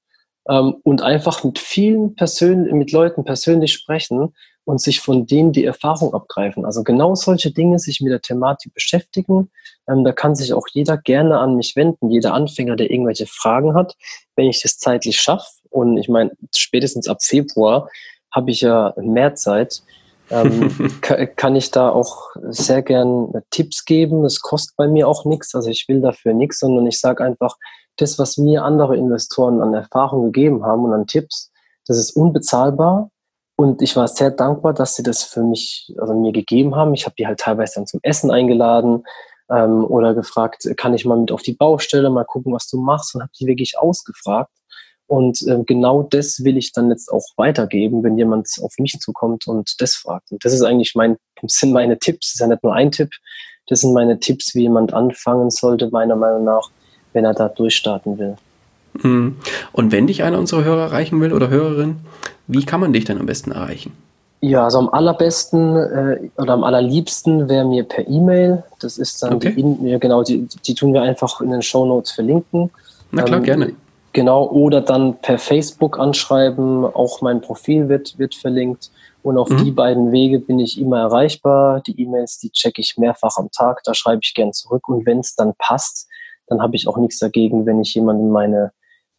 [0.48, 4.36] ähm, und einfach mit vielen Persön mit Leuten persönlich sprechen
[4.72, 6.66] und sich von denen die Erfahrung abgreifen.
[6.66, 9.52] Also genau solche Dinge, sich mit der Thematik beschäftigen.
[9.88, 13.76] Ähm, da kann sich auch jeder gerne an mich wenden, jeder Anfänger, der irgendwelche Fragen
[13.76, 13.96] hat,
[14.36, 15.52] wenn ich das zeitlich schaffe.
[15.70, 17.90] Und ich meine, spätestens ab Februar
[18.32, 19.84] habe ich ja mehr Zeit
[20.30, 20.72] ähm,
[21.36, 24.24] kann ich da auch sehr gern Tipps geben.
[24.24, 27.58] Es kostet bei mir auch nichts, also ich will dafür nichts, sondern ich sage einfach,
[27.98, 31.52] das, was mir andere Investoren an Erfahrung gegeben haben und an Tipps,
[31.86, 33.12] das ist unbezahlbar.
[33.62, 36.96] Und ich war sehr dankbar, dass sie das für mich, also mir gegeben haben.
[36.96, 39.04] Ich habe die halt teilweise dann zum Essen eingeladen
[39.52, 43.14] ähm, oder gefragt, kann ich mal mit auf die Baustelle, mal gucken, was du machst
[43.14, 44.50] und habe die wirklich ausgefragt.
[45.06, 49.46] Und äh, genau das will ich dann jetzt auch weitergeben, wenn jemand auf mich zukommt
[49.46, 50.32] und das fragt.
[50.32, 52.30] Und das ist eigentlich mein, sind meine Tipps.
[52.30, 53.12] Das ist ja nicht nur ein Tipp.
[53.68, 56.72] Das sind meine Tipps, wie jemand anfangen sollte, meiner Meinung nach,
[57.14, 58.38] wenn er da durchstarten will.
[58.94, 59.38] Mhm.
[59.72, 61.98] Und wenn dich einer unserer Hörer erreichen will oder Hörerin,
[62.48, 63.94] wie kann man dich dann am besten erreichen?
[64.42, 68.64] Ja, also am allerbesten äh, oder am allerliebsten wäre mir per E-Mail.
[68.80, 69.54] Das ist dann okay.
[69.56, 72.72] die, ja, genau, die, die tun wir einfach in den Show Notes verlinken.
[73.12, 73.74] Na klar, ähm, gerne.
[74.14, 78.92] Genau, oder dann per Facebook anschreiben, auch mein Profil wird, wird verlinkt.
[79.24, 79.64] Und auf mhm.
[79.64, 81.82] die beiden Wege bin ich immer erreichbar.
[81.86, 84.90] Die E-Mails, die checke ich mehrfach am Tag, da schreibe ich gern zurück.
[84.90, 86.10] Und wenn es dann passt,
[86.48, 88.72] dann habe ich auch nichts dagegen, wenn ich jemandem meine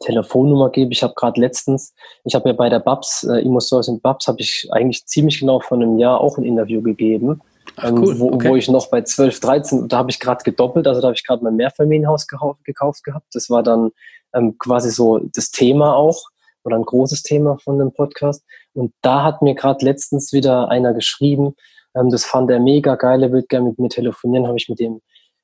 [0.03, 0.91] Telefonnummer gebe.
[0.91, 1.93] Ich habe gerade letztens,
[2.23, 5.39] ich habe ja bei der Babs, äh, Immo Stores und Babs, habe ich eigentlich ziemlich
[5.39, 7.41] genau vor einem Jahr auch ein Interview gegeben.
[7.77, 8.19] Ach, ähm, cool.
[8.19, 8.49] wo, okay.
[8.49, 11.25] wo ich noch bei 12, 13, da habe ich gerade gedoppelt, also da habe ich
[11.25, 13.27] gerade mein Mehrfamilienhaus gekauft, gekauft gehabt.
[13.33, 13.91] Das war dann
[14.33, 16.29] ähm, quasi so das Thema auch
[16.63, 18.43] oder ein großes Thema von dem Podcast.
[18.73, 21.55] Und da hat mir gerade letztens wieder einer geschrieben,
[21.95, 24.79] ähm, das fand er mega geil, er würde gerne mit mir telefonieren, habe ich mit
[24.79, 25.01] dem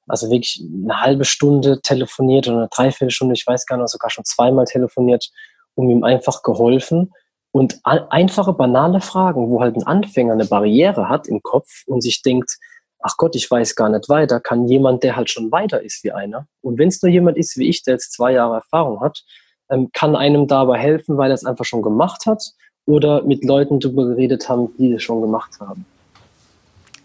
[0.09, 4.25] also wirklich eine halbe Stunde telefoniert oder eine Dreiviertelstunde, ich weiß gar nicht, sogar schon
[4.25, 5.29] zweimal telefoniert,
[5.75, 7.13] um ihm einfach geholfen.
[7.51, 12.21] Und einfache, banale Fragen, wo halt ein Anfänger eine Barriere hat im Kopf und sich
[12.21, 12.57] denkt,
[12.99, 16.11] ach Gott, ich weiß gar nicht weiter, kann jemand, der halt schon weiter ist wie
[16.11, 16.47] einer.
[16.61, 19.23] Und wenn es nur jemand ist wie ich, der jetzt zwei Jahre Erfahrung hat,
[19.69, 22.43] ähm, kann einem dabei helfen, weil er es einfach schon gemacht hat
[22.85, 25.85] oder mit Leuten darüber geredet haben, die es schon gemacht haben.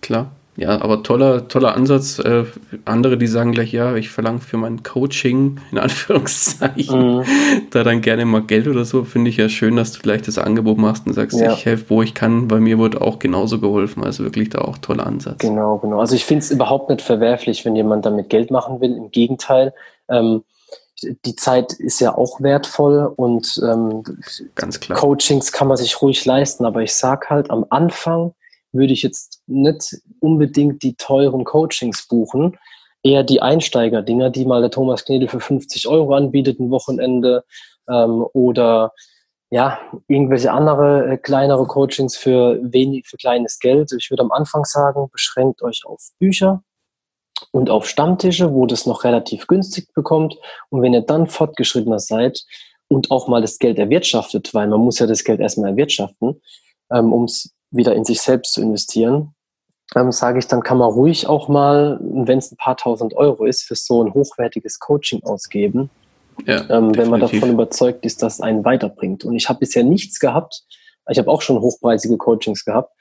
[0.00, 0.30] Klar.
[0.56, 2.20] Ja, aber toller, toller Ansatz.
[2.20, 2.44] Äh,
[2.84, 7.24] andere, die sagen gleich, ja, ich verlange für mein Coaching, in Anführungszeichen, mhm.
[7.70, 10.38] da dann gerne mal Geld oder so, finde ich ja schön, dass du gleich das
[10.38, 11.52] Angebot machst und sagst, ja.
[11.52, 12.46] ich helfe, wo ich kann.
[12.46, 14.04] Bei mir wurde auch genauso geholfen.
[14.04, 15.38] Also wirklich da auch toller Ansatz.
[15.38, 15.98] Genau, genau.
[15.98, 18.96] Also ich finde es überhaupt nicht verwerflich, wenn jemand damit Geld machen will.
[18.96, 19.74] Im Gegenteil.
[20.08, 20.44] Ähm,
[21.24, 24.04] die Zeit ist ja auch wertvoll und ähm,
[24.54, 24.98] Ganz klar.
[24.98, 28.32] Coachings kann man sich ruhig leisten, aber ich sag halt am Anfang,
[28.74, 32.58] würde ich jetzt nicht unbedingt die teuren Coachings buchen,
[33.02, 37.44] eher die Einsteiger-Dinger, die mal der Thomas Knedel für 50 Euro anbietet, ein Wochenende
[37.88, 38.92] ähm, oder
[39.50, 39.78] ja,
[40.08, 43.92] irgendwelche andere äh, kleinere Coachings für wenig, für kleines Geld.
[43.96, 46.64] Ich würde am Anfang sagen, beschränkt euch auf Bücher
[47.52, 50.36] und auf Stammtische, wo das noch relativ günstig bekommt.
[50.70, 52.42] Und wenn ihr dann fortgeschrittener seid
[52.88, 56.40] und auch mal das Geld erwirtschaftet, weil man muss ja das Geld erstmal erwirtschaften,
[56.92, 59.34] ähm, um es wieder in sich selbst zu investieren,
[59.94, 63.44] ähm, sage ich, dann kann man ruhig auch mal, wenn es ein paar tausend Euro
[63.44, 65.90] ist, für so ein hochwertiges Coaching ausgeben,
[66.46, 69.24] ja, ähm, wenn man davon überzeugt ist, dass es einen weiterbringt.
[69.24, 70.62] Und ich habe bisher nichts gehabt.
[71.10, 72.92] Ich habe auch schon hochpreisige Coachings gehabt.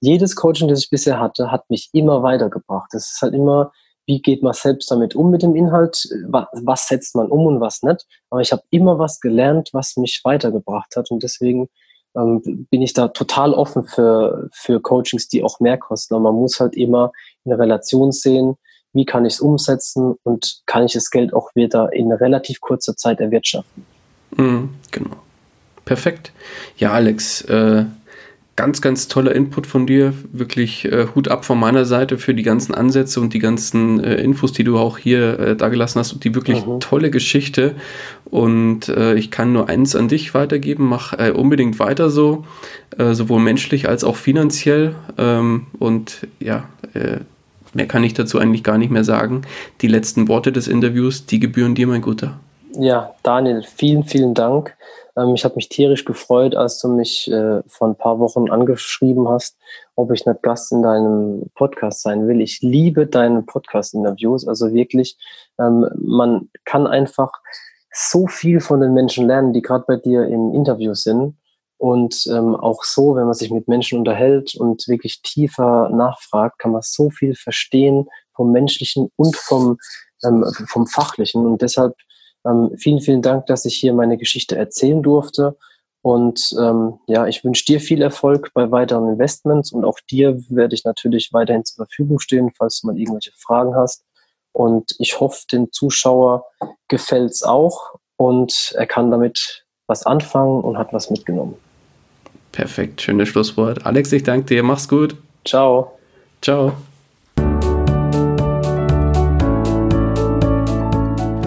[0.00, 2.88] Jedes Coaching, das ich bisher hatte, hat mich immer weitergebracht.
[2.92, 3.70] Das ist halt immer,
[4.06, 7.60] wie geht man selbst damit um mit dem Inhalt, was, was setzt man um und
[7.60, 8.04] was nicht.
[8.30, 11.10] Aber ich habe immer was gelernt, was mich weitergebracht hat.
[11.12, 11.68] Und deswegen
[12.16, 16.14] ähm, bin ich da total offen für, für Coachings, die auch mehr kosten.
[16.14, 17.12] Aber man muss halt immer
[17.44, 18.56] in Relation sehen,
[18.92, 22.96] wie kann ich es umsetzen und kann ich das Geld auch wieder in relativ kurzer
[22.96, 23.86] Zeit erwirtschaften.
[24.36, 25.16] Mhm, genau.
[25.84, 26.32] Perfekt.
[26.76, 27.84] Ja, Alex, äh,
[28.56, 30.12] ganz, ganz toller Input von dir.
[30.32, 34.16] Wirklich äh, Hut ab von meiner Seite für die ganzen Ansätze und die ganzen äh,
[34.16, 36.80] Infos, die du auch hier äh, dagelassen hast und die wirklich mhm.
[36.80, 37.74] tolle Geschichte.
[38.24, 40.86] Und äh, ich kann nur eins an dich weitergeben.
[40.86, 42.44] Mach äh, unbedingt weiter so,
[42.98, 44.94] äh, sowohl menschlich als auch finanziell.
[45.18, 46.64] Ähm, und ja,
[47.72, 49.42] mehr kann ich dazu eigentlich gar nicht mehr sagen.
[49.80, 52.38] Die letzten Worte des Interviews, die gebühren dir, mein Guter.
[52.74, 54.74] Ja, Daniel, vielen, vielen Dank.
[55.16, 59.28] Ähm, ich habe mich tierisch gefreut, als du mich äh, vor ein paar Wochen angeschrieben
[59.28, 59.56] hast,
[59.96, 62.40] ob ich nicht Gast in deinem Podcast sein will.
[62.40, 64.46] Ich liebe deine Podcast-Interviews.
[64.46, 65.16] Also wirklich,
[65.58, 67.30] ähm, man kann einfach
[67.92, 71.36] so viel von den Menschen lernen, die gerade bei dir im Interview sind.
[71.76, 76.70] Und ähm, auch so, wenn man sich mit Menschen unterhält und wirklich tiefer nachfragt, kann
[76.70, 79.78] man so viel verstehen vom Menschlichen und vom,
[80.24, 81.44] ähm, vom Fachlichen.
[81.44, 81.96] Und deshalb
[82.46, 85.56] ähm, vielen, vielen Dank, dass ich hier meine Geschichte erzählen durfte.
[86.02, 90.74] Und ähm, ja, ich wünsche dir viel Erfolg bei weiteren Investments und auch dir werde
[90.74, 94.04] ich natürlich weiterhin zur Verfügung stehen, falls du mal irgendwelche Fragen hast.
[94.52, 96.44] Und ich hoffe, dem Zuschauer
[96.88, 101.54] gefällt's auch und er kann damit was anfangen und hat was mitgenommen.
[102.50, 103.86] Perfekt, schönes Schlusswort.
[103.86, 104.62] Alex, ich danke dir.
[104.62, 105.16] Mach's gut.
[105.44, 105.92] Ciao.
[106.42, 106.72] Ciao.